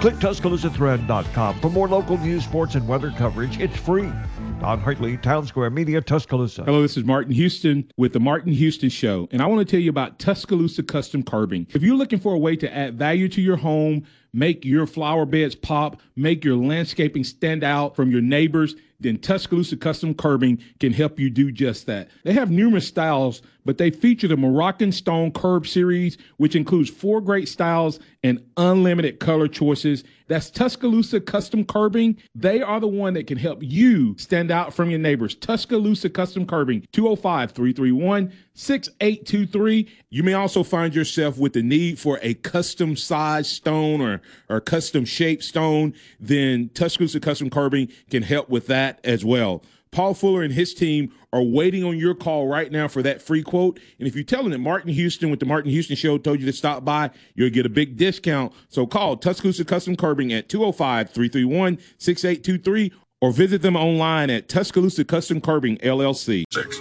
Click 0.00 0.16
TuscaloosaThread.com 0.16 1.60
for 1.60 1.70
more 1.70 1.88
local 1.88 2.18
news, 2.18 2.44
sports, 2.44 2.74
and 2.74 2.86
weather 2.86 3.10
coverage. 3.12 3.58
It's 3.58 3.78
free. 3.78 4.12
Don 4.60 4.80
Hartley, 4.80 5.18
Town 5.18 5.46
Square 5.46 5.70
Media, 5.70 6.00
Tuscaloosa. 6.00 6.64
Hello, 6.64 6.80
this 6.80 6.96
is 6.96 7.04
Martin 7.04 7.32
Houston 7.32 7.90
with 7.98 8.14
the 8.14 8.20
Martin 8.20 8.52
Houston 8.52 8.88
Show, 8.88 9.28
and 9.30 9.42
I 9.42 9.46
want 9.46 9.60
to 9.60 9.70
tell 9.70 9.80
you 9.80 9.90
about 9.90 10.18
Tuscaloosa 10.18 10.82
Custom 10.82 11.22
Curbing. 11.22 11.66
If 11.74 11.82
you're 11.82 11.94
looking 11.94 12.18
for 12.18 12.34
a 12.34 12.38
way 12.38 12.56
to 12.56 12.74
add 12.74 12.96
value 12.96 13.28
to 13.28 13.42
your 13.42 13.58
home, 13.58 14.06
make 14.32 14.64
your 14.64 14.86
flower 14.86 15.26
beds 15.26 15.54
pop, 15.54 16.00
make 16.16 16.42
your 16.42 16.56
landscaping 16.56 17.22
stand 17.22 17.64
out 17.64 17.94
from 17.94 18.10
your 18.10 18.22
neighbors, 18.22 18.74
then 19.00 19.18
Tuscaloosa 19.18 19.76
Custom 19.76 20.14
Curbing 20.14 20.62
can 20.80 20.92
help 20.92 21.18
you 21.18 21.30
do 21.30 21.52
just 21.52 21.86
that. 21.86 22.08
They 22.24 22.32
have 22.32 22.50
numerous 22.50 22.86
styles, 22.86 23.42
but 23.64 23.78
they 23.78 23.90
feature 23.90 24.28
the 24.28 24.36
Moroccan 24.36 24.92
Stone 24.92 25.32
Curb 25.32 25.66
series, 25.66 26.16
which 26.36 26.56
includes 26.56 26.88
four 26.88 27.20
great 27.20 27.48
styles 27.48 27.98
and 28.22 28.42
unlimited 28.56 29.20
color 29.20 29.48
choices. 29.48 30.04
That's 30.28 30.50
Tuscaloosa 30.50 31.20
Custom 31.20 31.64
Curbing. 31.64 32.16
They 32.34 32.62
are 32.62 32.80
the 32.80 32.88
one 32.88 33.14
that 33.14 33.26
can 33.26 33.38
help 33.38 33.62
you 33.62 34.16
stand 34.18 34.50
out 34.50 34.74
from 34.74 34.90
your 34.90 34.98
neighbors. 34.98 35.34
Tuscaloosa 35.34 36.10
Custom 36.10 36.46
Curbing, 36.46 36.86
205 36.92 37.52
331 37.52 38.32
6823. 38.54 39.88
You 40.10 40.22
may 40.22 40.32
also 40.32 40.62
find 40.62 40.94
yourself 40.94 41.38
with 41.38 41.52
the 41.52 41.62
need 41.62 41.98
for 41.98 42.18
a 42.22 42.34
custom 42.34 42.96
size 42.96 43.48
stone 43.48 44.00
or, 44.00 44.22
or 44.48 44.60
custom 44.60 45.04
shaped 45.04 45.44
stone. 45.44 45.92
Then 46.18 46.70
Tuscaloosa 46.72 47.20
Custom 47.20 47.50
Curbing 47.50 47.88
can 48.10 48.22
help 48.22 48.48
with 48.48 48.66
that 48.68 48.85
as 49.04 49.24
well. 49.24 49.62
Paul 49.92 50.14
Fuller 50.14 50.42
and 50.42 50.52
his 50.52 50.74
team 50.74 51.12
are 51.32 51.42
waiting 51.42 51.82
on 51.82 51.96
your 51.96 52.14
call 52.14 52.48
right 52.48 52.70
now 52.70 52.86
for 52.88 53.02
that 53.02 53.22
free 53.22 53.42
quote. 53.42 53.80
And 53.98 54.06
if 54.06 54.14
you're 54.14 54.24
telling 54.24 54.50
that 54.50 54.58
Martin 54.58 54.92
Houston 54.92 55.30
with 55.30 55.40
the 55.40 55.46
Martin 55.46 55.70
Houston 55.70 55.96
Show 55.96 56.18
told 56.18 56.40
you 56.40 56.46
to 56.46 56.52
stop 56.52 56.84
by, 56.84 57.10
you'll 57.34 57.50
get 57.50 57.64
a 57.64 57.70
big 57.70 57.96
discount. 57.96 58.52
So 58.68 58.86
call 58.86 59.16
Tuscaloosa 59.16 59.64
Custom 59.64 59.96
Curbing 59.96 60.32
at 60.32 60.48
205 60.48 61.10
331 61.10 61.78
6823 61.98 62.92
or 63.20 63.32
visit 63.32 63.62
them 63.62 63.76
online 63.76 64.28
at 64.28 64.48
Tuscaloosa 64.48 65.04
Custom 65.04 65.40
Curbing 65.40 65.78
LLC. 65.78 66.44
Six. 66.52 66.78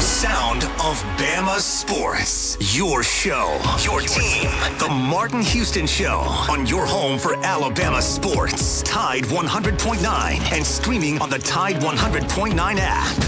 The 0.00 0.06
sound 0.06 0.64
of 0.64 0.96
Bama 1.18 1.58
sports. 1.58 2.56
Your 2.74 3.02
show, 3.02 3.60
your 3.82 4.00
team. 4.00 4.48
The 4.78 4.88
Martin 4.88 5.42
Houston 5.42 5.86
Show 5.86 6.20
on 6.48 6.66
your 6.66 6.86
home 6.86 7.18
for 7.18 7.34
Alabama 7.44 8.00
sports. 8.00 8.80
Tide 8.80 9.24
100.9 9.24 10.52
and 10.52 10.66
streaming 10.66 11.20
on 11.20 11.28
the 11.28 11.38
Tide 11.38 11.76
100.9 11.82 12.76
app. 12.80 13.18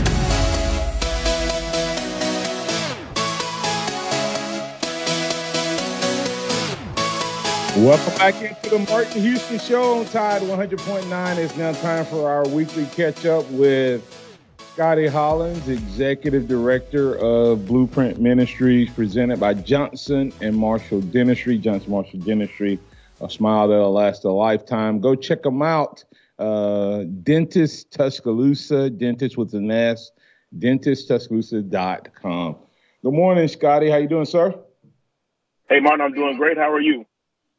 Welcome 7.77 8.15
back 8.17 8.41
into 8.41 8.71
the 8.71 8.79
Martin 8.91 9.21
Houston 9.21 9.59
Show 9.59 9.99
on 9.99 10.07
Tide 10.07 10.41
100.9. 10.41 11.37
It's 11.37 11.55
now 11.59 11.73
time 11.73 12.07
for 12.07 12.31
our 12.31 12.49
weekly 12.49 12.87
catch 12.87 13.27
up 13.27 13.47
with 13.51 14.22
Scotty 14.75 15.07
Hollins, 15.07 15.69
Executive 15.69 16.49
Director 16.49 17.17
of 17.19 17.67
Blueprint 17.67 18.19
Ministries, 18.19 18.89
presented 18.89 19.39
by 19.39 19.53
Johnson 19.53 20.33
and 20.41 20.57
Marshall 20.57 21.03
Dentistry. 21.03 21.59
Johnson 21.59 21.91
Marshall 21.91 22.21
Dentistry, 22.21 22.79
a 23.21 23.29
smile 23.29 23.69
that'll 23.69 23.93
last 23.93 24.25
a 24.25 24.31
lifetime. 24.31 24.99
Go 24.99 25.15
check 25.15 25.43
them 25.43 25.61
out. 25.61 26.03
Uh, 26.39 27.05
Dentist 27.23 27.91
Tuscaloosa, 27.91 28.89
dentist 28.89 29.37
with 29.37 29.53
an 29.53 29.71
S, 29.71 30.11
dentisttuscaloosa.com. 30.59 32.57
Good 33.03 33.13
morning, 33.13 33.49
Scotty. 33.49 33.91
How 33.91 33.99
you 33.99 34.09
doing, 34.09 34.25
sir? 34.25 34.55
Hey, 35.69 35.81
Martin, 35.81 36.01
I'm 36.01 36.15
doing 36.15 36.39
great. 36.39 36.57
How 36.57 36.73
are 36.73 36.81
you? 36.81 37.05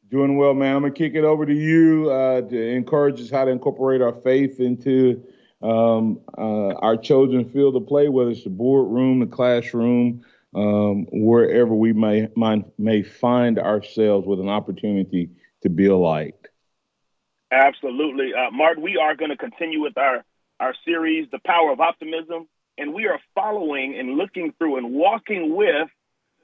Doing 0.10 0.36
well, 0.36 0.56
man. 0.56 0.78
I'm 0.78 0.82
gonna 0.82 0.96
kick 0.96 1.14
it 1.14 1.24
over 1.24 1.46
to 1.46 1.54
you 1.54 2.10
uh, 2.10 2.42
to 2.42 2.70
encourage 2.70 3.22
us 3.22 3.30
how 3.30 3.46
to 3.46 3.52
incorporate 3.52 4.02
our 4.02 4.14
faith 4.14 4.60
into 4.60 5.24
um, 5.64 6.20
uh, 6.38 6.74
our 6.76 6.98
children 6.98 7.50
feel 7.50 7.72
to 7.72 7.80
play, 7.80 8.10
whether 8.10 8.32
it's 8.32 8.44
the 8.44 8.50
boardroom, 8.50 9.20
the 9.20 9.26
classroom, 9.26 10.24
um, 10.54 11.08
wherever 11.12 11.74
we 11.74 11.94
may, 11.94 12.28
may, 12.36 12.64
may 12.78 13.02
find 13.02 13.58
ourselves 13.58 14.28
with 14.28 14.40
an 14.40 14.50
opportunity 14.50 15.30
to 15.62 15.70
be 15.70 15.88
a 15.88 15.96
light. 15.96 16.36
Absolutely. 17.52 18.32
Uh, 18.34 18.52
Martin, 18.52 18.84
we 18.84 18.98
are 18.98 19.16
going 19.16 19.32
to 19.32 19.38
continue 19.38 19.82
with 19.82 19.98
our, 19.98 20.24
our 20.60 20.74
series, 20.86 21.28
The 21.32 21.40
Power 21.46 21.72
of 21.72 21.80
Optimism, 21.80 22.48
and 22.78 22.94
we 22.94 23.06
are 23.06 23.20
following 23.34 23.96
and 23.98 24.18
looking 24.18 24.54
through 24.58 24.78
and 24.78 24.94
walking 24.94 25.56
with 25.56 25.88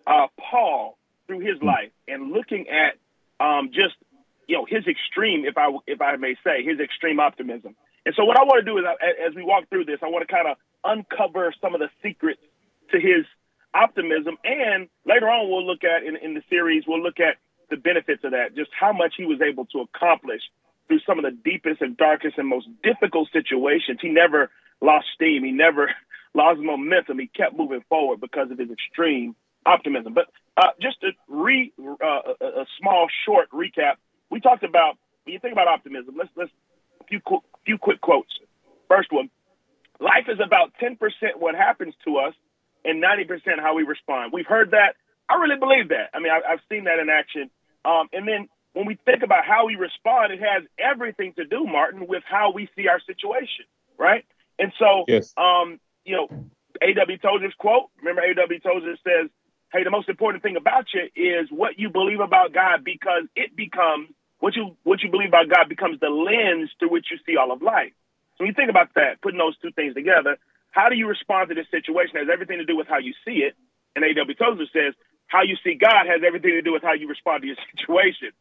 uh, 0.08 0.28
Paul 0.40 0.98
through 1.28 1.40
his 1.40 1.62
life 1.62 1.92
and 2.08 2.32
looking 2.32 2.68
at 2.70 2.98
um, 3.46 3.70
just 3.74 3.96
you 4.48 4.56
know 4.56 4.66
his 4.68 4.86
extreme, 4.88 5.46
if 5.46 5.58
I 5.58 5.70
if 5.88 6.02
I 6.02 6.16
may 6.18 6.36
say, 6.44 6.64
his 6.64 6.80
extreme 6.80 7.20
optimism. 7.20 7.76
And 8.06 8.16
so, 8.16 8.26
what 8.26 8.38
I 8.38 8.44
want 8.44 8.66
to 8.66 8.72
do 8.72 8.78
is, 8.78 8.86
as 9.28 9.36
we 9.36 9.44
walk 9.44 9.70
through 9.70 9.86
this, 9.86 10.00
I 10.02 10.08
want 10.08 10.28
to 10.28 10.34
kind 10.34 10.48
of 10.48 10.58
uncover 10.84 11.54
some 11.62 11.74
of 11.74 11.80
the 11.80 11.90
secrets 12.02 12.42
to 12.92 13.00
his 13.00 13.26
optimism. 13.74 14.38
And 14.44 14.88
later 15.06 15.30
on, 15.30 15.50
we'll 15.50 15.66
look 15.66 15.84
at 15.84 16.04
in, 16.04 16.16
in 16.16 16.34
the 16.34 16.44
series, 16.50 16.84
we'll 16.88 17.02
look 17.02 17.20
at 17.20 17.38
the 17.70 17.78
benefits 17.78 18.24
of 18.24 18.32
that, 18.32 18.56
just 18.56 18.72
how 18.78 18.94
much 18.94 19.14
he 19.18 19.26
was 19.26 19.42
able 19.42 19.66
to 19.68 19.82
accomplish 19.82 20.42
through 20.88 21.00
some 21.06 21.20
of 21.20 21.26
the 21.26 21.32
deepest 21.32 21.82
and 21.82 21.96
darkest 21.96 22.38
and 22.38 22.48
most 22.48 22.68
difficult 22.84 23.30
situations. 23.32 24.00
He 24.02 24.10
never 24.10 24.50
lost 24.82 25.06
steam. 25.14 25.44
He 25.44 25.52
never 25.52 25.92
lost 26.34 26.60
momentum. 26.60 27.20
He 27.20 27.28
kept 27.28 27.56
moving 27.56 27.84
forward 27.90 28.20
because 28.20 28.50
of 28.52 28.58
his 28.58 28.70
extreme 28.72 29.36
optimism. 29.66 30.14
But 30.14 30.26
uh, 30.58 30.72
just 30.82 31.00
to 31.02 31.12
re 31.28 31.72
uh, 31.80 32.34
a, 32.42 32.66
small 32.80 33.08
short 33.26 33.50
recap, 33.52 33.96
we 34.30 34.40
talked 34.40 34.64
about 34.64 34.98
when 35.24 35.34
you 35.34 35.40
think 35.40 35.54
about 35.54 35.68
optimism. 35.68 36.16
Let's 36.18 36.32
let's 36.36 36.52
few 37.10 37.20
few 37.66 37.78
quick 37.78 38.02
quotes. 38.02 38.32
First 38.88 39.12
one 39.12 39.30
life 40.00 40.26
is 40.28 40.40
about 40.44 40.72
10% 40.82 40.98
what 41.38 41.56
happens 41.56 41.94
to 42.06 42.18
us 42.18 42.34
and 42.86 43.04
90% 43.04 43.60
how 43.60 43.76
we 43.76 43.84
respond. 43.84 44.32
We've 44.34 44.48
heard 44.48 44.72
that. 44.72 44.96
I 45.30 45.36
really 45.36 45.60
believe 45.60 45.90
that. 45.90 46.10
I 46.14 46.20
mean, 46.20 46.32
I, 46.32 46.50
have 46.50 46.60
seen 46.70 46.86
that 46.86 47.00
in 47.00 47.10
action. 47.10 47.52
Um, 47.86 48.08
and 48.14 48.28
then 48.28 48.48
when 48.74 48.86
we 48.86 48.98
think 49.06 49.24
about 49.24 49.46
how 49.46 49.68
we 49.68 49.76
respond, 49.76 50.32
it 50.32 50.40
has 50.40 50.64
everything 50.80 51.34
to 51.38 51.46
do, 51.46 51.66
Martin, 51.66 52.08
with 52.08 52.24
how 52.26 52.52
we 52.52 52.70
see 52.76 52.88
our 52.88 53.00
situation, 53.02 53.66
right? 53.98 54.26
And 54.58 54.72
so, 54.80 55.04
yes. 55.08 55.34
um, 55.38 55.80
you 56.06 56.16
know, 56.16 56.28
A.W. 56.82 57.18
Tozer's 57.18 57.54
quote, 57.58 57.90
remember 58.00 58.22
A.W. 58.22 58.60
Tozer 58.60 58.96
says, 59.04 59.30
hey, 59.72 59.84
the 59.84 59.92
most 59.92 60.10
important 60.10 60.42
thing 60.42 60.56
about 60.56 60.86
you 60.94 61.10
is 61.16 61.50
what 61.52 61.78
you 61.78 61.90
believe 61.90 62.22
about 62.22 62.54
God 62.54 62.84
because 62.84 63.24
it 63.36 63.56
becomes 63.56 64.10
what 64.40 64.56
you 64.56 64.76
what 64.84 65.04
you 65.04 65.12
believe 65.12 65.30
about 65.30 65.50
God 65.50 65.70
becomes 65.70 66.00
the 66.00 66.10
lens 66.10 66.70
through 66.80 66.92
which 66.92 67.08
you 67.12 67.18
see 67.26 67.38
all 67.38 67.52
of 67.52 67.62
life. 67.62 67.94
So 68.38 68.44
when 68.44 68.48
you 68.48 68.54
think 68.54 68.70
about 68.70 68.94
that, 68.96 69.22
putting 69.22 69.38
those 69.38 69.58
two 69.60 69.72
things 69.72 69.94
together, 69.94 70.38
how 70.72 70.90
do 70.90 70.96
you 70.96 71.08
respond 71.08 71.50
to 71.50 71.56
this 71.56 71.68
situation 71.72 72.16
it 72.16 72.28
has 72.28 72.30
everything 72.32 72.58
to 72.60 72.66
do 72.66 72.78
with 72.78 72.88
how 72.88 73.00
you 73.00 73.14
see 73.26 73.44
it. 73.44 73.56
And 73.96 74.06
A.W. 74.06 74.36
Tozer 74.36 74.70
says 74.72 74.94
how 75.28 75.44
you 75.44 75.58
see 75.64 75.76
God 75.76 76.08
has 76.08 76.22
everything 76.26 76.52
to 76.52 76.62
do 76.62 76.74
with 76.74 76.84
how 76.84 76.94
you 76.94 77.08
respond 77.08 77.42
to 77.42 77.48
your 77.48 77.58
situation. 77.78 78.32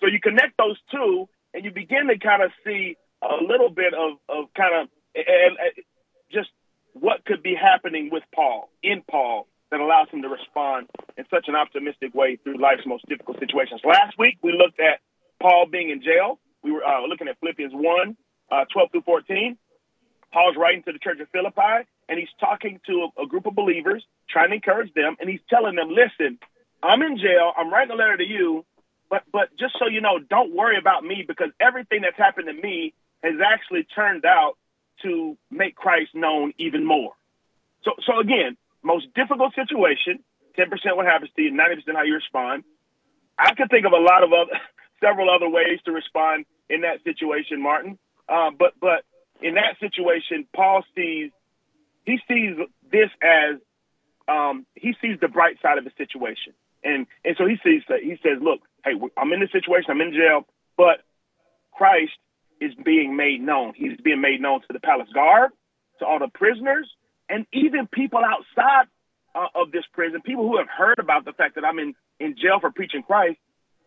So 0.00 0.06
you 0.06 0.20
connect 0.20 0.56
those 0.56 0.78
two, 0.90 1.28
and 1.52 1.64
you 1.64 1.70
begin 1.70 2.08
to 2.08 2.18
kind 2.18 2.42
of 2.42 2.50
see 2.64 2.96
a 3.22 3.42
little 3.42 3.70
bit 3.70 3.92
of 3.92 4.16
of 4.28 4.52
kind 4.54 4.74
of 4.74 4.88
and, 5.14 5.56
and 5.58 5.84
just 6.32 6.48
what 6.92 7.24
could 7.24 7.42
be 7.42 7.54
happening 7.54 8.08
with 8.10 8.22
Paul 8.34 8.70
in 8.82 9.02
Paul 9.08 9.46
that 9.70 9.80
allows 9.80 10.08
him 10.10 10.22
to 10.22 10.28
respond 10.28 10.88
in 11.16 11.24
such 11.30 11.46
an 11.48 11.54
optimistic 11.54 12.14
way 12.14 12.36
through 12.42 12.58
life's 12.58 12.86
most 12.86 13.06
difficult 13.08 13.38
situations. 13.38 13.80
Last 13.84 14.18
week 14.18 14.38
we 14.42 14.52
looked 14.52 14.80
at 14.80 15.00
Paul 15.40 15.66
being 15.70 15.90
in 15.90 16.02
jail. 16.02 16.38
We 16.62 16.72
were 16.72 16.84
uh, 16.84 17.06
looking 17.06 17.28
at 17.28 17.38
Philippians 17.40 17.72
1, 17.74 18.16
uh, 18.50 18.64
12 18.72 18.90
through 18.92 19.02
14. 19.02 19.56
Paul's 20.32 20.56
writing 20.56 20.82
to 20.84 20.92
the 20.92 20.98
church 20.98 21.18
of 21.20 21.28
Philippi, 21.30 21.88
and 22.08 22.18
he's 22.18 22.28
talking 22.38 22.80
to 22.86 23.08
a, 23.18 23.22
a 23.22 23.26
group 23.26 23.46
of 23.46 23.54
believers, 23.54 24.04
trying 24.28 24.50
to 24.50 24.56
encourage 24.56 24.92
them, 24.94 25.16
and 25.18 25.28
he's 25.28 25.40
telling 25.48 25.74
them, 25.74 25.88
listen, 25.90 26.38
I'm 26.82 27.02
in 27.02 27.18
jail. 27.18 27.52
I'm 27.56 27.70
writing 27.72 27.92
a 27.92 27.96
letter 27.96 28.16
to 28.18 28.26
you, 28.26 28.64
but 29.10 29.24
but 29.32 29.48
just 29.58 29.74
so 29.78 29.88
you 29.88 30.00
know, 30.00 30.18
don't 30.18 30.54
worry 30.54 30.78
about 30.78 31.04
me 31.04 31.24
because 31.26 31.50
everything 31.60 32.02
that's 32.02 32.16
happened 32.16 32.46
to 32.46 32.54
me 32.54 32.94
has 33.22 33.34
actually 33.44 33.84
turned 33.84 34.24
out 34.24 34.54
to 35.02 35.36
make 35.50 35.74
Christ 35.74 36.14
known 36.14 36.52
even 36.58 36.86
more. 36.86 37.12
So 37.82 37.92
so 38.06 38.20
again, 38.20 38.56
most 38.82 39.12
difficult 39.14 39.54
situation, 39.54 40.20
10% 40.56 40.96
what 40.96 41.06
happens 41.06 41.30
to 41.36 41.42
you, 41.42 41.52
90% 41.52 41.94
how 41.94 42.02
you 42.02 42.14
respond. 42.14 42.64
I 43.38 43.54
could 43.54 43.68
think 43.70 43.84
of 43.84 43.92
a 43.92 43.96
lot 43.96 44.22
of 44.22 44.32
other 44.32 44.52
several 45.00 45.30
other 45.30 45.48
ways 45.48 45.80
to 45.84 45.92
respond 45.92 46.46
in 46.68 46.82
that 46.82 47.02
situation, 47.04 47.62
Martin. 47.62 47.98
Uh, 48.28 48.50
but 48.56 48.74
but 48.80 49.04
in 49.42 49.54
that 49.54 49.78
situation, 49.80 50.46
Paul 50.54 50.84
sees 50.94 51.30
he 52.04 52.18
sees 52.28 52.56
this 52.90 53.10
as 53.22 53.56
um, 54.28 54.66
he 54.74 54.94
sees 55.00 55.18
the 55.20 55.28
bright 55.28 55.56
side 55.60 55.78
of 55.78 55.84
the 55.84 55.92
situation, 55.96 56.52
and 56.84 57.06
and 57.24 57.36
so 57.36 57.46
he 57.46 57.56
sees 57.64 57.82
that 57.88 58.00
he 58.02 58.18
says, 58.22 58.38
"Look, 58.40 58.60
hey, 58.84 58.92
I'm 59.16 59.32
in 59.32 59.40
this 59.40 59.52
situation. 59.52 59.90
I'm 59.90 60.00
in 60.00 60.12
jail, 60.12 60.46
but 60.76 61.02
Christ 61.72 62.12
is 62.60 62.72
being 62.84 63.16
made 63.16 63.40
known. 63.40 63.72
He's 63.74 63.96
being 64.02 64.20
made 64.20 64.40
known 64.40 64.60
to 64.60 64.72
the 64.72 64.80
palace 64.80 65.08
guard, 65.12 65.50
to 65.98 66.06
all 66.06 66.18
the 66.18 66.28
prisoners, 66.28 66.88
and 67.28 67.46
even 67.52 67.88
people 67.90 68.20
outside 68.20 68.86
uh, 69.34 69.46
of 69.54 69.72
this 69.72 69.84
prison, 69.92 70.20
people 70.20 70.46
who 70.46 70.58
have 70.58 70.68
heard 70.68 70.98
about 70.98 71.24
the 71.24 71.32
fact 71.32 71.54
that 71.56 71.64
I'm 71.64 71.78
in 71.78 71.94
in 72.20 72.36
jail 72.36 72.60
for 72.60 72.70
preaching 72.70 73.02
Christ 73.02 73.38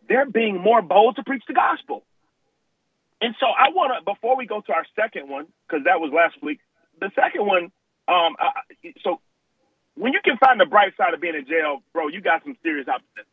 they're 0.07 0.29
being 0.29 0.59
more 0.59 0.81
bold 0.81 1.15
to 1.17 1.23
preach 1.23 1.43
the 1.47 1.53
gospel. 1.53 2.03
And 3.21 3.35
so 3.39 3.45
I 3.47 3.69
want 3.69 3.93
to, 3.97 4.03
before 4.03 4.35
we 4.35 4.45
go 4.45 4.61
to 4.61 4.73
our 4.73 4.85
second 4.95 5.29
one, 5.29 5.47
because 5.67 5.85
that 5.85 5.99
was 5.99 6.11
last 6.13 6.41
week, 6.43 6.59
the 6.99 7.09
second 7.15 7.45
one, 7.45 7.71
um, 8.07 8.35
uh, 8.39 8.51
so 9.01 9.21
when 9.95 10.13
you 10.13 10.19
can 10.23 10.37
find 10.37 10.59
the 10.59 10.65
bright 10.65 10.93
side 10.97 11.13
of 11.13 11.21
being 11.21 11.35
in 11.35 11.45
jail, 11.45 11.81
bro, 11.93 12.09
you 12.09 12.21
got 12.21 12.43
some 12.43 12.57
serious 12.63 12.87
optimism. 12.87 13.31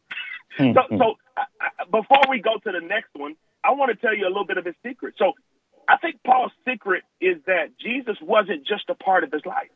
Hmm, 0.57 0.73
so, 0.75 0.97
so 0.97 1.15
uh, 1.37 1.85
before 1.91 2.23
we 2.29 2.41
go 2.41 2.59
to 2.59 2.73
the 2.73 2.87
next 2.87 3.11
one, 3.15 3.37
I 3.65 3.73
want 3.73 3.91
to 3.91 3.97
tell 3.97 4.17
you 4.17 4.27
a 4.27 4.29
little 4.29 4.47
bit 4.47 4.59
of 4.59 4.65
his 4.65 4.75
secret. 4.85 5.15
So 5.19 5.33
I 5.89 5.97
think 5.97 6.21
Paul's 6.25 6.53
secret 6.65 7.03
is 7.21 7.39
that 7.47 7.77
Jesus 7.79 8.17
wasn't 8.23 8.67
just 8.67 8.89
a 8.89 8.95
part 8.95 9.25
of 9.25 9.33
his 9.33 9.45
life. 9.45 9.71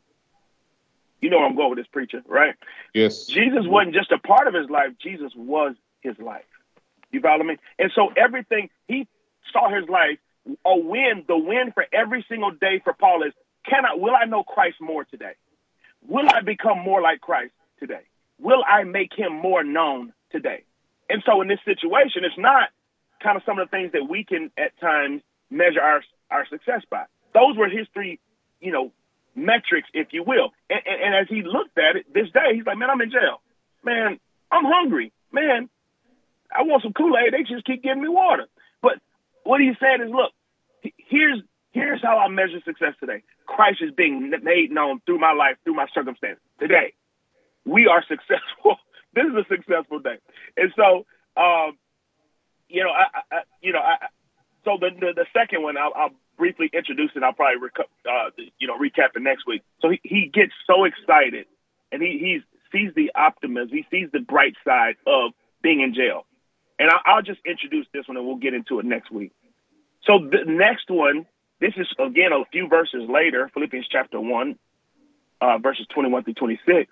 You 1.21 1.29
know 1.29 1.37
where 1.37 1.47
I'm 1.47 1.55
going 1.55 1.71
with 1.71 1.79
this 1.79 1.87
preacher, 1.91 2.21
right? 2.27 2.55
Yes. 2.93 3.25
Jesus 3.25 3.65
wasn't 3.65 3.95
just 3.95 4.11
a 4.11 4.19
part 4.19 4.47
of 4.47 4.53
his 4.53 4.69
life. 4.69 4.91
Jesus 5.01 5.31
was 5.35 5.75
his 6.01 6.17
life. 6.19 6.43
You 7.11 7.21
follow 7.21 7.43
me? 7.43 7.57
And 7.79 7.91
so 7.95 8.09
everything 8.15 8.69
he 8.87 9.07
saw 9.51 9.73
his 9.73 9.87
life 9.89 10.19
a 10.65 10.77
win. 10.77 11.23
The 11.27 11.37
win 11.37 11.71
for 11.73 11.85
every 11.91 12.25
single 12.29 12.51
day 12.51 12.81
for 12.83 12.93
Paul 12.93 13.23
is 13.23 13.33
can 13.65 13.85
I 13.85 13.95
will 13.95 14.13
I 14.15 14.25
know 14.25 14.43
Christ 14.43 14.77
more 14.79 15.05
today? 15.05 15.33
will 16.07 16.27
I 16.29 16.41
become 16.41 16.79
more 16.79 17.01
like 17.01 17.21
Christ 17.21 17.53
today? 17.79 18.01
Will 18.39 18.63
I 18.67 18.83
make 18.83 19.11
him 19.15 19.33
more 19.33 19.63
known 19.63 20.13
today? 20.31 20.63
And 21.09 21.23
so 21.25 21.41
in 21.41 21.47
this 21.47 21.59
situation, 21.65 22.23
it's 22.23 22.37
not 22.37 22.69
kind 23.21 23.37
of 23.37 23.43
some 23.45 23.59
of 23.59 23.67
the 23.67 23.71
things 23.71 23.91
that 23.93 24.07
we 24.09 24.23
can 24.23 24.51
at 24.57 24.77
times 24.79 25.21
measure 25.49 25.81
our 25.81 26.01
our 26.31 26.47
success 26.47 26.81
by. 26.89 27.05
Those 27.33 27.57
were 27.57 27.69
his 27.69 27.87
three, 27.93 28.19
you 28.59 28.71
know, 28.71 28.91
metrics, 29.35 29.87
if 29.93 30.07
you 30.11 30.23
will. 30.23 30.51
And, 30.69 30.81
and, 30.85 31.01
and 31.03 31.15
as 31.15 31.27
he 31.29 31.43
looked 31.43 31.77
at 31.77 31.95
it 31.95 32.11
this 32.13 32.29
day, 32.31 32.55
he's 32.55 32.65
like, 32.65 32.77
man, 32.77 32.89
I'm 32.89 33.01
in 33.01 33.11
jail. 33.11 33.41
Man, 33.83 34.19
I'm 34.51 34.65
hungry. 34.65 35.11
Man, 35.31 35.69
I 36.57 36.63
want 36.63 36.83
some 36.83 36.93
Kool-Aid. 36.93 37.33
They 37.33 37.43
just 37.43 37.65
keep 37.65 37.83
giving 37.83 38.01
me 38.01 38.09
water. 38.09 38.47
But 38.81 38.99
what 39.43 39.61
he's 39.61 39.75
saying 39.81 40.01
is, 40.01 40.11
look, 40.11 40.31
here's 40.97 41.41
here's 41.71 42.01
how 42.01 42.17
I 42.17 42.27
measure 42.29 42.61
success 42.65 42.93
today. 42.99 43.23
Christ 43.45 43.81
is 43.81 43.91
being 43.91 44.31
made 44.43 44.71
known 44.71 45.01
through 45.05 45.19
my 45.19 45.33
life, 45.33 45.57
through 45.63 45.75
my 45.75 45.87
circumstances. 45.93 46.41
Today, 46.59 46.93
we 47.65 47.87
are 47.87 48.03
successful. 48.07 48.77
this 49.13 49.25
is 49.25 49.35
a 49.35 49.45
successful 49.49 49.99
day. 49.99 50.17
And 50.57 50.71
so, 50.75 51.05
um, 51.35 51.77
you 52.69 52.83
know, 52.83 52.91
I, 52.91 53.21
I 53.31 53.41
you 53.61 53.73
know, 53.73 53.79
I, 53.79 54.07
so 54.63 54.77
the, 54.79 54.89
the, 54.99 55.13
the 55.13 55.25
second 55.33 55.61
one, 55.61 55.77
I'll, 55.77 55.93
I'll 55.95 56.15
briefly 56.37 56.69
introduce 56.73 57.11
it. 57.15 57.23
I'll 57.23 57.33
probably 57.33 57.69
uh, 57.77 58.29
you 58.57 58.67
know 58.67 58.77
recap 58.77 59.15
it 59.15 59.21
next 59.21 59.45
week. 59.47 59.61
So 59.81 59.89
he, 59.89 59.99
he 60.03 60.31
gets 60.33 60.53
so 60.67 60.85
excited, 60.85 61.45
and 61.91 62.01
he 62.01 62.17
he 62.19 62.39
sees 62.71 62.93
the 62.95 63.11
optimism. 63.15 63.69
He 63.69 63.85
sees 63.91 64.09
the 64.11 64.19
bright 64.19 64.55
side 64.65 64.95
of 65.05 65.31
being 65.61 65.81
in 65.81 65.93
jail. 65.93 66.25
And 66.79 66.89
I, 66.89 66.97
I'll 67.05 67.21
just 67.21 67.39
introduce 67.45 67.87
this 67.93 68.07
one, 68.07 68.17
and 68.17 68.25
we'll 68.25 68.35
get 68.35 68.53
into 68.53 68.79
it 68.79 68.85
next 68.85 69.11
week. 69.11 69.31
So 70.03 70.19
the 70.19 70.45
next 70.45 70.89
one, 70.89 71.25
this 71.59 71.73
is 71.77 71.87
again 71.99 72.31
a 72.31 72.43
few 72.51 72.67
verses 72.67 73.09
later, 73.09 73.49
Philippians 73.53 73.87
chapter 73.89 74.19
one, 74.19 74.57
uh, 75.41 75.57
verses 75.57 75.87
twenty-one 75.93 76.23
through 76.23 76.35
twenty-six. 76.35 76.91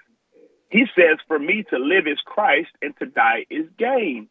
He 0.70 0.86
says, 0.96 1.18
"For 1.28 1.38
me 1.38 1.64
to 1.70 1.78
live 1.78 2.08
is 2.08 2.20
Christ, 2.26 2.72
and 2.82 2.98
to 3.00 3.06
die 3.06 3.46
is 3.50 3.68
gain." 3.78 4.30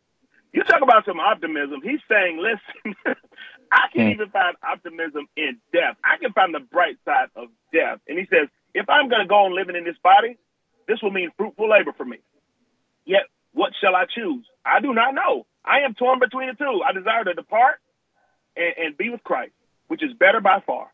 You 0.52 0.64
talk 0.64 0.82
about 0.82 1.04
some 1.06 1.20
optimism. 1.20 1.80
He's 1.82 2.00
saying, 2.08 2.38
"Listen, 2.38 2.96
I 3.72 3.88
can 3.92 4.08
even 4.08 4.28
find 4.30 4.56
optimism 4.62 5.26
in 5.36 5.58
death. 5.72 5.96
I 6.04 6.18
can 6.18 6.32
find 6.32 6.54
the 6.54 6.60
bright 6.60 6.96
side 7.04 7.28
of 7.36 7.48
death." 7.72 8.00
And 8.08 8.18
he 8.18 8.26
says, 8.26 8.48
"If 8.74 8.88
I'm 8.88 9.08
going 9.08 9.22
to 9.22 9.28
go 9.28 9.46
on 9.46 9.54
living 9.54 9.76
in 9.76 9.84
this 9.84 9.96
body, 10.02 10.36
this 10.88 11.00
will 11.02 11.10
mean 11.10 11.30
fruitful 11.36 11.68
labor 11.68 11.92
for 11.96 12.04
me. 12.04 12.18
Yet, 13.04 13.22
what 13.52 13.72
shall 13.80 13.94
I 13.94 14.04
choose? 14.12 14.44
I 14.64 14.80
do 14.80 14.94
not 14.94 15.14
know. 15.14 15.46
I 15.64 15.80
am 15.80 15.94
torn 15.94 16.18
between 16.18 16.48
the 16.48 16.54
two. 16.54 16.80
I 16.86 16.92
desire 16.92 17.24
to 17.24 17.34
depart 17.34 17.80
and, 18.56 18.74
and 18.78 18.96
be 18.96 19.10
with 19.10 19.22
Christ, 19.22 19.52
which 19.88 20.02
is 20.02 20.12
better 20.18 20.40
by 20.40 20.60
far. 20.66 20.88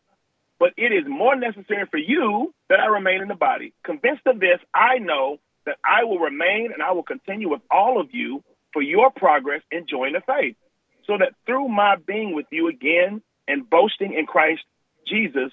But 0.59 0.73
it 0.77 0.91
is 0.91 1.05
more 1.07 1.35
necessary 1.35 1.85
for 1.89 1.97
you 1.97 2.53
that 2.69 2.79
I 2.79 2.87
remain 2.87 3.21
in 3.21 3.29
the 3.29 3.35
body. 3.35 3.73
Convinced 3.83 4.23
of 4.25 4.39
this, 4.39 4.59
I 4.73 4.97
know 4.97 5.37
that 5.65 5.77
I 5.85 6.03
will 6.03 6.19
remain 6.19 6.71
and 6.73 6.83
I 6.83 6.91
will 6.91 7.03
continue 7.03 7.49
with 7.49 7.61
all 7.71 7.99
of 7.99 8.09
you 8.11 8.43
for 8.73 8.81
your 8.81 9.09
progress 9.09 9.61
in 9.71 9.85
the 9.89 10.21
faith, 10.27 10.55
so 11.05 11.17
that 11.17 11.33
through 11.45 11.69
my 11.69 11.95
being 11.95 12.35
with 12.35 12.45
you 12.51 12.67
again 12.67 13.21
and 13.47 13.67
boasting 13.67 14.13
in 14.13 14.25
Christ 14.25 14.61
Jesus, 15.07 15.51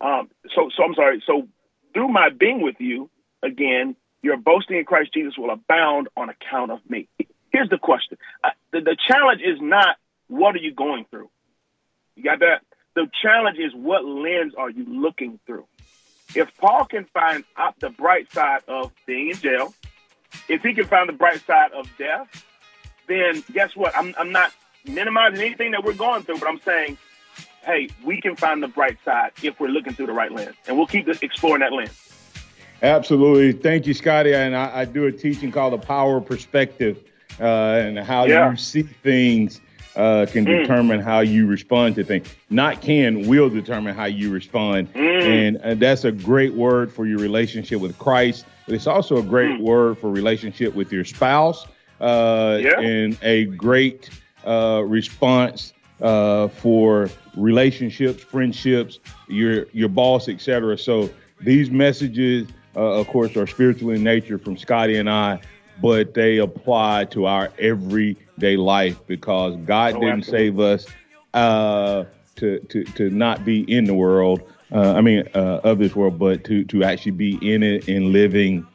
um, 0.00 0.30
so 0.54 0.68
so 0.76 0.82
I'm 0.82 0.94
sorry, 0.94 1.22
so 1.26 1.48
through 1.94 2.08
my 2.08 2.28
being 2.30 2.60
with 2.62 2.76
you 2.78 3.08
again, 3.42 3.96
your 4.22 4.36
boasting 4.36 4.76
in 4.76 4.84
Christ 4.84 5.12
Jesus 5.14 5.34
will 5.38 5.50
abound 5.50 6.08
on 6.16 6.28
account 6.28 6.70
of 6.70 6.80
me. 6.88 7.08
Here's 7.52 7.68
the 7.68 7.78
question: 7.78 8.18
uh, 8.44 8.50
the, 8.72 8.80
the 8.80 8.96
challenge 9.08 9.40
is 9.42 9.58
not 9.60 9.96
what 10.28 10.54
are 10.54 10.58
you 10.58 10.72
going 10.72 11.06
through. 11.10 11.30
You 12.16 12.24
got 12.24 12.40
that? 12.40 12.62
The 12.94 13.08
challenge 13.22 13.58
is 13.58 13.72
what 13.74 14.04
lens 14.04 14.54
are 14.56 14.70
you 14.70 14.84
looking 14.84 15.38
through. 15.46 15.66
If 16.34 16.56
Paul 16.58 16.84
can 16.84 17.06
find 17.06 17.44
out 17.56 17.78
the 17.80 17.90
bright 17.90 18.30
side 18.32 18.62
of 18.68 18.92
being 19.06 19.30
in 19.30 19.36
jail, 19.36 19.74
if 20.48 20.62
he 20.62 20.74
can 20.74 20.86
find 20.86 21.08
the 21.08 21.12
bright 21.12 21.44
side 21.46 21.72
of 21.72 21.88
death, 21.98 22.44
then 23.08 23.42
guess 23.52 23.74
what? 23.74 23.96
I'm, 23.96 24.14
I'm 24.18 24.30
not 24.30 24.52
minimizing 24.86 25.40
anything 25.40 25.72
that 25.72 25.82
we're 25.82 25.94
going 25.94 26.22
through, 26.22 26.38
but 26.38 26.48
I'm 26.48 26.60
saying, 26.60 26.98
hey, 27.64 27.88
we 28.04 28.20
can 28.20 28.36
find 28.36 28.62
the 28.62 28.68
bright 28.68 28.98
side 29.04 29.32
if 29.42 29.58
we're 29.58 29.68
looking 29.68 29.94
through 29.94 30.06
the 30.06 30.12
right 30.12 30.30
lens, 30.30 30.54
and 30.66 30.76
we'll 30.76 30.86
keep 30.86 31.08
exploring 31.08 31.60
that 31.60 31.72
lens. 31.72 32.09
Absolutely. 32.82 33.52
Thank 33.52 33.86
you, 33.86 33.94
Scotty. 33.94 34.34
And 34.34 34.56
I, 34.56 34.80
I 34.80 34.84
do 34.84 35.06
a 35.06 35.12
teaching 35.12 35.52
called 35.52 35.74
the 35.74 35.78
power 35.78 36.18
of 36.18 36.26
perspective 36.26 36.98
uh, 37.38 37.44
and 37.44 37.98
how 37.98 38.24
yeah. 38.24 38.50
you 38.50 38.56
see 38.56 38.82
things 38.82 39.60
uh, 39.96 40.26
can 40.30 40.46
mm. 40.46 40.60
determine 40.60 41.00
how 41.00 41.20
you 41.20 41.46
respond 41.46 41.94
to 41.96 42.04
things. 42.04 42.28
Not 42.48 42.80
can, 42.80 43.26
will 43.28 43.50
determine 43.50 43.94
how 43.94 44.06
you 44.06 44.30
respond. 44.30 44.92
Mm. 44.94 45.22
And, 45.22 45.56
and, 45.56 45.64
uh, 45.64 45.74
that's 45.74 46.04
a 46.04 46.12
great 46.12 46.54
word 46.54 46.92
for 46.92 47.06
your 47.06 47.18
relationship 47.18 47.80
with 47.80 47.98
Christ. 47.98 48.46
But 48.66 48.74
it's 48.74 48.86
also 48.86 49.16
a 49.18 49.22
great 49.22 49.58
mm. 49.58 49.60
word 49.60 49.98
for 49.98 50.10
relationship 50.10 50.74
with 50.74 50.92
your 50.92 51.04
spouse 51.04 51.66
uh, 52.00 52.58
yeah. 52.60 52.80
and 52.80 53.18
a 53.22 53.46
great 53.46 54.10
uh, 54.46 54.82
response 54.86 55.72
uh, 56.00 56.48
for 56.48 57.10
relationships, 57.36 58.22
friendships, 58.22 59.00
your 59.28 59.66
your 59.72 59.88
boss, 59.88 60.28
etc. 60.28 60.78
So 60.78 61.10
these 61.40 61.70
messages, 61.70 62.48
of 62.74 63.06
course, 63.08 63.36
are 63.36 63.46
spiritual 63.46 63.90
in 63.90 64.02
nature 64.02 64.38
from 64.38 64.56
Scotty 64.56 64.96
and 64.96 65.08
I, 65.08 65.40
but 65.80 66.14
they 66.14 66.38
apply 66.38 67.06
to 67.06 67.26
our 67.26 67.52
everyday 67.58 68.56
life 68.56 68.98
because 69.06 69.56
God 69.64 69.94
oh, 69.94 70.00
didn't 70.00 70.20
absolutely. 70.20 70.46
save 70.46 70.60
us 70.60 70.86
uh, 71.34 72.04
to, 72.36 72.60
to 72.60 72.84
to 72.84 73.10
not 73.10 73.44
be 73.44 73.60
in 73.72 73.84
the 73.84 73.94
world. 73.94 74.42
Uh, 74.72 74.92
I 74.92 75.00
mean, 75.00 75.26
of 75.34 75.78
this 75.78 75.96
world, 75.96 76.18
but 76.18 76.44
to 76.44 76.64
to 76.64 76.84
actually 76.84 77.12
be 77.12 77.38
in 77.42 77.62
it 77.62 77.88
and 77.88 78.12
living 78.12 78.66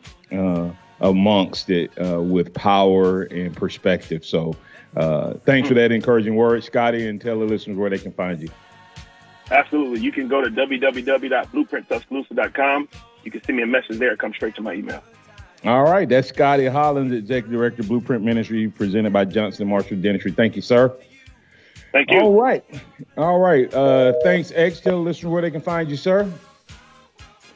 amongst 1.02 1.70
it 1.70 1.92
uh, 2.00 2.22
with 2.22 2.54
power 2.54 3.24
and 3.24 3.54
perspective. 3.56 4.24
So, 4.26 4.56
uh, 4.96 5.34
thanks 5.46 5.68
for 5.68 5.74
that 5.76 5.92
encouraging 5.92 6.36
word, 6.36 6.64
Scotty, 6.64 7.08
and 7.08 7.22
tell 7.22 7.40
the 7.40 7.46
listeners 7.46 7.78
where 7.78 7.90
they 7.90 8.00
can 8.00 8.14
find 8.14 8.42
you. 8.42 8.50
Absolutely. 9.52 10.00
You 10.00 10.12
can 10.12 10.28
go 10.28 10.42
to 10.42 10.50
www.blueprinttuscaloosa.com. 10.50 12.90
You 13.26 13.32
can 13.32 13.44
send 13.44 13.58
me 13.58 13.64
a 13.64 13.68
message 13.68 13.98
there. 13.98 14.16
Come 14.16 14.34
straight 14.34 14.56
to 14.56 14.62
my 14.62 14.74
email. 14.74 15.04
All 15.66 15.84
right. 15.84 16.08
That's 16.08 16.30
Scotty 16.30 16.68
Hollins, 16.68 17.12
Executive 17.12 17.52
Director, 17.52 17.84
Blueprint 17.84 18.24
Ministry, 18.24 18.70
presented 18.70 19.12
by 19.12 19.26
Johnson 19.26 19.68
Marshall 19.68 19.98
Dentistry. 19.98 20.32
Thank 20.32 20.56
you, 20.56 20.62
sir. 20.62 20.96
Thank 21.92 22.12
you. 22.12 22.20
All 22.20 22.34
right. 22.34 22.64
All 23.18 23.40
right. 23.40 23.74
Uh, 23.74 24.14
thanks, 24.24 24.52
X. 24.54 24.80
Tell 24.80 24.98
the 24.98 25.00
listeners 25.00 25.32
where 25.32 25.42
they 25.42 25.52
can 25.52 25.62
find 25.62 25.90
you, 25.90 25.98
sir. 25.98 26.32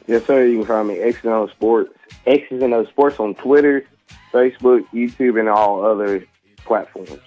Yes, 0.06 0.24
sir. 0.26 0.44
You 0.44 0.58
can 0.58 0.66
find 0.66 0.88
me 0.88 0.98
X 0.98 1.18
and 1.22 1.32
O 1.32 1.46
Sports, 1.48 1.92
X's 2.26 2.62
and 2.62 2.74
O 2.74 2.84
Sports 2.86 3.20
on 3.20 3.34
Twitter, 3.34 3.84
Facebook, 4.32 4.84
YouTube, 4.92 5.38
and 5.38 5.48
all 5.48 5.84
other 5.84 6.26
platforms. 6.64 7.18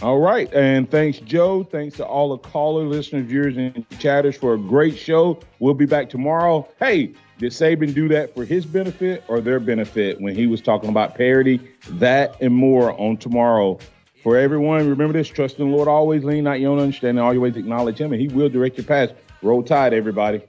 All 0.00 0.20
right. 0.20 0.50
And 0.54 0.90
thanks, 0.90 1.18
Joe. 1.18 1.62
Thanks 1.62 1.96
to 1.96 2.06
all 2.06 2.30
the 2.30 2.38
caller, 2.38 2.84
listeners, 2.84 3.26
viewers, 3.26 3.58
and 3.58 3.84
chatters 3.98 4.34
for 4.34 4.54
a 4.54 4.58
great 4.58 4.96
show. 4.96 5.40
We'll 5.58 5.74
be 5.74 5.84
back 5.84 6.08
tomorrow. 6.08 6.66
Hey, 6.78 7.12
did 7.40 7.52
Saban 7.52 7.94
do 7.94 8.06
that 8.08 8.34
for 8.34 8.44
his 8.44 8.66
benefit 8.66 9.24
or 9.26 9.40
their 9.40 9.58
benefit 9.58 10.20
when 10.20 10.34
he 10.34 10.46
was 10.46 10.60
talking 10.60 10.90
about 10.90 11.14
parity? 11.14 11.58
That 11.92 12.36
and 12.42 12.54
more 12.54 12.92
on 13.00 13.16
tomorrow. 13.16 13.78
For 14.22 14.36
everyone, 14.36 14.86
remember 14.86 15.14
this 15.14 15.28
trust 15.28 15.58
in 15.58 15.70
the 15.70 15.74
Lord 15.74 15.88
always, 15.88 16.22
lean 16.22 16.44
not 16.44 16.60
your 16.60 16.72
own 16.72 16.78
understanding, 16.78 17.24
always 17.24 17.56
acknowledge 17.56 17.98
him, 17.98 18.12
and 18.12 18.20
he 18.20 18.28
will 18.28 18.50
direct 18.50 18.76
your 18.76 18.84
path. 18.84 19.12
Roll 19.40 19.62
tide, 19.62 19.94
everybody. 19.94 20.42